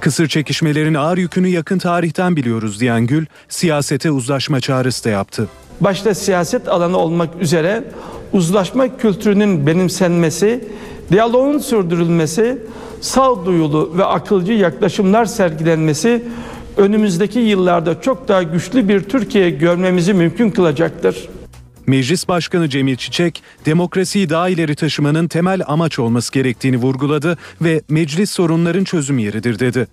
Kısır 0.00 0.28
çekişmelerin 0.28 0.94
ağır 0.94 1.18
yükünü 1.18 1.48
yakın 1.48 1.78
tarihten 1.78 2.36
biliyoruz 2.36 2.80
diyen 2.80 3.06
Gül, 3.06 3.26
siyasete 3.48 4.10
uzlaşma 4.10 4.60
çağrısı 4.60 5.04
da 5.04 5.08
yaptı. 5.08 5.48
Başta 5.80 6.14
siyaset 6.14 6.68
alanı 6.68 6.96
olmak 6.96 7.28
üzere 7.40 7.84
uzlaşma 8.32 8.96
kültürünün 8.96 9.66
benimsenmesi, 9.66 10.68
diyaloğun 11.12 11.58
sürdürülmesi, 11.58 12.58
sağduyulu 13.06 13.92
ve 13.98 14.04
akılcı 14.04 14.52
yaklaşımlar 14.52 15.24
sergilenmesi 15.24 16.22
önümüzdeki 16.76 17.38
yıllarda 17.38 18.00
çok 18.00 18.28
daha 18.28 18.42
güçlü 18.42 18.88
bir 18.88 19.00
Türkiye 19.00 19.50
görmemizi 19.50 20.14
mümkün 20.14 20.50
kılacaktır. 20.50 21.28
Meclis 21.86 22.28
Başkanı 22.28 22.68
Cemil 22.68 22.96
Çiçek, 22.96 23.42
demokrasiyi 23.66 24.30
daha 24.30 24.48
ileri 24.48 24.74
taşımanın 24.74 25.28
temel 25.28 25.62
amaç 25.66 25.98
olması 25.98 26.32
gerektiğini 26.32 26.76
vurguladı 26.76 27.38
ve 27.62 27.82
meclis 27.88 28.30
sorunların 28.30 28.84
çözüm 28.84 29.18
yeridir 29.18 29.58
dedi. 29.58 29.86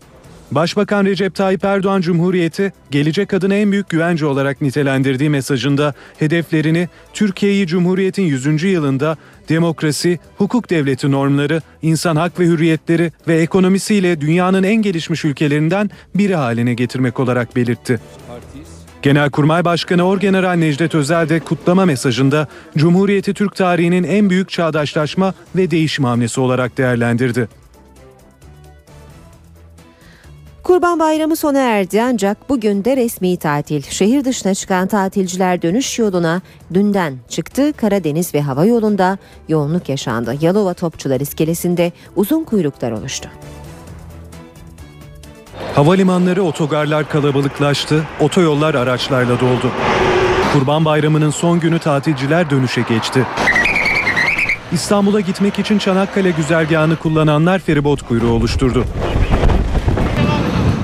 Başbakan 0.55 1.05
Recep 1.05 1.35
Tayyip 1.35 1.63
Erdoğan 1.63 2.01
Cumhuriyeti 2.01 2.73
gelecek 2.91 3.33
adına 3.33 3.55
en 3.55 3.71
büyük 3.71 3.89
güvence 3.89 4.25
olarak 4.25 4.61
nitelendirdiği 4.61 5.29
mesajında 5.29 5.93
hedeflerini 6.19 6.89
Türkiye'yi 7.13 7.67
Cumhuriyet'in 7.67 8.23
100. 8.23 8.63
yılında 8.63 9.17
demokrasi, 9.49 10.19
hukuk 10.37 10.69
devleti 10.69 11.11
normları, 11.11 11.61
insan 11.81 12.15
hak 12.15 12.39
ve 12.39 12.45
hürriyetleri 12.45 13.11
ve 13.27 13.41
ekonomisiyle 13.41 14.21
dünyanın 14.21 14.63
en 14.63 14.75
gelişmiş 14.75 15.25
ülkelerinden 15.25 15.89
biri 16.15 16.35
haline 16.35 16.73
getirmek 16.73 17.19
olarak 17.19 17.55
belirtti. 17.55 17.99
Genelkurmay 19.01 19.65
Başkanı 19.65 20.03
Orgeneral 20.03 20.53
Necdet 20.53 20.95
Özel 20.95 21.29
de 21.29 21.39
kutlama 21.39 21.85
mesajında 21.85 22.47
Cumhuriyeti 22.77 23.33
Türk 23.33 23.55
tarihinin 23.55 24.03
en 24.03 24.29
büyük 24.29 24.49
çağdaşlaşma 24.49 25.33
ve 25.55 25.71
değişim 25.71 26.05
hamlesi 26.05 26.41
olarak 26.41 26.77
değerlendirdi. 26.77 27.62
Kurban 30.63 30.99
Bayramı 30.99 31.35
sona 31.35 31.59
erdi 31.59 32.01
ancak 32.01 32.49
bugün 32.49 32.85
de 32.85 32.97
resmi 32.97 33.37
tatil. 33.37 33.81
Şehir 33.81 34.25
dışına 34.25 34.53
çıkan 34.53 34.87
tatilciler 34.87 35.61
dönüş 35.61 35.99
yoluna 35.99 36.41
dünden 36.73 37.17
çıktı. 37.29 37.73
Karadeniz 37.77 38.33
ve 38.33 38.41
hava 38.41 38.65
yolunda 38.65 39.17
yoğunluk 39.47 39.89
yaşandı. 39.89 40.35
Yalova 40.41 40.73
Topçular 40.73 41.19
İskelesi'nde 41.19 41.91
uzun 42.15 42.43
kuyruklar 42.43 42.91
oluştu. 42.91 43.29
Havalimanları 45.75 46.43
otogarlar 46.43 47.09
kalabalıklaştı, 47.09 48.03
otoyollar 48.19 48.75
araçlarla 48.75 49.39
doldu. 49.39 49.71
Kurban 50.53 50.85
Bayramı'nın 50.85 51.29
son 51.29 51.59
günü 51.59 51.79
tatilciler 51.79 52.49
dönüşe 52.49 52.81
geçti. 52.81 53.25
İstanbul'a 54.71 55.19
gitmek 55.19 55.59
için 55.59 55.77
Çanakkale 55.77 56.31
güzergahını 56.31 56.95
kullananlar 56.95 57.59
feribot 57.59 58.01
kuyruğu 58.01 58.31
oluşturdu. 58.31 58.85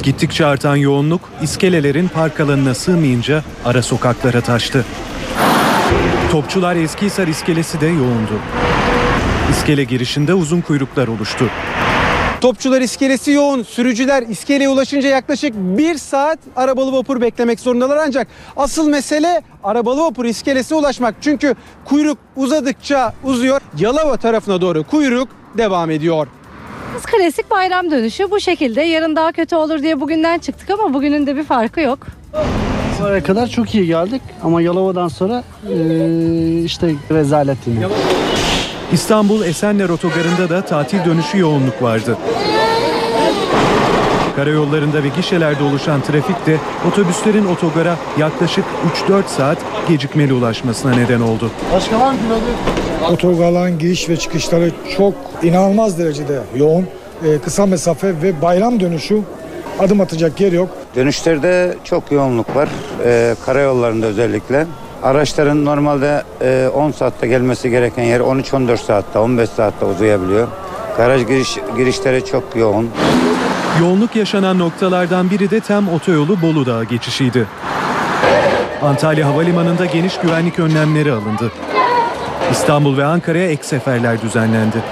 Gittikçe 0.10 0.46
artan 0.46 0.76
yoğunluk 0.76 1.22
iskelelerin 1.42 2.08
park 2.08 2.40
alanına 2.40 2.74
sığmayınca 2.74 3.44
ara 3.66 3.82
sokaklara 3.82 4.42
taştı. 4.42 4.86
Topçular 6.32 6.76
Eskihisar 6.76 7.28
iskelesi 7.28 7.82
de 7.82 7.88
yoğundu. 7.88 8.40
İskele 9.50 9.84
girişinde 9.84 10.34
uzun 10.34 10.62
kuyruklar 10.62 11.08
oluştu. 11.08 11.50
Topçular 12.42 12.82
iskelesi 12.82 13.32
yoğun. 13.32 13.64
Sürücüler 13.64 14.24
iskeleye 14.24 14.70
ulaşınca 14.70 15.10
yaklaşık 15.10 15.54
bir 15.56 15.98
saat 15.98 16.40
arabalı 16.56 16.94
vapur 16.94 17.22
beklemek 17.22 17.60
zorundalar. 17.60 17.98
Ancak 17.98 18.28
asıl 18.58 18.90
mesele 18.90 19.42
arabalı 19.64 20.02
vapur 20.02 20.26
iskelesine 20.26 20.78
ulaşmak. 20.78 21.16
Çünkü 21.22 21.56
kuyruk 21.86 22.18
uzadıkça 22.36 23.14
uzuyor. 23.24 23.62
Yalova 23.78 24.18
tarafına 24.18 24.62
doğru 24.62 24.84
kuyruk 24.84 25.30
devam 25.58 25.92
ediyor. 25.92 26.28
Biz 27.00 27.06
klasik 27.06 27.52
bayram 27.52 27.92
dönüşü 27.92 28.32
bu 28.32 28.40
şekilde. 28.40 28.82
Yarın 28.82 29.16
daha 29.16 29.32
kötü 29.32 29.56
olur 29.56 29.82
diye 29.82 30.02
bugünden 30.02 30.40
çıktık 30.40 30.70
ama 30.70 30.94
bugünün 30.94 31.28
de 31.28 31.36
bir 31.36 31.44
farkı 31.44 31.82
yok. 31.82 32.00
Oraya 33.04 33.24
kadar 33.24 33.48
çok 33.48 33.76
iyi 33.76 33.86
geldik 33.88 34.22
ama 34.44 34.62
Yalova'dan 34.62 35.08
sonra 35.08 35.44
eee, 35.70 36.64
işte 36.64 36.92
rezalet 37.12 37.58
yine. 37.68 37.88
İstanbul 38.92 39.42
Esenler 39.44 39.90
Otogarı'nda 39.90 40.50
da 40.50 40.62
tatil 40.66 41.06
dönüşü 41.06 41.38
yoğunluk 41.38 41.82
vardı. 41.84 42.18
Karayollarında 44.36 45.04
ve 45.04 45.08
gişelerde 45.08 45.64
oluşan 45.64 46.02
trafik 46.02 46.46
de 46.46 46.58
otobüslerin 46.88 47.46
otogara 47.46 47.96
yaklaşık 48.18 48.66
3-4 49.10 49.24
saat 49.28 49.58
gecikmeli 49.88 50.34
ulaşmasına 50.34 50.92
neden 50.96 51.22
oldu. 51.22 51.52
Başka 51.74 52.00
var 52.00 52.12
mı 52.12 52.18
Otogarların 53.08 53.80
giriş 53.80 54.10
ve 54.10 54.18
çıkışları 54.18 54.72
çok 54.98 55.14
inanılmaz 55.44 56.00
derecede 56.00 56.40
yoğun. 56.56 56.88
Ee, 57.26 57.38
kısa 57.46 57.66
mesafe 57.66 58.08
ve 58.08 58.42
bayram 58.42 58.80
dönüşü 58.80 59.20
adım 59.80 60.02
atacak 60.02 60.42
yer 60.42 60.52
yok. 60.52 60.70
Dönüşlerde 60.96 61.78
çok 61.84 62.12
yoğunluk 62.12 62.56
var. 62.56 62.70
Ee, 63.06 63.36
karayollarında 63.46 64.06
özellikle. 64.06 64.68
Araçların 65.04 65.66
normalde 65.66 66.24
e, 66.42 66.70
10 66.76 66.92
saatte 66.92 67.28
gelmesi 67.28 67.70
gereken 67.70 68.04
yer 68.04 68.20
13-14 68.20 68.78
saatte, 68.78 69.20
15 69.20 69.50
saatte 69.50 69.86
uzayabiliyor. 69.86 70.48
Garaj 70.98 71.28
giriş, 71.28 71.58
girişleri 71.78 72.26
çok 72.26 72.44
yoğun. 72.56 72.90
Yoğunluk 73.82 74.16
yaşanan 74.16 74.60
noktalardan 74.60 75.30
biri 75.30 75.52
de 75.52 75.60
Tem 75.60 75.90
Otoyolu 75.90 76.42
Bolu 76.42 76.66
Dağı 76.66 76.84
geçişiydi. 76.84 77.48
Antalya 78.82 79.28
Havalimanı'nda 79.28 79.86
geniş 79.86 80.18
güvenlik 80.18 80.60
önlemleri 80.60 81.12
alındı. 81.12 81.52
İstanbul 82.52 82.98
ve 82.98 83.06
Ankara'ya 83.06 83.50
ek 83.50 83.64
seferler 83.64 84.22
düzenlendi. 84.22 84.84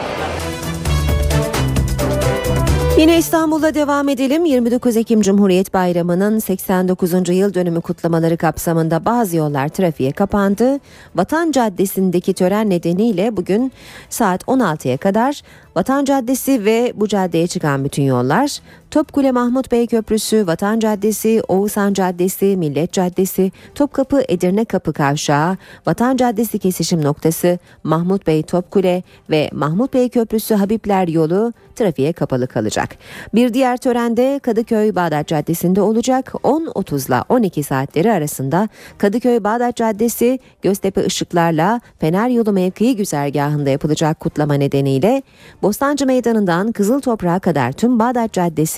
Yine 2.98 3.18
İstanbul'da 3.18 3.74
devam 3.74 4.10
edelim. 4.10 4.46
29 4.46 4.98
Ekim 4.98 5.22
Cumhuriyet 5.22 5.74
Bayramı'nın 5.74 6.40
89. 6.40 7.30
yıl 7.30 7.54
dönümü 7.54 7.82
kutlamaları 7.82 8.38
kapsamında 8.38 9.06
bazı 9.06 9.38
yollar 9.38 9.68
trafiğe 9.68 10.12
kapandı. 10.12 10.80
Vatan 11.16 11.52
Caddesi'ndeki 11.52 12.34
tören 12.34 12.70
nedeniyle 12.70 13.38
bugün 13.38 13.72
saat 14.10 14.44
16'ya 14.44 14.98
kadar 14.98 15.42
Vatan 15.76 16.06
Caddesi 16.06 16.66
ve 16.66 16.94
bu 16.96 17.08
caddeye 17.08 17.48
çıkan 17.48 17.86
bütün 17.86 18.04
yollar, 18.04 18.60
Topkule 18.92 19.32
Mahmut 19.32 19.72
Bey 19.72 19.88
Köprüsü, 19.88 20.48
Vatan 20.48 20.80
Caddesi, 20.80 21.42
Oğuzhan 21.48 21.94
Caddesi, 21.94 22.58
Millet 22.58 22.94
Caddesi, 22.94 23.52
Topkapı 23.76 24.22
Edirne 24.28 24.66
Kapı 24.66 24.94
Kavşağı, 24.94 25.58
Vatan 25.88 26.18
Caddesi 26.18 26.60
kesişim 26.60 27.04
noktası, 27.04 27.60
Mahmut 27.84 28.28
Bey 28.28 28.44
Topkule 28.44 29.04
ve 29.30 29.50
Mahmut 29.54 29.94
Bey 29.94 30.10
Köprüsü 30.10 30.56
Habibler 30.56 31.08
yolu 31.08 31.54
trafiğe 31.76 32.14
kapalı 32.14 32.48
kalacak. 32.48 32.90
Bir 33.36 33.54
diğer 33.54 33.78
törende 33.78 34.40
Kadıköy 34.44 34.96
Bağdat 34.96 35.28
Caddesi'nde 35.28 35.82
olacak 35.82 36.34
10.30 36.44 37.08
ile 37.08 37.24
12 37.30 37.64
saatleri 37.64 38.12
arasında 38.12 38.70
Kadıköy 38.98 39.44
Bağdat 39.44 39.76
Caddesi 39.76 40.40
Göztepe 40.62 41.06
ışıklarla 41.06 41.82
Fener 42.00 42.30
Yolu 42.30 42.52
mevkii 42.54 42.96
güzergahında 42.96 43.70
yapılacak 43.70 44.20
kutlama 44.20 44.54
nedeniyle 44.54 45.24
Bostancı 45.62 46.06
Meydanı'ndan 46.06 46.72
Kızıl 46.72 47.02
Toprağa 47.02 47.40
kadar 47.40 47.72
tüm 47.72 48.00
Bağdat 48.00 48.34
Caddesi, 48.34 48.77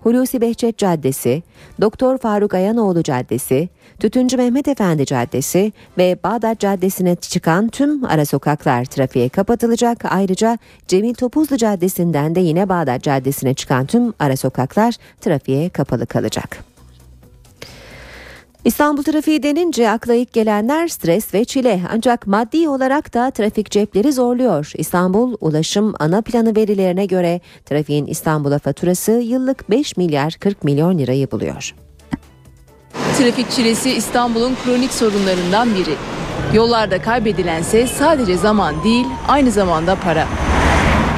Hulusi 0.00 0.40
Behçet 0.40 0.78
Caddesi, 0.78 1.42
Doktor 1.80 2.18
Faruk 2.18 2.54
Ayanoğlu 2.54 3.02
Caddesi, 3.02 3.68
Tütüncü 3.98 4.36
Mehmet 4.36 4.68
Efendi 4.68 5.06
Caddesi 5.06 5.72
ve 5.98 6.16
Bağdat 6.24 6.60
Caddesi'ne 6.60 7.16
çıkan 7.16 7.68
tüm 7.68 8.04
ara 8.04 8.24
sokaklar 8.24 8.84
trafiğe 8.84 9.28
kapatılacak. 9.28 10.04
Ayrıca 10.04 10.58
Cemil 10.88 11.14
Topuzlu 11.14 11.56
Caddesi'nden 11.56 12.34
de 12.34 12.40
yine 12.40 12.68
Bağdat 12.68 13.02
Caddesi'ne 13.02 13.54
çıkan 13.54 13.86
tüm 13.86 14.12
ara 14.18 14.36
sokaklar 14.36 14.94
trafiğe 15.20 15.68
kapalı 15.68 16.06
kalacak. 16.06 16.75
İstanbul 18.66 19.02
trafiği 19.02 19.42
denince 19.42 19.90
akla 19.90 20.14
ilk 20.14 20.32
gelenler 20.32 20.88
stres 20.88 21.34
ve 21.34 21.44
çile 21.44 21.80
ancak 21.92 22.26
maddi 22.26 22.68
olarak 22.68 23.14
da 23.14 23.30
trafik 23.30 23.70
cepleri 23.70 24.12
zorluyor. 24.12 24.72
İstanbul 24.74 25.36
Ulaşım 25.40 25.94
Ana 25.98 26.22
Planı 26.22 26.56
verilerine 26.56 27.06
göre 27.06 27.40
trafiğin 27.64 28.06
İstanbul'a 28.06 28.58
faturası 28.58 29.12
yıllık 29.12 29.70
5 29.70 29.96
milyar 29.96 30.32
40 30.40 30.64
milyon 30.64 30.98
lirayı 30.98 31.30
buluyor. 31.30 31.74
Trafik 33.18 33.50
çilesi 33.50 33.90
İstanbul'un 33.90 34.56
kronik 34.64 34.92
sorunlarından 34.92 35.74
biri. 35.74 35.94
Yollarda 36.54 37.02
kaybedilense 37.02 37.86
sadece 37.86 38.36
zaman 38.36 38.84
değil, 38.84 39.06
aynı 39.28 39.50
zamanda 39.50 39.94
para. 39.94 40.26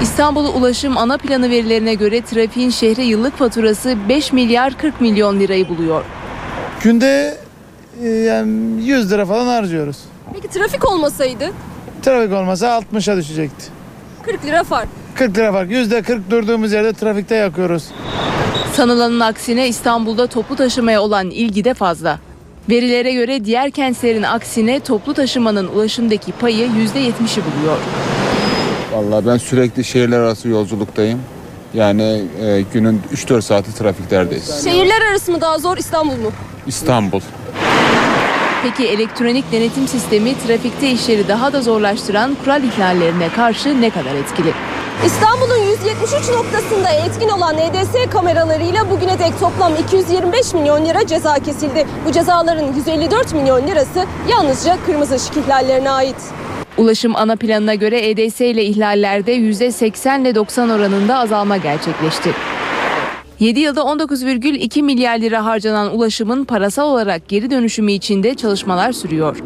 İstanbul 0.02 0.54
Ulaşım 0.54 0.98
Ana 0.98 1.18
Planı 1.18 1.50
verilerine 1.50 1.94
göre 1.94 2.22
trafiğin 2.22 2.70
şehre 2.70 3.02
yıllık 3.02 3.36
faturası 3.36 3.96
5 4.08 4.32
milyar 4.32 4.78
40 4.78 5.00
milyon 5.00 5.40
lirayı 5.40 5.68
buluyor. 5.68 6.04
Günde 6.82 7.36
e, 8.02 8.08
yani 8.08 8.82
100 8.84 9.12
lira 9.12 9.26
falan 9.26 9.46
harcıyoruz. 9.46 9.96
Peki 10.34 10.48
trafik 10.48 10.92
olmasaydı 10.92 11.50
Trafik 12.02 12.32
olmasa 12.32 12.66
60'a 12.92 13.16
düşecekti. 13.16 13.64
40 14.22 14.44
lira 14.44 14.64
fark. 14.64 14.88
40 15.14 15.38
lira 15.38 15.52
fark. 15.52 15.70
Yüzde 15.70 16.02
40 16.02 16.30
durduğumuz 16.30 16.72
yerde 16.72 16.92
trafikte 16.92 17.34
yakıyoruz. 17.34 17.84
Sanılanın 18.72 19.20
aksine 19.20 19.68
İstanbul'da 19.68 20.26
toplu 20.26 20.56
taşımaya 20.56 21.02
olan 21.02 21.30
ilgi 21.30 21.64
de 21.64 21.74
fazla. 21.74 22.18
Verilere 22.70 23.12
göre 23.12 23.44
diğer 23.44 23.70
kentlerin 23.70 24.22
aksine 24.22 24.80
toplu 24.80 25.14
taşımanın 25.14 25.68
ulaşımdaki 25.68 26.32
payı 26.32 26.66
%70'i 26.66 27.42
buluyor. 27.44 27.78
Vallahi 28.92 29.26
ben 29.26 29.36
sürekli 29.36 29.84
şehirler 29.84 30.18
arası 30.20 30.48
yolculuktayım. 30.48 31.20
Yani 31.78 32.24
e, 32.42 32.64
günün 32.72 33.02
3-4 33.14 33.42
saati 33.42 33.74
trafiklerdeyiz. 33.74 34.64
Şehirler 34.64 35.00
arası 35.10 35.32
mı 35.32 35.40
daha 35.40 35.58
zor 35.58 35.76
İstanbul 35.76 36.16
mu? 36.16 36.32
İstanbul. 36.66 37.20
Peki 38.62 38.88
elektronik 38.88 39.52
denetim 39.52 39.88
sistemi 39.88 40.34
trafikte 40.46 40.90
işleri 40.90 41.28
daha 41.28 41.52
da 41.52 41.62
zorlaştıran 41.62 42.36
kural 42.44 42.62
ihlallerine 42.62 43.28
karşı 43.28 43.80
ne 43.80 43.90
kadar 43.90 44.14
etkili? 44.14 44.52
İstanbul'un 45.06 45.56
173 45.56 46.28
noktasında 46.28 46.90
etkin 46.90 47.28
olan 47.28 47.58
EDS 47.58 48.10
kameralarıyla 48.12 48.90
bugüne 48.90 49.18
dek 49.18 49.40
toplam 49.40 49.72
225 49.76 50.54
milyon 50.54 50.84
lira 50.84 51.06
ceza 51.06 51.34
kesildi. 51.34 51.86
Bu 52.06 52.12
cezaların 52.12 52.72
154 52.72 53.34
milyon 53.34 53.66
lirası 53.66 54.04
yalnızca 54.28 54.76
kırmızı 54.86 55.14
ışık 55.14 55.36
ihlallerine 55.36 55.90
ait. 55.90 56.16
Ulaşım 56.78 57.16
ana 57.16 57.36
planına 57.36 57.74
göre 57.74 58.08
EDS 58.08 58.40
ile 58.40 58.64
ihlallerde 58.64 59.36
%80 59.36 60.22
ile 60.22 60.34
90 60.34 60.70
oranında 60.70 61.18
azalma 61.18 61.56
gerçekleşti. 61.56 62.34
7 63.40 63.60
yılda 63.60 63.80
19,2 63.80 64.82
milyar 64.82 65.18
lira 65.18 65.44
harcanan 65.44 65.96
ulaşımın 65.96 66.44
parasal 66.44 66.88
olarak 66.88 67.28
geri 67.28 67.50
dönüşümü 67.50 67.92
için 67.92 68.22
de 68.22 68.34
çalışmalar 68.34 68.92
sürüyor. 68.92 69.36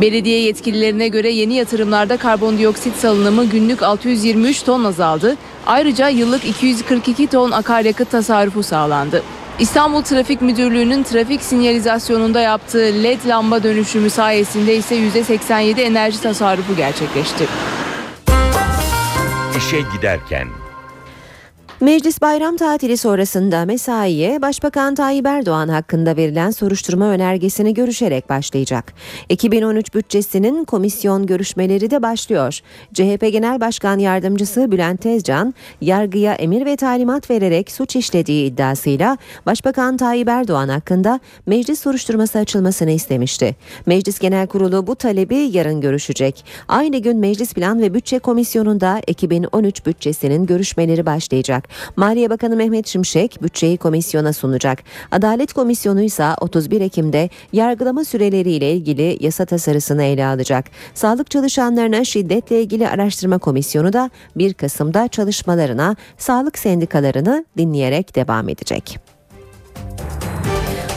Belediye 0.00 0.40
yetkililerine 0.40 1.08
göre 1.08 1.30
yeni 1.30 1.54
yatırımlarda 1.54 2.16
karbondioksit 2.16 2.96
salınımı 2.96 3.44
günlük 3.44 3.82
623 3.82 4.62
ton 4.62 4.84
azaldı. 4.84 5.36
Ayrıca 5.66 6.08
yıllık 6.08 6.44
242 6.44 7.26
ton 7.26 7.50
akaryakıt 7.50 8.10
tasarrufu 8.10 8.62
sağlandı. 8.62 9.22
İstanbul 9.58 10.02
Trafik 10.02 10.42
Müdürlüğü'nün 10.42 11.02
trafik 11.02 11.42
sinyalizasyonunda 11.42 12.40
yaptığı 12.40 13.02
LED 13.02 13.28
lamba 13.28 13.62
dönüşümü 13.62 14.10
sayesinde 14.10 14.76
ise 14.76 14.96
%87 14.96 15.80
enerji 15.80 16.20
tasarrufu 16.20 16.76
gerçekleşti. 16.76 17.46
İşe 19.58 19.80
giderken 19.96 20.48
Meclis 21.80 22.20
bayram 22.20 22.56
tatili 22.56 22.96
sonrasında 22.96 23.64
mesaiye 23.64 24.42
Başbakan 24.42 24.94
Tayyip 24.94 25.26
Erdoğan 25.26 25.68
hakkında 25.68 26.16
verilen 26.16 26.50
soruşturma 26.50 27.04
önergesini 27.04 27.74
görüşerek 27.74 28.28
başlayacak. 28.28 28.92
2013 29.28 29.94
bütçesinin 29.94 30.64
komisyon 30.64 31.26
görüşmeleri 31.26 31.90
de 31.90 32.02
başlıyor. 32.02 32.60
CHP 32.94 33.32
Genel 33.32 33.60
Başkan 33.60 33.98
Yardımcısı 33.98 34.72
Bülent 34.72 35.00
Tezcan, 35.00 35.54
yargıya 35.80 36.34
emir 36.34 36.66
ve 36.66 36.76
talimat 36.76 37.30
vererek 37.30 37.70
suç 37.70 37.96
işlediği 37.96 38.46
iddiasıyla 38.46 39.18
Başbakan 39.46 39.96
Tayyip 39.96 40.28
Erdoğan 40.28 40.68
hakkında 40.68 41.20
meclis 41.46 41.80
soruşturması 41.80 42.38
açılmasını 42.38 42.90
istemişti. 42.90 43.56
Meclis 43.86 44.18
Genel 44.18 44.46
Kurulu 44.46 44.86
bu 44.86 44.96
talebi 44.96 45.36
yarın 45.36 45.80
görüşecek. 45.80 46.44
Aynı 46.68 46.98
gün 46.98 47.16
Meclis 47.16 47.54
Plan 47.54 47.80
ve 47.80 47.94
Bütçe 47.94 48.18
Komisyonu'nda 48.18 49.00
2013 49.06 49.86
bütçesinin 49.86 50.46
görüşmeleri 50.46 51.06
başlayacak. 51.06 51.65
Maliye 51.96 52.30
Bakanı 52.30 52.56
Mehmet 52.56 52.86
Şimşek 52.86 53.42
bütçeyi 53.42 53.76
komisyona 53.76 54.32
sunacak. 54.32 54.78
Adalet 55.10 55.52
Komisyonu 55.52 56.00
ise 56.00 56.26
31 56.40 56.80
Ekim'de 56.80 57.30
yargılama 57.52 58.04
süreleriyle 58.04 58.72
ilgili 58.72 59.16
yasa 59.20 59.44
tasarısını 59.44 60.02
ele 60.02 60.26
alacak. 60.26 60.64
Sağlık 60.94 61.30
çalışanlarına 61.30 62.04
şiddetle 62.04 62.62
ilgili 62.62 62.88
araştırma 62.88 63.38
komisyonu 63.38 63.92
da 63.92 64.10
1 64.36 64.54
Kasım'da 64.54 65.08
çalışmalarına 65.08 65.96
sağlık 66.18 66.58
sendikalarını 66.58 67.44
dinleyerek 67.58 68.16
devam 68.16 68.48
edecek. 68.48 69.15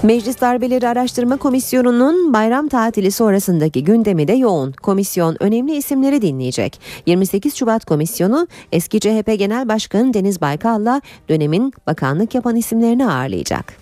Meclis 0.03 0.41
Darbeleri 0.41 0.87
Araştırma 0.87 1.37
Komisyonu'nun 1.37 2.33
bayram 2.33 2.67
tatili 2.67 3.11
sonrasındaki 3.11 3.83
gündemi 3.83 4.27
de 4.27 4.33
yoğun. 4.33 4.71
Komisyon 4.71 5.37
önemli 5.39 5.75
isimleri 5.75 6.21
dinleyecek. 6.21 6.79
28 7.05 7.55
Şubat 7.55 7.85
Komisyonu 7.85 8.47
eski 8.71 8.99
CHP 8.99 9.39
Genel 9.39 9.67
Başkanı 9.67 10.13
Deniz 10.13 10.41
Baykal'la 10.41 11.01
dönemin 11.29 11.73
bakanlık 11.87 12.35
yapan 12.35 12.55
isimlerini 12.55 13.07
ağırlayacak. 13.11 13.73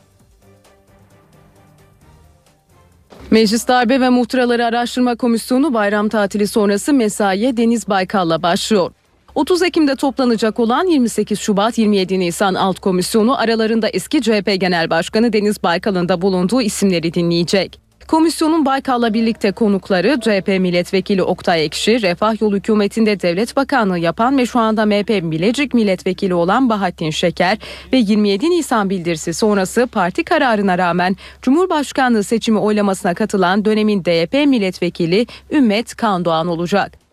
Meclis 3.32 3.68
Darbe 3.68 4.02
ve 4.02 4.10
Muhtıraları 4.10 4.66
Araştırma 4.66 5.16
Komisyonu 5.16 5.74
bayram 5.74 6.10
tatili 6.10 6.48
sonrası 6.48 6.94
mesaiye 6.94 7.58
Deniz 7.58 7.90
Baykal'la 7.90 8.42
başlıyor. 8.42 8.92
30 9.38 9.62
Ekim'de 9.62 9.96
toplanacak 9.96 10.60
olan 10.60 10.88
28 10.88 11.40
Şubat 11.40 11.78
27 11.78 12.20
Nisan 12.20 12.54
Alt 12.54 12.80
Komisyonu 12.80 13.40
aralarında 13.40 13.90
eski 13.90 14.22
CHP 14.22 14.56
Genel 14.60 14.90
Başkanı 14.90 15.34
Deniz 15.34 15.64
Baykal'ın 15.64 16.10
da 16.10 16.22
bulunduğu 16.22 16.62
isimleri 16.62 17.14
dinleyecek. 17.14 17.80
Komisyonun 18.08 18.66
Baykal'la 18.66 19.14
birlikte 19.14 19.52
konukları 19.52 20.20
CHP 20.22 20.48
Milletvekili 20.48 21.24
Oktay 21.24 21.66
Ekşi, 21.66 22.02
Refah 22.02 22.42
Yolu 22.42 22.56
hükümetinde 22.56 23.20
devlet 23.20 23.56
bakanlığı 23.56 24.00
yapan 24.00 24.38
ve 24.38 24.46
şu 24.46 24.60
anda 24.60 24.86
MHP 24.86 25.10
Bilecik 25.10 25.74
Milletvekili 25.74 26.34
olan 26.34 26.70
Bahattin 26.70 27.10
Şeker 27.10 27.58
ve 27.94 27.98
27 27.98 28.50
Nisan 28.50 28.90
bildirisi 28.90 29.34
sonrası 29.34 29.88
parti 29.88 30.24
kararına 30.24 30.78
rağmen 30.78 31.16
Cumhurbaşkanlığı 31.42 32.24
seçimi 32.24 32.60
oylamasına 32.60 33.14
katılan 33.14 33.66
dönemin 33.66 34.06
DYP 34.06 34.34
Milletvekili 34.34 35.28
Ümmet 35.52 35.96
Kandoğan 35.96 36.48
olacak. 36.48 37.07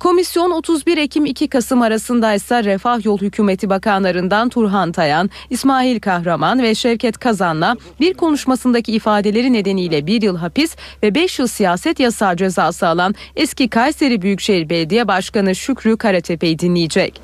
Komisyon 0.00 0.50
31 0.50 0.96
Ekim 0.98 1.26
2 1.26 1.48
Kasım 1.48 1.82
arasında 1.82 2.34
ise 2.34 2.64
Refah 2.64 3.04
Yol 3.04 3.18
Hükümeti 3.18 3.70
Bakanlarından 3.70 4.48
Turhan 4.48 4.92
Tayan, 4.92 5.30
İsmail 5.50 6.00
Kahraman 6.00 6.62
ve 6.62 6.74
Şevket 6.74 7.18
Kazan'la 7.18 7.76
bir 8.00 8.14
konuşmasındaki 8.14 8.92
ifadeleri 8.92 9.52
nedeniyle 9.52 10.06
bir 10.06 10.22
yıl 10.22 10.36
hapis 10.36 10.76
ve 11.02 11.14
5 11.14 11.38
yıl 11.38 11.46
siyaset 11.46 12.00
yasağı 12.00 12.36
cezası 12.36 12.86
alan 12.86 13.14
eski 13.36 13.68
Kayseri 13.68 14.22
Büyükşehir 14.22 14.68
Belediye 14.68 15.08
Başkanı 15.08 15.54
Şükrü 15.54 15.96
Karatepe'yi 15.96 16.58
dinleyecek. 16.58 17.20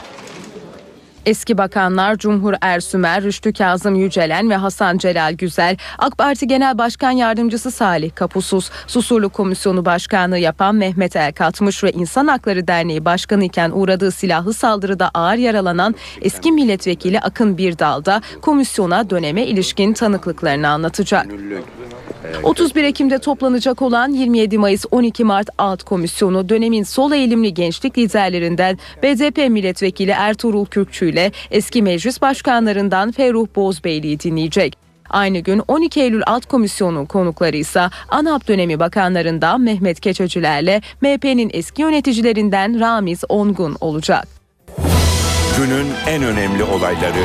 Eski 1.27 1.59
bakanlar 1.59 2.17
Cumhur 2.17 2.55
Ersümer, 2.61 3.23
Rüştü 3.23 3.53
Kazım 3.53 3.95
Yücelen 3.95 4.51
ve 4.51 4.57
Hasan 4.57 4.99
Celal 4.99 5.35
Güzel, 5.35 5.77
AK 5.99 6.19
Parti 6.19 6.47
Genel 6.47 6.79
Başkan 6.79 7.11
Yardımcısı 7.11 7.71
Salih 7.71 8.15
Kapusuz, 8.15 8.71
Susurluk 8.87 9.33
Komisyonu 9.33 9.85
Başkanlığı 9.85 10.39
yapan 10.39 10.75
Mehmet 10.75 11.17
Erkatmış 11.17 11.85
ve 11.85 11.93
İnsan 11.93 12.27
Hakları 12.27 12.69
Derneği 12.69 13.05
Başkanı 13.05 13.45
iken 13.45 13.71
uğradığı 13.75 14.11
silahlı 14.11 14.55
saldırıda 14.55 15.11
ağır 15.15 15.37
yaralanan 15.37 15.95
eski 16.23 16.53
milletvekili 16.53 17.21
Akın 17.21 17.59
Birdal 17.59 18.05
da 18.05 18.23
komisyona 18.43 19.11
döneme 19.11 19.47
ilişkin 19.47 19.93
tanıklıklarını 19.93 20.69
anlatacak. 20.69 21.27
31 22.43 22.85
Ekim'de 22.85 23.19
toplanacak 23.19 23.83
olan 23.83 24.13
27 24.13 24.59
Mayıs 24.59 24.85
12 24.91 25.25
Mart 25.25 25.49
Alt 25.59 25.83
Komisyonu 25.83 26.49
dönemin 26.49 26.83
sol 26.83 27.13
eğilimli 27.13 27.55
gençlik 27.55 27.99
liderlerinden 27.99 28.79
BDP 29.03 29.51
milletvekili 29.51 30.11
Ertuğrul 30.11 30.67
Kürkçü 30.67 31.11
ile 31.11 31.33
eski 31.51 31.83
meclis 31.83 32.23
başkanlarından 32.23 33.13
Ferruh 33.13 33.47
Bozbeyli'yi 33.57 34.21
dinleyecek. 34.21 34.77
Aynı 35.11 35.39
gün 35.39 35.63
12 35.69 36.01
Eylül 36.01 36.23
Alt 36.27 36.47
Komisyonu 36.47 37.07
konukları 37.07 37.57
ise 37.57 37.91
ANAP 38.09 38.49
dönemi 38.49 38.81
bakanlarından 38.81 39.61
Mehmet 39.61 40.01
Keçöcülerle 40.01 40.83
MHP'nin 41.01 41.51
eski 41.53 41.83
yöneticilerinden 41.83 42.81
Ramiz 42.81 43.25
Ongun 43.29 43.77
olacak. 43.81 44.29
Günün 45.59 45.87
en 46.07 46.23
önemli 46.23 46.65
olayları. 46.65 47.25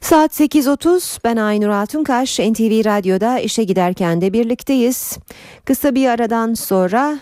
Saat 0.00 0.40
8.30 0.40 1.18
ben 1.24 1.36
Aynur 1.36 1.68
Altunkaş 1.68 2.38
NTV 2.38 2.84
Radyo'da 2.84 3.38
işe 3.38 3.64
giderken 3.64 4.20
de 4.20 4.32
birlikteyiz. 4.32 5.18
Kısa 5.64 5.94
bir 5.94 6.08
aradan 6.08 6.54
sonra 6.54 7.18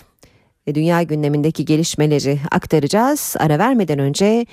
ve 0.66 0.74
dünya 0.74 1.02
gündemindeki 1.02 1.64
gelişmeleri 1.64 2.40
aktaracağız. 2.50 3.36
Ara 3.38 3.58
vermeden 3.58 3.98
önce 3.98 4.46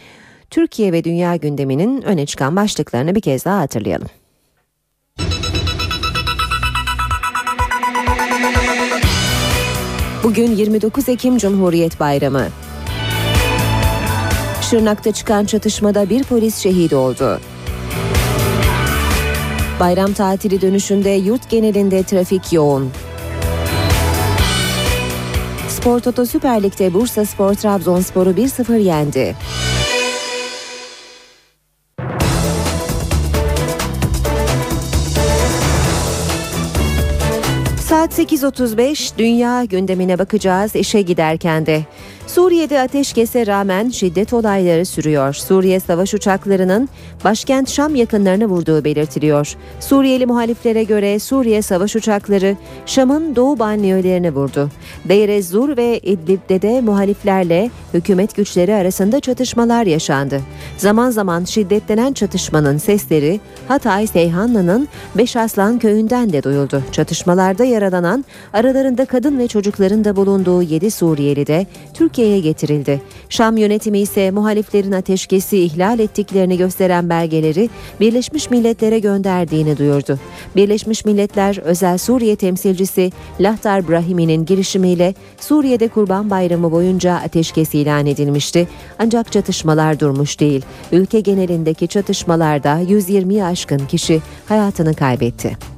Türkiye 0.49 0.91
ve 0.91 1.03
dünya 1.03 1.35
gündeminin 1.35 2.01
öne 2.01 2.25
çıkan 2.25 2.55
başlıklarını 2.55 3.15
bir 3.15 3.21
kez 3.21 3.45
daha 3.45 3.59
hatırlayalım. 3.59 4.07
Bugün 10.23 10.51
29 10.55 11.09
Ekim 11.09 11.37
Cumhuriyet 11.37 11.99
Bayramı. 11.99 12.47
Şırnak'ta 14.61 15.11
çıkan 15.11 15.45
çatışmada 15.45 16.09
bir 16.09 16.23
polis 16.23 16.57
şehit 16.57 16.93
oldu. 16.93 17.39
Bayram 19.79 20.13
tatili 20.13 20.61
dönüşünde 20.61 21.09
yurt 21.09 21.49
genelinde 21.49 22.03
trafik 22.03 22.53
yoğun. 22.53 22.91
Spor 25.69 25.99
Toto 25.99 26.25
Süper 26.25 26.63
Lig'de 26.63 26.93
Bursa 26.93 27.25
Spor 27.25 27.53
Trabzonspor'u 27.53 28.29
1-0 28.29 28.79
yendi. 28.79 29.35
Saat 37.79 38.19
8.35 38.19 39.17
dünya 39.17 39.63
gündemine 39.63 40.19
bakacağız 40.19 40.75
işe 40.75 41.01
giderken 41.01 41.65
de. 41.65 41.81
Suriye'de 42.27 42.81
ateşkese 42.81 43.47
rağmen 43.47 43.89
şiddet 43.89 44.33
olayları 44.33 44.85
sürüyor. 44.85 45.33
Suriye 45.33 45.79
savaş 45.79 46.13
uçaklarının 46.13 46.89
başkent 47.23 47.69
Şam 47.69 47.95
yakınlarına 47.95 48.45
vurduğu 48.45 48.83
belirtiliyor. 48.83 49.55
Suriyeli 49.79 50.25
muhaliflere 50.25 50.83
göre 50.83 51.19
Suriye 51.19 51.61
savaş 51.61 51.95
uçakları 51.95 52.55
Şam'ın 52.85 53.35
doğu 53.35 53.59
banliyölerini 53.59 54.31
vurdu. 54.31 54.69
Deir 55.09 55.29
ez-Zur 55.29 55.77
ve 55.77 55.99
İdlib'de 55.99 56.61
de 56.61 56.81
muhaliflerle 56.81 57.71
hükümet 57.93 58.35
güçleri 58.35 58.75
arasında 58.75 59.19
çatışmalar 59.19 59.85
yaşandı. 59.85 60.41
Zaman 60.77 61.09
zaman 61.09 61.43
şiddetlenen 61.43 62.13
çatışmanın 62.13 62.77
sesleri 62.77 63.39
Hatay 63.67 64.07
Seyhanlı'nın 64.07 64.87
Beşaslan 65.17 65.79
köyünden 65.79 66.33
de 66.33 66.43
duyuldu. 66.43 66.83
Çatışmalarda 66.91 67.63
yaralan 67.63 67.85
yaralanan, 67.85 68.25
aralarında 68.53 69.05
kadın 69.05 69.39
ve 69.39 69.47
çocukların 69.47 70.05
da 70.05 70.15
bulunduğu 70.15 70.61
7 70.61 70.91
Suriyeli 70.91 71.47
de 71.47 71.65
Türkiye'ye 72.15 72.39
getirildi. 72.39 73.01
Şam 73.29 73.57
yönetimi 73.57 73.99
ise 73.99 74.31
muhaliflerin 74.31 74.91
ateşkesi 74.91 75.57
ihlal 75.59 75.99
ettiklerini 75.99 76.57
gösteren 76.57 77.09
belgeleri 77.09 77.69
Birleşmiş 77.99 78.49
Milletler'e 78.49 78.99
gönderdiğini 78.99 79.77
duyurdu. 79.77 80.19
Birleşmiş 80.55 81.05
Milletler 81.05 81.57
Özel 81.57 81.97
Suriye 81.97 82.35
Temsilcisi 82.35 83.11
Lahtar 83.39 83.87
Brahimi'nin 83.87 84.45
girişimiyle 84.45 85.13
Suriye'de 85.39 85.87
Kurban 85.87 86.29
Bayramı 86.29 86.71
boyunca 86.71 87.13
ateşkes 87.13 87.75
ilan 87.75 88.05
edilmişti. 88.05 88.67
Ancak 88.99 89.31
çatışmalar 89.31 89.99
durmuş 89.99 90.39
değil. 90.39 90.65
Ülke 90.91 91.19
genelindeki 91.19 91.87
çatışmalarda 91.87 92.81
120'yi 92.81 93.43
aşkın 93.43 93.85
kişi 93.87 94.21
hayatını 94.45 94.93
kaybetti. 94.93 95.74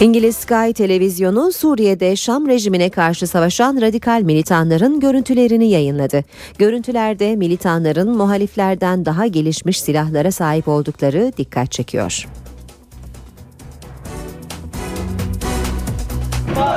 İngiliz 0.00 0.36
Sky 0.36 0.72
televizyonu 0.72 1.52
Suriye'de 1.52 2.16
Şam 2.16 2.48
rejimine 2.48 2.90
karşı 2.90 3.26
savaşan 3.26 3.80
radikal 3.80 4.22
militanların 4.22 5.00
görüntülerini 5.00 5.70
yayınladı. 5.70 6.24
Görüntülerde 6.58 7.36
militanların 7.36 8.16
muhaliflerden 8.16 9.04
daha 9.04 9.26
gelişmiş 9.26 9.82
silahlara 9.82 10.32
sahip 10.32 10.68
oldukları 10.68 11.32
dikkat 11.36 11.72
çekiyor. 11.72 12.28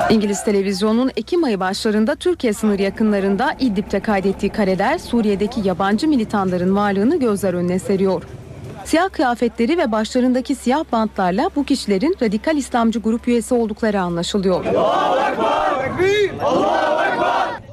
İngiliz 0.10 0.44
televizyonunun 0.44 1.12
Ekim 1.16 1.44
ayı 1.44 1.60
başlarında 1.60 2.16
Türkiye 2.16 2.54
sınır 2.54 2.80
yakınlarında 2.80 3.56
İdlib'de 3.60 4.00
kaydettiği 4.00 4.52
kareler 4.52 4.98
Suriye'deki 4.98 5.68
yabancı 5.68 6.08
militanların 6.08 6.76
varlığını 6.76 7.20
gözler 7.20 7.54
önüne 7.54 7.80
seriyor. 7.80 8.24
Siyah 8.86 9.10
kıyafetleri 9.10 9.78
ve 9.78 9.92
başlarındaki 9.92 10.56
siyah 10.56 10.84
bantlarla 10.92 11.50
bu 11.56 11.64
kişilerin 11.64 12.16
radikal 12.22 12.58
İslamcı 12.58 13.00
grup 13.00 13.28
üyesi 13.28 13.54
oldukları 13.54 14.02
anlaşılıyor. 14.02 14.66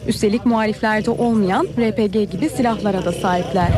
Üstelik 0.07 0.47
muhaliflerde 0.47 1.11
olmayan 1.11 1.67
RPG 1.79 2.31
gibi 2.33 2.49
silahlara 2.49 3.05
da 3.05 3.13
sahipler. 3.13 3.69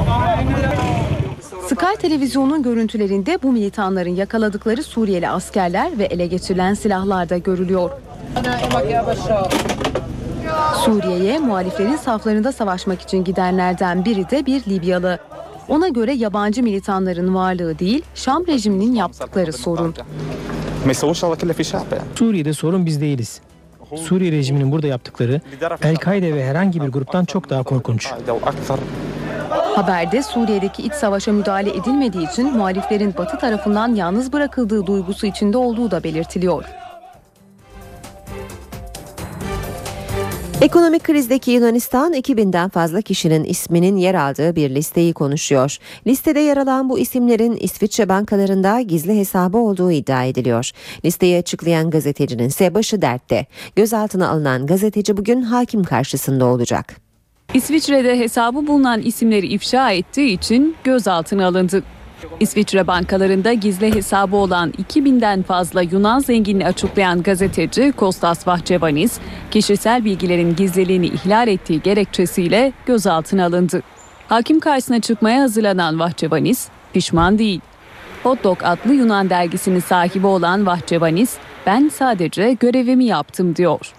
Sky 1.66 1.96
televizyonun 2.00 2.62
görüntülerinde 2.62 3.38
bu 3.42 3.52
militanların 3.52 4.14
yakaladıkları 4.14 4.82
Suriyeli 4.82 5.28
askerler 5.28 5.98
ve 5.98 6.04
ele 6.04 6.26
geçirilen 6.26 6.74
silahlar 6.74 7.28
da 7.28 7.38
görülüyor. 7.38 7.90
Suriye'ye 10.84 11.38
muhaliflerin 11.38 11.96
saflarında 11.96 12.52
savaşmak 12.52 13.00
için 13.00 13.24
gidenlerden 13.24 14.04
biri 14.04 14.30
de 14.30 14.46
bir 14.46 14.64
Libyalı. 14.66 15.18
Ona 15.73 15.89
göre 15.89 16.12
yabancı 16.12 16.62
militanların 16.62 17.35
varlığı 17.35 17.78
değil, 17.78 18.03
Şam 18.15 18.47
rejiminin 18.47 18.94
yaptıkları 18.94 19.53
sorun. 19.53 19.94
Suriye'de 22.15 22.53
sorun 22.53 22.86
biz 22.86 23.01
değiliz. 23.01 23.40
Suriye 23.97 24.32
rejiminin 24.32 24.73
burada 24.73 24.86
yaptıkları 24.86 25.40
El-Kaide 25.82 26.35
ve 26.35 26.44
herhangi 26.44 26.81
bir 26.81 26.89
gruptan 26.89 27.24
çok 27.24 27.51
daha 27.51 27.62
korkunç. 27.62 28.11
Haberde 29.51 30.23
Suriye'deki 30.23 30.82
iç 30.82 30.93
savaşa 30.93 31.32
müdahale 31.32 31.77
edilmediği 31.77 32.31
için 32.31 32.57
muhaliflerin 32.57 33.15
batı 33.19 33.39
tarafından 33.39 33.94
yalnız 33.94 34.32
bırakıldığı 34.32 34.86
duygusu 34.86 35.27
içinde 35.27 35.59
olduğu 35.59 35.90
da 35.90 36.05
belirtiliyor. 36.05 36.65
Ekonomik 40.62 41.05
krizdeki 41.05 41.51
Yunanistan 41.51 42.14
2000'den 42.14 42.68
fazla 42.68 43.01
kişinin 43.01 43.44
isminin 43.44 43.97
yer 43.97 44.14
aldığı 44.14 44.56
bir 44.56 44.70
listeyi 44.70 45.12
konuşuyor. 45.12 45.78
Listede 46.06 46.40
yer 46.40 46.56
alan 46.56 46.89
bu 46.89 46.98
isimlerin 46.98 47.56
İsviçre 47.56 48.09
bankalarında 48.09 48.80
gizli 48.80 49.18
hesabı 49.18 49.59
olduğu 49.59 49.90
iddia 49.90 50.24
ediliyor. 50.24 50.70
Listeyi 51.05 51.39
açıklayan 51.39 51.90
gazetecinin 51.90 52.48
ise 52.48 52.74
başı 52.74 53.02
dertte. 53.02 53.47
Gözaltına 53.76 54.28
alınan 54.28 54.66
gazeteci 54.66 55.16
bugün 55.16 55.43
hakim 55.43 55.84
karşısında 55.84 56.44
olacak. 56.44 56.97
İsviçre'de 57.55 58.18
hesabı 58.18 58.66
bulunan 58.66 59.02
isimleri 59.02 59.47
ifşa 59.47 59.90
ettiği 59.90 60.34
için 60.34 60.76
gözaltına 60.84 61.47
alındı. 61.47 61.82
İsviçre 62.40 62.86
bankalarında 62.86 63.53
gizli 63.53 63.94
hesabı 63.94 64.36
olan 64.36 64.70
2000'den 64.70 65.43
fazla 65.43 65.82
Yunan 65.82 66.19
zenginini 66.19 66.66
açıklayan 66.66 67.23
gazeteci 67.23 67.93
Kostas 67.97 68.49
Vahçevanis, 68.49 69.19
kişisel 69.51 70.05
bilgilerin 70.05 70.57
gizliliğini 70.57 71.07
ihlal 71.07 71.49
ettiği 71.49 71.82
gerekçesiyle 71.82 72.73
gözaltına 72.86 73.47
alındı. 73.47 73.82
Hakim 74.28 74.61
karşısına 74.61 75.01
çıkmaya 75.01 75.43
hazırlanan 75.43 75.99
Vahçevanis 75.99 76.69
pişman 76.93 77.39
değil. 77.39 77.61
Hot 78.23 78.44
Dog 78.44 78.59
adlı 78.62 78.94
Yunan 78.94 79.31
dergisinin 79.31 79.81
sahibi 79.81 80.27
olan 80.27 80.66
Vahçevanis, 80.66 81.36
ben 81.66 81.89
sadece 81.89 82.53
görevimi 82.53 83.05
yaptım 83.05 83.57
diyor. 83.57 83.93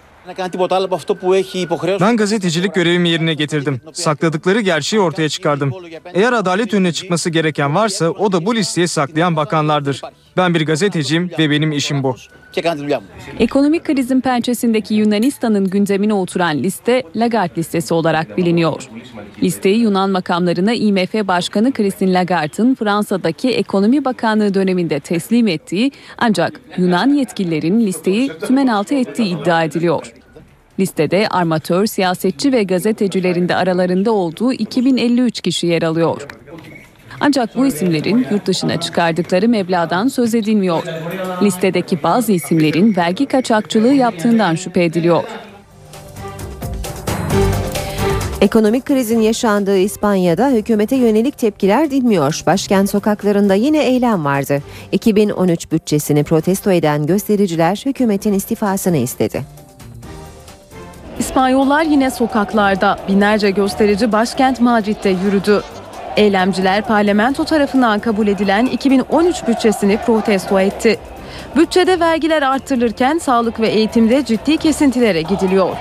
Ben 2.00 2.16
gazetecilik 2.16 2.74
görevimi 2.74 3.08
yerine 3.08 3.34
getirdim. 3.34 3.80
Sakladıkları 3.92 4.60
gerçeği 4.60 5.00
ortaya 5.02 5.28
çıkardım. 5.28 5.72
Eğer 6.14 6.32
adalet 6.32 6.74
önüne 6.74 6.92
çıkması 6.92 7.30
gereken 7.30 7.74
varsa 7.74 8.10
o 8.10 8.32
da 8.32 8.46
bu 8.46 8.54
listeye 8.54 8.86
saklayan 8.86 9.36
bakanlardır. 9.36 10.02
Ben 10.36 10.54
bir 10.54 10.66
gazeteciyim 10.66 11.30
ve 11.38 11.50
benim 11.50 11.72
işim 11.72 12.02
bu. 12.02 12.16
Ekonomik 13.38 13.84
krizin 13.84 14.20
pençesindeki 14.20 14.94
Yunanistan'ın 14.94 15.70
gündemine 15.70 16.14
oturan 16.14 16.58
liste 16.62 17.02
Lagarde 17.16 17.54
listesi 17.56 17.94
olarak 17.94 18.36
biliniyor. 18.36 18.88
Listeyi 19.42 19.78
Yunan 19.78 20.10
makamlarına 20.10 20.72
IMF 20.72 21.14
Başkanı 21.14 21.72
Christine 21.72 22.12
Lagarde'ın 22.12 22.74
Fransa'daki 22.74 23.50
Ekonomi 23.50 24.04
Bakanlığı 24.04 24.54
döneminde 24.54 25.00
teslim 25.00 25.48
ettiği 25.48 25.92
ancak 26.18 26.60
Yunan 26.76 27.14
yetkililerin 27.14 27.80
listeyi 27.80 28.30
tümen 28.46 28.66
altı 28.66 28.94
ettiği 28.94 29.36
iddia 29.36 29.64
ediliyor. 29.64 30.12
Listede 30.78 31.28
armatör, 31.28 31.86
siyasetçi 31.86 32.52
ve 32.52 32.62
gazetecilerin 32.62 33.48
de 33.48 33.56
aralarında 33.56 34.12
olduğu 34.12 34.52
2053 34.52 35.40
kişi 35.40 35.66
yer 35.66 35.82
alıyor. 35.82 36.26
Ancak 37.20 37.56
bu 37.56 37.66
isimlerin 37.66 38.26
yurt 38.30 38.46
dışına 38.46 38.80
çıkardıkları 38.80 39.48
meblağdan 39.48 40.08
söz 40.08 40.34
edilmiyor. 40.34 40.82
Listedeki 41.42 42.02
bazı 42.02 42.32
isimlerin 42.32 42.96
vergi 42.96 43.26
kaçakçılığı 43.26 43.94
yaptığından 43.94 44.54
şüphe 44.54 44.84
ediliyor. 44.84 45.24
Ekonomik 48.40 48.86
krizin 48.86 49.20
yaşandığı 49.20 49.78
İspanya'da 49.78 50.48
hükümete 50.48 50.96
yönelik 50.96 51.38
tepkiler 51.38 51.90
dinmiyor. 51.90 52.42
Başkent 52.46 52.90
sokaklarında 52.90 53.54
yine 53.54 53.84
eylem 53.84 54.24
vardı. 54.24 54.62
2013 54.92 55.72
bütçesini 55.72 56.24
protesto 56.24 56.70
eden 56.70 57.06
göstericiler 57.06 57.82
hükümetin 57.86 58.32
istifasını 58.32 58.96
istedi. 58.96 59.44
İspanyollar 61.18 61.82
yine 61.82 62.10
sokaklarda. 62.10 62.98
Binlerce 63.08 63.50
gösterici 63.50 64.12
başkent 64.12 64.60
Madrid'de 64.60 65.10
yürüdü. 65.10 65.62
Eylemciler 66.16 66.82
parlamento 66.82 67.44
tarafından 67.44 68.00
kabul 68.00 68.26
edilen 68.26 68.66
2013 68.66 69.48
bütçesini 69.48 69.98
protesto 70.06 70.60
etti. 70.60 70.98
Bütçede 71.56 72.00
vergiler 72.00 72.42
arttırılırken 72.42 73.18
sağlık 73.18 73.60
ve 73.60 73.68
eğitimde 73.68 74.24
ciddi 74.24 74.56
kesintilere 74.56 75.22
gidiliyor. 75.22 75.76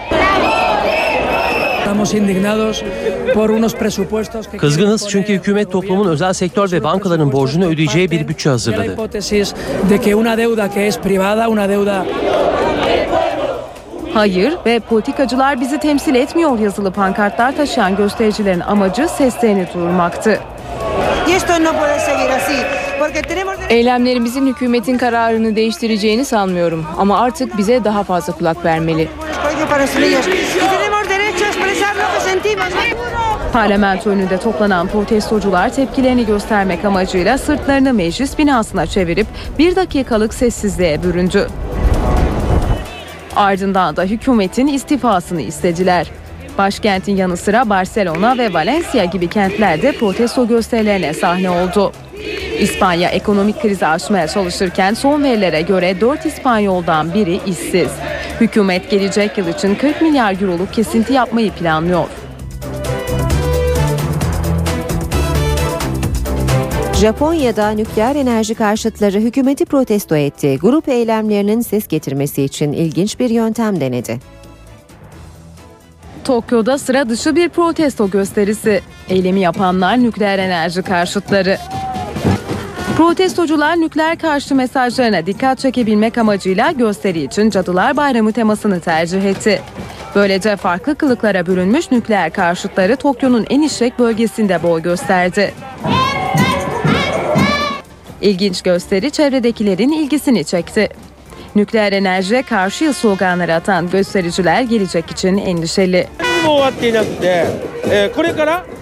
Kızgınız 4.58 5.10
çünkü 5.10 5.34
hükümet 5.34 5.72
toplumun 5.72 6.08
özel 6.08 6.34
sektör 6.34 6.72
ve 6.72 6.84
bankaların 6.84 7.32
borcunu 7.32 7.66
ödeyeceği 7.66 8.12
bir 8.12 8.28
bütçe 8.28 8.50
hazırladı. 8.50 8.98
Hayır 14.14 14.54
ve 14.66 14.80
politikacılar 14.80 15.62
bizi 15.62 15.78
temsil 15.78 16.16
etmiyor 16.16 16.60
yazılı 16.60 16.92
pankartlar 16.92 17.58
taşıyan 17.58 17.96
göstericilerin 17.96 18.60
amacı 18.60 19.08
seslerini 19.08 19.68
duyurmaktı. 19.74 20.40
Eylemlerimizin 23.70 24.48
hükümetin 24.48 24.98
kararını 24.98 25.56
değiştireceğini 25.56 26.26
sanmıyorum 26.26 26.86
ama 26.98 27.20
artık 27.20 27.58
bize 27.58 27.84
daha 27.84 28.04
fazla 28.04 28.34
kulak 28.34 28.66
vermeli. 28.66 29.10
Parlamento 33.54 34.10
önünde 34.10 34.38
toplanan 34.38 34.88
protestocular 34.88 35.74
tepkilerini 35.74 36.26
göstermek 36.26 36.86
amacıyla 36.86 37.38
sırtlarını 37.38 37.94
meclis 37.94 38.38
binasına 38.38 38.86
çevirip 38.86 39.28
bir 39.60 39.76
dakikalık 39.76 40.34
sessizliğe 40.34 41.04
büründü. 41.04 41.48
Ardından 43.36 43.96
da 43.96 44.04
hükümetin 44.04 44.68
istifasını 44.68 45.42
istediler. 45.42 46.08
Başkentin 46.58 47.16
yanı 47.16 47.38
sıra 47.38 47.70
Barcelona 47.70 48.38
ve 48.38 48.54
Valencia 48.54 49.06
gibi 49.06 49.28
kentlerde 49.28 49.92
protesto 49.92 50.48
gösterilerine 50.48 51.14
sahne 51.14 51.50
oldu. 51.50 51.92
İspanya 52.60 53.10
ekonomik 53.10 53.62
krizi 53.62 53.88
aşmaya 53.88 54.28
çalışırken 54.28 54.94
son 54.94 55.24
verilere 55.24 55.62
göre 55.62 56.02
4 56.02 56.26
İspanyoldan 56.26 57.14
biri 57.14 57.40
işsiz. 57.46 57.92
Hükümet 58.42 58.90
gelecek 58.90 59.38
yıl 59.38 59.48
için 59.48 59.76
40 59.76 60.02
milyar 60.02 60.42
euroluk 60.42 60.74
kesinti 60.74 61.14
yapmayı 61.14 61.52
planlıyor. 61.52 62.08
Japonya'da 67.04 67.70
nükleer 67.70 68.16
enerji 68.16 68.56
karşıtları 68.56 69.20
hükümeti 69.20 69.66
protesto 69.66 70.16
etti. 70.16 70.58
Grup 70.62 70.90
eylemlerinin 70.90 71.62
ses 71.62 71.88
getirmesi 71.88 72.44
için 72.44 72.74
ilginç 72.74 73.20
bir 73.20 73.30
yöntem 73.30 73.82
denedi. 73.82 74.20
Tokyo'da 76.24 76.78
sıra 76.78 77.10
dışı 77.10 77.36
bir 77.36 77.50
protesto 77.50 78.10
gösterisi. 78.10 78.82
Eylemi 79.10 79.40
yapanlar 79.40 80.04
nükleer 80.04 80.40
enerji 80.40 80.82
karşıtları. 80.82 81.58
Protestocular 82.98 83.82
nükleer 83.82 84.18
karşı 84.18 84.56
mesajlarına 84.56 85.26
dikkat 85.26 85.60
çekebilmek 85.60 86.18
amacıyla 86.18 86.72
gösteri 86.72 87.24
için 87.24 87.50
Cadılar 87.50 87.98
Bayramı 87.98 88.32
temasını 88.32 88.80
tercih 88.80 89.24
etti. 89.24 89.62
Böylece 90.16 90.56
farklı 90.56 90.96
kılıklara 90.96 91.46
bürünmüş 91.46 91.92
nükleer 91.92 92.34
karşıtları 92.34 92.96
Tokyo'nun 92.96 93.46
en 93.50 93.62
işlek 93.62 94.00
bölgesinde 94.00 94.64
boy 94.64 94.82
gösterdi. 94.82 95.54
İlginç 98.24 98.62
gösteri 98.62 99.12
çevredekilerin 99.12 99.92
ilgisini 99.92 100.46
çekti. 100.46 100.90
Nükleer 101.56 101.94
enerjiye 101.94 102.44
karşı 102.44 102.94
sloganları 102.94 103.56
atan 103.56 103.90
göstericiler 103.90 104.62
gelecek 104.62 105.12
için 105.12 105.38
endişeli. 105.38 106.08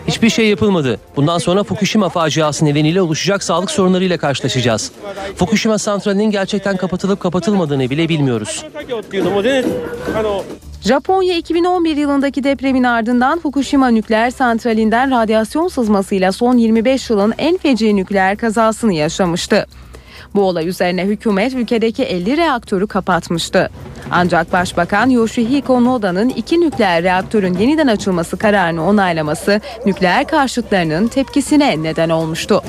Hiçbir 0.07 0.30
şey 0.30 0.47
yapılmadı. 0.47 0.99
Bundan 1.15 1.38
sonra 1.38 1.63
Fukushima 1.63 2.09
faciası 2.09 2.65
nedeniyle 2.65 3.01
oluşacak 3.01 3.43
sağlık 3.43 3.72
sorunlarıyla 3.72 4.18
karşılaşacağız. 4.18 4.91
Fukushima 5.35 5.77
santralinin 5.77 6.31
gerçekten 6.31 6.77
kapatılıp 6.77 7.19
kapatılmadığını 7.19 7.89
bile 7.89 8.09
bilmiyoruz. 8.09 8.65
Japonya 10.82 11.38
2011 11.38 11.98
yılındaki 11.98 12.44
depremin 12.44 12.84
ardından 12.84 13.40
Fukushima 13.40 13.88
nükleer 13.88 14.32
santralinden 14.32 15.12
radyasyon 15.12 15.68
sızmasıyla 15.68 16.32
son 16.32 16.58
25 16.58 17.10
yılın 17.10 17.34
en 17.38 17.58
feci 17.58 17.95
nükleer 17.95 18.38
kazasını 18.38 18.94
yaşamıştı. 18.94 19.66
Bu 20.36 20.41
olay 20.41 20.68
üzerine 20.68 21.06
hükümet 21.06 21.53
ülkedeki 21.53 22.03
50 22.03 22.38
reaktörü 22.38 22.88
kapatmıştı. 22.88 23.70
Ancak 24.12 24.53
Başbakan 24.53 25.10
Yoshihiko 25.10 25.86
Noda'nın 25.86 26.30
iki 26.30 26.62
nükleer 26.62 27.03
reaktörün 27.03 27.58
yeniden 27.58 27.88
açılması 27.88 28.38
kararını 28.38 28.88
onaylaması 28.88 29.62
nükleer 29.86 30.28
karşıtlarının 30.28 31.08
tepkisine 31.08 31.84
neden 31.84 32.10
olmuştu. 32.10 32.62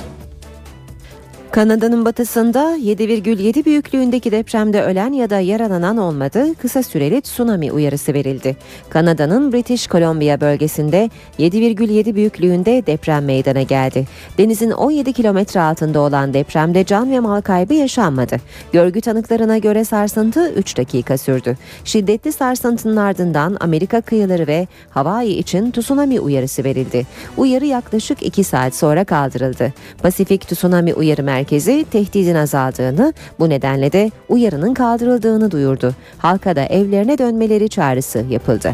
Kanada'nın 1.53 2.05
batısında 2.05 2.77
7,7 2.77 3.65
büyüklüğündeki 3.65 4.33
depremde 4.33 4.83
ölen 4.83 5.13
ya 5.13 5.31
da 5.31 5.41
yaralanan 5.41 5.97
olmadı, 5.97 6.55
kısa 6.55 6.83
süreli 6.83 7.21
tsunami 7.21 7.73
uyarısı 7.73 8.15
verildi. 8.15 8.57
Kanada'nın 8.91 9.53
British 9.53 9.89
Columbia 9.89 10.41
bölgesinde 10.41 11.11
7,7 11.39 12.15
büyüklüğünde 12.15 12.87
deprem 12.87 13.25
meydana 13.25 13.63
geldi. 13.63 14.07
Denizin 14.39 14.71
17 14.71 15.13
kilometre 15.13 15.61
altında 15.61 16.01
olan 16.01 16.35
depremde 16.35 16.85
can 16.85 17.11
ve 17.11 17.21
mal 17.21 17.41
kaybı 17.41 17.75
yaşanmadı. 17.75 18.37
Görgü 18.73 19.01
tanıklarına 19.01 19.59
göre 19.59 19.85
sarsıntı 19.85 20.53
3 20.53 20.77
dakika 20.77 21.19
sürdü. 21.19 21.57
Şiddetli 21.85 22.33
sarsıntının 22.33 22.97
ardından 22.97 23.57
Amerika 23.61 24.01
kıyıları 24.01 24.47
ve 24.47 24.69
Hawaii 24.91 25.33
için 25.33 25.71
tsunami 25.71 26.21
uyarısı 26.21 26.65
verildi. 26.65 27.07
Uyarı 27.37 27.67
yaklaşık 27.67 28.23
2 28.23 28.45
saat 28.45 28.75
sonra 28.75 29.05
kaldırıldı. 29.05 29.73
Pasifik 30.03 30.49
Tsunami 30.49 30.95
Uyarı 30.95 31.23
Merkezi 31.23 31.42
merkezi 31.43 31.85
tehdidin 31.91 32.35
azaldığını, 32.35 33.15
bu 33.39 33.49
nedenle 33.49 33.93
de 33.93 34.11
uyarının 34.29 34.75
kaldırıldığını 34.75 35.51
duyurdu. 35.51 35.95
Halka 36.19 36.57
da 36.57 36.65
evlerine 36.65 37.19
dönmeleri 37.19 37.69
çağrısı 37.69 38.25
yapıldı. 38.31 38.73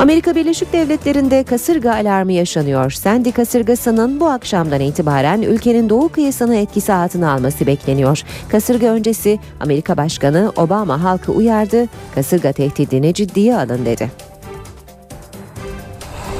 Amerika 0.00 0.34
Birleşik 0.34 0.72
Devletleri'nde 0.72 1.44
kasırga 1.44 1.92
alarmı 1.92 2.32
yaşanıyor. 2.32 2.90
Sandy 2.90 3.32
kasırgasının 3.32 4.20
bu 4.20 4.26
akşamdan 4.26 4.80
itibaren 4.80 5.42
ülkenin 5.42 5.88
doğu 5.88 6.08
kıyısını 6.08 6.56
etkisi 6.56 6.92
altına 6.92 7.32
alması 7.32 7.66
bekleniyor. 7.66 8.22
Kasırga 8.48 8.86
öncesi 8.86 9.38
Amerika 9.60 9.96
Başkanı 9.96 10.52
Obama 10.56 11.02
halkı 11.02 11.32
uyardı, 11.32 11.86
kasırga 12.14 12.52
tehdidini 12.52 13.14
ciddiye 13.14 13.56
alın 13.56 13.86
dedi. 13.86 14.31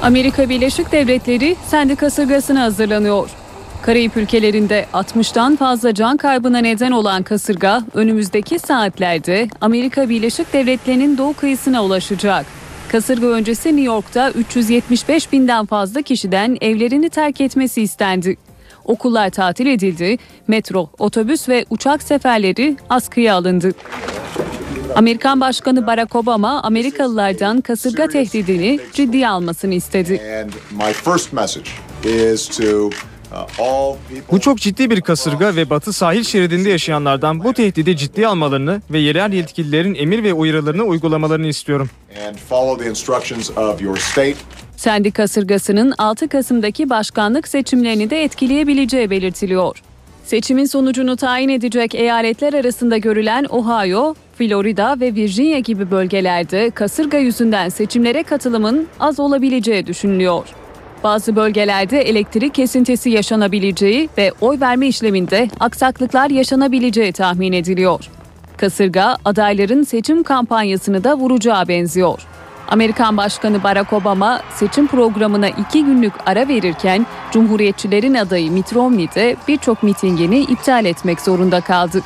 Amerika 0.03 0.49
Birleşik 0.49 0.93
Devletleri 0.93 1.57
Sandy 1.66 1.95
kasırgasına 1.95 2.62
hazırlanıyor. 2.62 3.31
Karayip 3.83 4.16
ülkelerinde 4.16 4.87
60'tan 4.93 5.57
fazla 5.57 5.95
can 5.95 6.16
kaybına 6.16 6.59
neden 6.59 6.91
olan 6.91 7.23
kasırga 7.23 7.83
önümüzdeki 7.95 8.59
saatlerde 8.59 9.49
Amerika 9.61 10.09
Birleşik 10.09 10.53
Devletleri'nin 10.53 11.19
doğu 11.19 11.33
kıyısına 11.33 11.85
ulaşacak. 11.85 12.47
Kasırga 12.89 13.27
öncesi 13.27 13.69
New 13.69 13.83
York'ta 13.83 14.31
375 14.31 15.33
binden 15.33 15.66
fazla 15.66 16.03
kişiden 16.03 16.57
evlerini 16.61 17.09
terk 17.09 17.41
etmesi 17.41 17.83
istendi. 17.83 18.37
Okullar 18.85 19.31
tatil 19.31 19.66
edildi, 19.66 20.19
metro, 20.49 20.91
otobüs 20.99 21.49
ve 21.49 21.66
uçak 21.70 22.03
seferleri 22.03 22.77
askıya 22.91 23.35
alındı. 23.35 23.73
Amerikan 24.97 25.40
Başkanı 25.40 25.86
Barack 25.86 26.16
Obama 26.16 26.62
Amerikalılardan 26.62 27.61
kasırga 27.61 28.09
tehdidini 28.09 28.81
ciddiye 28.93 29.28
almasını 29.28 29.74
istedi. 29.74 30.20
Bu 34.31 34.40
çok 34.40 34.59
ciddi 34.59 34.90
bir 34.90 35.01
kasırga 35.01 35.57
ve 35.57 35.70
batı 35.70 35.93
sahil 35.93 36.24
şeridinde 36.24 36.70
yaşayanlardan 36.70 37.44
bu 37.44 37.53
tehdidi 37.53 37.97
ciddiye 37.97 38.27
almalarını 38.27 38.82
ve 38.90 38.99
yerel 38.99 39.32
yetkililerin 39.32 39.94
emir 39.94 40.23
ve 40.23 40.32
uyarılarını 40.32 40.82
uygulamalarını 40.82 41.47
istiyorum. 41.47 41.90
Sandy 44.77 45.11
kasırgasının 45.11 45.94
6 45.99 46.28
Kasım'daki 46.28 46.90
başkanlık 46.90 47.49
seçimlerini 47.49 48.11
de 48.11 48.24
etkileyebileceği 48.24 49.11
belirtiliyor. 49.11 49.82
Seçimin 50.24 50.65
sonucunu 50.65 51.16
tayin 51.16 51.49
edecek 51.49 51.94
eyaletler 51.94 52.53
arasında 52.53 52.97
görülen 52.97 53.44
Ohio, 53.44 54.15
Florida 54.39 55.01
ve 55.01 55.15
Virginia 55.15 55.59
gibi 55.59 55.90
bölgelerde 55.90 56.70
kasırga 56.70 57.19
yüzünden 57.19 57.69
seçimlere 57.69 58.23
katılımın 58.23 58.86
az 59.01 59.20
olabileceği 59.20 59.86
düşünülüyor. 59.86 60.44
Bazı 61.05 61.36
bölgelerde 61.36 62.01
elektrik 62.01 62.55
kesintisi 62.55 63.11
yaşanabileceği 63.11 64.09
ve 64.19 64.32
oy 64.40 64.61
verme 64.61 64.89
işleminde 64.89 65.49
aksaklıklar 65.61 66.31
yaşanabileceği 66.31 67.12
tahmin 67.12 67.53
ediliyor. 67.53 68.11
Kasırga 68.57 69.16
adayların 69.24 69.82
seçim 69.82 70.23
kampanyasını 70.23 71.05
da 71.05 71.16
vuracağı 71.19 71.69
benziyor. 71.69 72.27
Amerikan 72.73 73.16
Başkanı 73.16 73.62
Barack 73.62 73.93
Obama 73.93 74.43
seçim 74.55 74.86
programına 74.86 75.49
iki 75.49 75.85
günlük 75.85 76.12
ara 76.27 76.49
verirken 76.49 77.07
Cumhuriyetçilerin 77.32 78.15
adayı 78.15 78.53
Mitt 78.53 78.74
Romney 78.74 79.09
de 79.15 79.36
birçok 79.49 79.82
mitingini 79.82 80.40
iptal 80.40 80.85
etmek 80.85 81.20
zorunda 81.20 81.61
kaldı. 81.61 82.03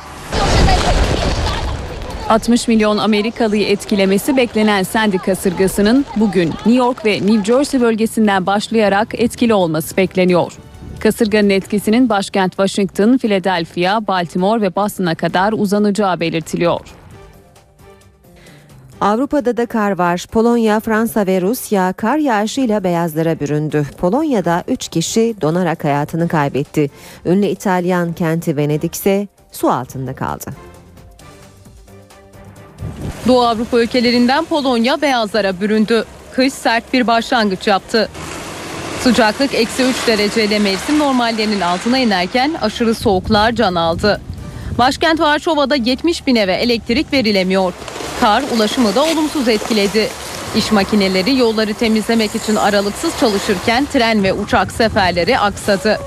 60 2.29 2.67
milyon 2.67 2.97
Amerikalıyı 2.97 3.67
etkilemesi 3.67 4.37
beklenen 4.37 4.83
Sandy 4.83 5.17
kasırgasının 5.17 6.05
bugün 6.15 6.47
New 6.47 6.73
York 6.73 7.05
ve 7.05 7.13
New 7.13 7.43
Jersey 7.43 7.81
bölgesinden 7.81 8.45
başlayarak 8.45 9.07
etkili 9.13 9.53
olması 9.53 9.97
bekleniyor. 9.97 10.53
Kasırganın 10.99 11.49
etkisinin 11.49 12.09
başkent 12.09 12.51
Washington, 12.51 13.17
Philadelphia, 13.17 14.07
Baltimore 14.07 14.61
ve 14.61 14.75
Boston'a 14.75 15.15
kadar 15.15 15.53
uzanacağı 15.53 16.19
belirtiliyor. 16.19 16.79
Avrupa'da 19.01 19.57
da 19.57 19.65
kar 19.65 19.97
var. 19.97 20.25
Polonya, 20.31 20.79
Fransa 20.79 21.27
ve 21.27 21.41
Rusya 21.41 21.93
kar 21.93 22.17
yağışıyla 22.17 22.83
beyazlara 22.83 23.39
büründü. 23.39 23.85
Polonya'da 23.97 24.63
3 24.67 24.87
kişi 24.87 25.35
donarak 25.41 25.83
hayatını 25.83 26.27
kaybetti. 26.27 26.89
Ünlü 27.25 27.45
İtalyan 27.45 28.13
kenti 28.13 28.57
Venedik 28.57 28.95
ise 28.95 29.27
su 29.51 29.71
altında 29.71 30.15
kaldı. 30.15 30.45
Doğu 33.27 33.41
Avrupa 33.41 33.79
ülkelerinden 33.81 34.45
Polonya 34.45 35.01
beyazlara 35.01 35.61
büründü. 35.61 36.05
Kış 36.33 36.53
sert 36.53 36.93
bir 36.93 37.07
başlangıç 37.07 37.67
yaptı. 37.67 38.09
Sıcaklık 39.01 39.53
eksi 39.53 39.83
3 39.83 40.07
dereceyle 40.07 40.59
mevsim 40.59 40.99
normallerinin 40.99 41.61
altına 41.61 41.97
inerken 41.97 42.53
aşırı 42.61 42.95
soğuklar 42.95 43.51
can 43.51 43.75
aldı. 43.75 44.21
Başkent 44.77 45.19
Varşova'da 45.19 45.75
70 45.75 46.27
bin 46.27 46.35
eve 46.35 46.53
elektrik 46.53 47.13
verilemiyor. 47.13 47.73
Kar 48.19 48.43
ulaşımı 48.55 48.95
da 48.95 49.03
olumsuz 49.03 49.47
etkiledi. 49.47 50.09
İş 50.57 50.71
makineleri 50.71 51.37
yolları 51.37 51.73
temizlemek 51.73 52.35
için 52.35 52.55
aralıksız 52.55 53.19
çalışırken 53.19 53.87
tren 53.93 54.23
ve 54.23 54.33
uçak 54.33 54.71
seferleri 54.71 55.39
aksadı. 55.39 55.99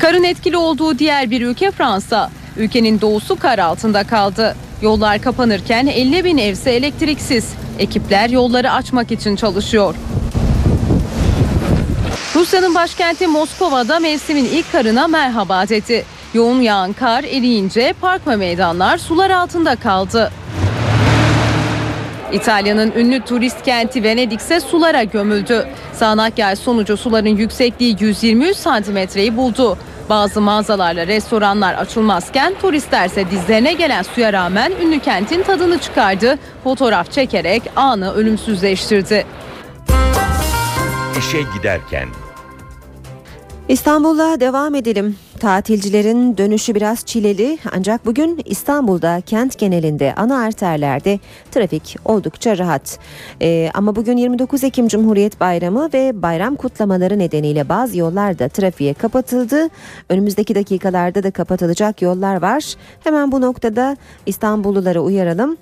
Karın 0.00 0.24
etkili 0.24 0.56
olduğu 0.56 0.98
diğer 0.98 1.30
bir 1.30 1.42
ülke 1.42 1.70
Fransa. 1.70 2.30
Ülkenin 2.56 3.00
doğusu 3.00 3.38
kar 3.38 3.58
altında 3.58 4.04
kaldı. 4.04 4.56
Yollar 4.82 5.22
kapanırken 5.22 5.86
50 5.86 6.24
bin 6.24 6.38
evse 6.38 6.70
elektriksiz. 6.70 7.52
Ekipler 7.78 8.30
yolları 8.30 8.72
açmak 8.72 9.12
için 9.12 9.36
çalışıyor. 9.36 9.94
Rusya'nın 12.34 12.74
başkenti 12.74 13.26
Moskova'da 13.26 13.98
mevsimin 13.98 14.44
ilk 14.44 14.72
karına 14.72 15.08
merhaba 15.08 15.68
dedi. 15.68 16.04
Yoğun 16.34 16.60
yağan 16.60 16.92
kar 16.92 17.24
eriyince 17.24 17.94
park 18.00 18.28
ve 18.28 18.36
meydanlar 18.36 18.98
sular 18.98 19.30
altında 19.30 19.76
kaldı. 19.76 20.30
İtalya'nın 22.32 22.92
ünlü 22.96 23.20
turist 23.20 23.62
kenti 23.62 24.02
Venedik 24.02 24.40
ise 24.40 24.60
sulara 24.60 25.02
gömüldü. 25.02 25.66
Sağanak 25.92 26.38
yağış 26.38 26.58
sonucu 26.58 26.96
suların 26.96 27.36
yüksekliği 27.36 27.96
123 28.00 28.56
santimetreyi 28.56 29.36
buldu. 29.36 29.78
Bazı 30.08 30.40
mağazalarla 30.40 31.06
restoranlar 31.06 31.74
açılmazken 31.74 32.54
turistler 32.60 33.06
ise 33.06 33.30
dizlerine 33.30 33.72
gelen 33.72 34.02
suya 34.02 34.32
rağmen 34.32 34.72
ünlü 34.82 35.00
kentin 35.00 35.42
tadını 35.42 35.78
çıkardı. 35.78 36.38
Fotoğraf 36.64 37.12
çekerek 37.12 37.62
anı 37.76 38.14
ölümsüzleştirdi. 38.14 39.26
İşe 41.18 41.38
giderken 41.56 42.08
İstanbul'la 43.68 44.40
devam 44.40 44.74
edelim. 44.74 45.16
Tatilcilerin 45.42 46.36
dönüşü 46.36 46.74
biraz 46.74 47.04
çileli 47.04 47.58
ancak 47.72 48.06
bugün 48.06 48.42
İstanbul'da 48.44 49.20
kent 49.20 49.58
genelinde 49.58 50.14
ana 50.16 50.38
arterlerde 50.38 51.18
trafik 51.50 51.96
oldukça 52.04 52.58
rahat. 52.58 52.98
Ee, 53.40 53.70
ama 53.74 53.96
bugün 53.96 54.16
29 54.16 54.64
Ekim 54.64 54.88
Cumhuriyet 54.88 55.40
Bayramı 55.40 55.90
ve 55.94 56.22
bayram 56.22 56.56
kutlamaları 56.56 57.18
nedeniyle 57.18 57.68
bazı 57.68 57.98
yollar 57.98 58.38
da 58.38 58.48
trafiğe 58.48 58.94
kapatıldı. 58.94 59.68
Önümüzdeki 60.08 60.54
dakikalarda 60.54 61.22
da 61.22 61.30
kapatılacak 61.30 62.02
yollar 62.02 62.42
var. 62.42 62.74
Hemen 63.04 63.32
bu 63.32 63.40
noktada 63.40 63.96
İstanbullulara 64.26 65.00
uyaralım. 65.00 65.56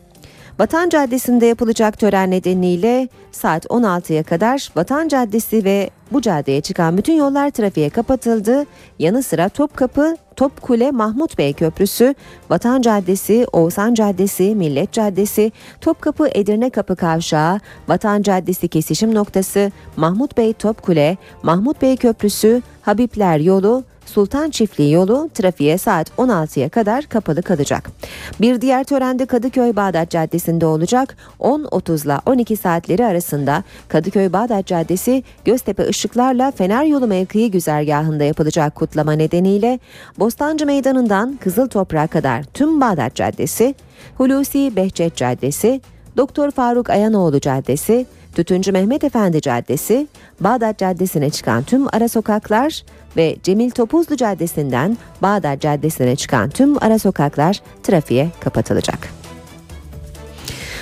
Vatan 0.61 0.89
Caddesi'nde 0.89 1.47
yapılacak 1.47 1.99
tören 1.99 2.31
nedeniyle 2.31 3.09
saat 3.32 3.65
16'ya 3.65 4.23
kadar 4.23 4.69
Vatan 4.77 5.09
Caddesi 5.09 5.65
ve 5.65 5.91
bu 6.12 6.20
caddeye 6.20 6.61
çıkan 6.61 6.99
bütün 6.99 7.12
yollar 7.12 7.51
trafiğe 7.51 7.91
kapatıldı. 7.91 8.66
Yanı 8.99 9.23
sıra 9.23 9.49
Topkapı, 9.49 10.16
Topkule, 10.37 10.91
Mahmut 10.91 11.39
Bey 11.39 11.53
Köprüsü, 11.53 12.15
Vatan 12.51 12.82
Caddesi, 12.82 13.47
Oğuzhan 13.53 13.95
Caddesi, 13.95 14.55
Millet 14.55 14.93
Caddesi, 14.93 15.53
Topkapı 15.81 16.28
Edirne 16.35 16.70
Kapı 16.70 16.97
Kavşağı, 16.97 17.61
Vatan 17.89 18.23
Caddesi 18.23 18.69
kesişim 18.69 19.15
noktası, 19.15 19.73
Mahmut 19.97 20.37
Bey 20.37 20.53
Topkule, 20.53 21.16
Mahmut 21.43 21.82
Bey 21.82 21.97
Köprüsü, 21.97 22.62
Habipler 22.82 23.39
Yolu, 23.39 23.85
Sultan 24.11 24.51
Çiftliği 24.51 24.93
yolu 24.93 25.31
trafiğe 25.35 25.78
saat 25.78 26.11
16'ya 26.11 26.69
kadar 26.69 27.05
kapalı 27.05 27.43
kalacak. 27.43 27.91
Bir 28.41 28.61
diğer 28.61 28.85
törende 28.85 29.27
Kadıköy 29.27 29.77
Bağdat 29.77 30.11
Caddesi'nde 30.11 30.66
olacak. 30.66 31.16
10.30 31.41 32.05
ile 32.05 32.19
12 32.27 32.57
saatleri 32.57 33.07
arasında 33.07 33.65
Kadıköy 33.89 34.32
Bağdat 34.32 34.66
Caddesi 34.66 35.23
Göztepe 35.45 35.89
ışıklarla 35.89 36.51
Fener 36.51 36.85
Yolu 36.85 37.07
mevkii 37.07 37.51
güzergahında 37.51 38.24
yapılacak 38.24 38.74
kutlama 38.74 39.12
nedeniyle 39.12 39.78
Bostancı 40.19 40.66
Meydanı'ndan 40.66 41.37
Kızıl 41.37 41.69
Toprağa 41.69 42.07
kadar 42.07 42.43
tüm 42.43 42.81
Bağdat 42.81 43.15
Caddesi, 43.15 43.74
Hulusi 44.16 44.77
Behçet 44.77 45.16
Caddesi, 45.16 45.81
Doktor 46.16 46.51
Faruk 46.51 46.91
Ayanoğlu 46.91 47.41
Caddesi, 47.41 48.07
Tütüncü 48.35 48.73
Mehmet 48.73 49.05
Efendi 49.05 49.40
Caddesi, 49.40 50.07
Bağdat 50.40 50.78
Caddesi'ne 50.78 51.31
çıkan 51.31 51.62
tüm 51.62 51.86
ara 51.94 52.09
sokaklar 52.09 52.82
ve 53.16 53.36
Cemil 53.43 53.70
Topuzlu 53.70 54.16
Caddesi'nden 54.16 54.98
Bağdat 55.23 55.61
Caddesi'ne 55.61 56.16
çıkan 56.16 56.51
tüm 56.51 56.82
ara 56.82 56.98
sokaklar 56.98 57.62
trafiğe 57.82 58.28
kapatılacak. 58.40 59.20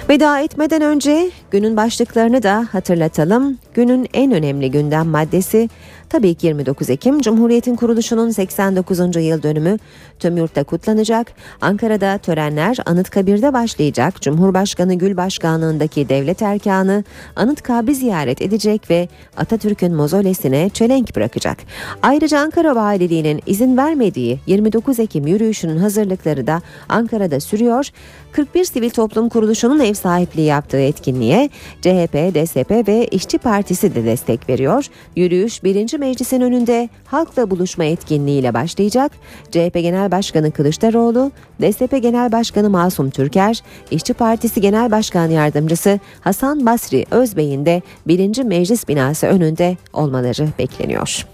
Veda 0.09 0.41
etmeden 0.41 0.83
önce 0.83 1.31
günün 1.51 1.77
başlıklarını 1.77 2.43
da 2.43 2.69
hatırlatalım. 2.73 3.59
Günün 3.75 4.09
en 4.15 4.33
önemli 4.33 4.71
gündem 4.71 5.07
maddesi 5.07 5.69
tabii 6.11 6.35
ki 6.35 6.47
29 6.47 6.91
Ekim 6.91 7.21
Cumhuriyet'in 7.21 7.77
kuruluşunun 7.77 8.31
89. 8.31 8.99
yıl 8.99 9.43
dönümü 9.43 9.79
tüm 10.19 10.37
yurtta 10.37 10.65
kutlanacak. 10.65 11.33
Ankara'da 11.61 12.19
törenler 12.19 12.77
Anıtkabir'de 12.87 13.53
başlayacak. 13.53 14.23
Cumhurbaşkanı 14.23 14.95
Gül 14.95 15.17
Başkanlığındaki 15.17 16.09
devlet 16.09 16.43
erkanı 16.43 17.05
Anıtkabir'i 17.37 17.95
ziyaret 17.95 18.43
edecek 18.43 18.91
ve 18.91 19.09
Atatürk'ün 19.37 19.95
mozolesine 19.95 20.71
çelenk 20.71 21.17
bırakacak. 21.17 21.59
Ayrıca 22.03 22.39
Ankara 22.39 22.77
Valiliği'nin 22.77 23.43
izin 23.47 23.77
vermediği 23.77 24.39
29 24.47 24.99
Ekim 24.99 25.27
yürüyüşünün 25.27 25.77
hazırlıkları 25.77 26.47
da 26.47 26.63
Ankara'da 26.89 27.41
sürüyor. 27.41 27.91
41 28.33 28.65
sivil 28.65 28.91
toplum 28.91 29.29
kuruluşunun 29.29 29.81
ev 29.81 29.95
sahipliği 29.95 30.47
yaptığı 30.47 30.81
etkinliğe 30.81 31.51
CHP, 31.81 32.15
DSP 32.35 32.89
ve 32.89 33.07
İşçi 33.07 33.39
Partisi 33.39 33.95
de 33.95 34.05
destek 34.05 34.49
veriyor. 34.49 34.87
Yürüyüş 35.17 35.65
1. 35.65 35.98
Meclis'in 35.99 36.41
önünde 36.41 36.89
halkla 37.07 37.51
buluşma 37.51 37.85
etkinliğiyle 37.85 38.55
başlayacak. 38.55 39.13
CHP 39.51 39.75
Genel 39.75 40.11
Başkanı 40.11 40.51
Kılıçdaroğlu, 40.51 41.33
DSP 41.61 42.03
Genel 42.03 42.33
Başkanı 42.33 42.71
Masum 42.71 43.11
Türker, 43.11 43.63
İşçi 43.91 44.15
Partisi 44.15 44.61
Genel 44.61 44.91
Başkan 44.91 45.31
Yardımcısı 45.31 46.01
Hasan 46.21 46.67
Basri 46.67 47.07
Özbey'in 47.11 47.67
de 47.67 47.83
1. 48.07 48.43
Meclis 48.43 48.89
binası 48.89 49.27
önünde 49.27 49.77
olmaları 49.93 50.49
bekleniyor. 50.59 51.27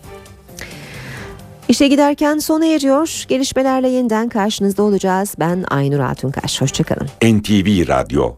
İşe 1.69 1.89
giderken 1.89 2.39
sona 2.39 2.67
eriyor. 2.67 3.25
Gelişmelerle 3.29 3.89
yeniden 3.89 4.29
karşınızda 4.29 4.83
olacağız. 4.83 5.35
Ben 5.41 5.65
Aynur 5.71 5.99
Altunkaş. 5.99 6.61
Hoşçakalın. 6.61 7.09
NTV 7.23 7.89
Radyo 7.89 8.35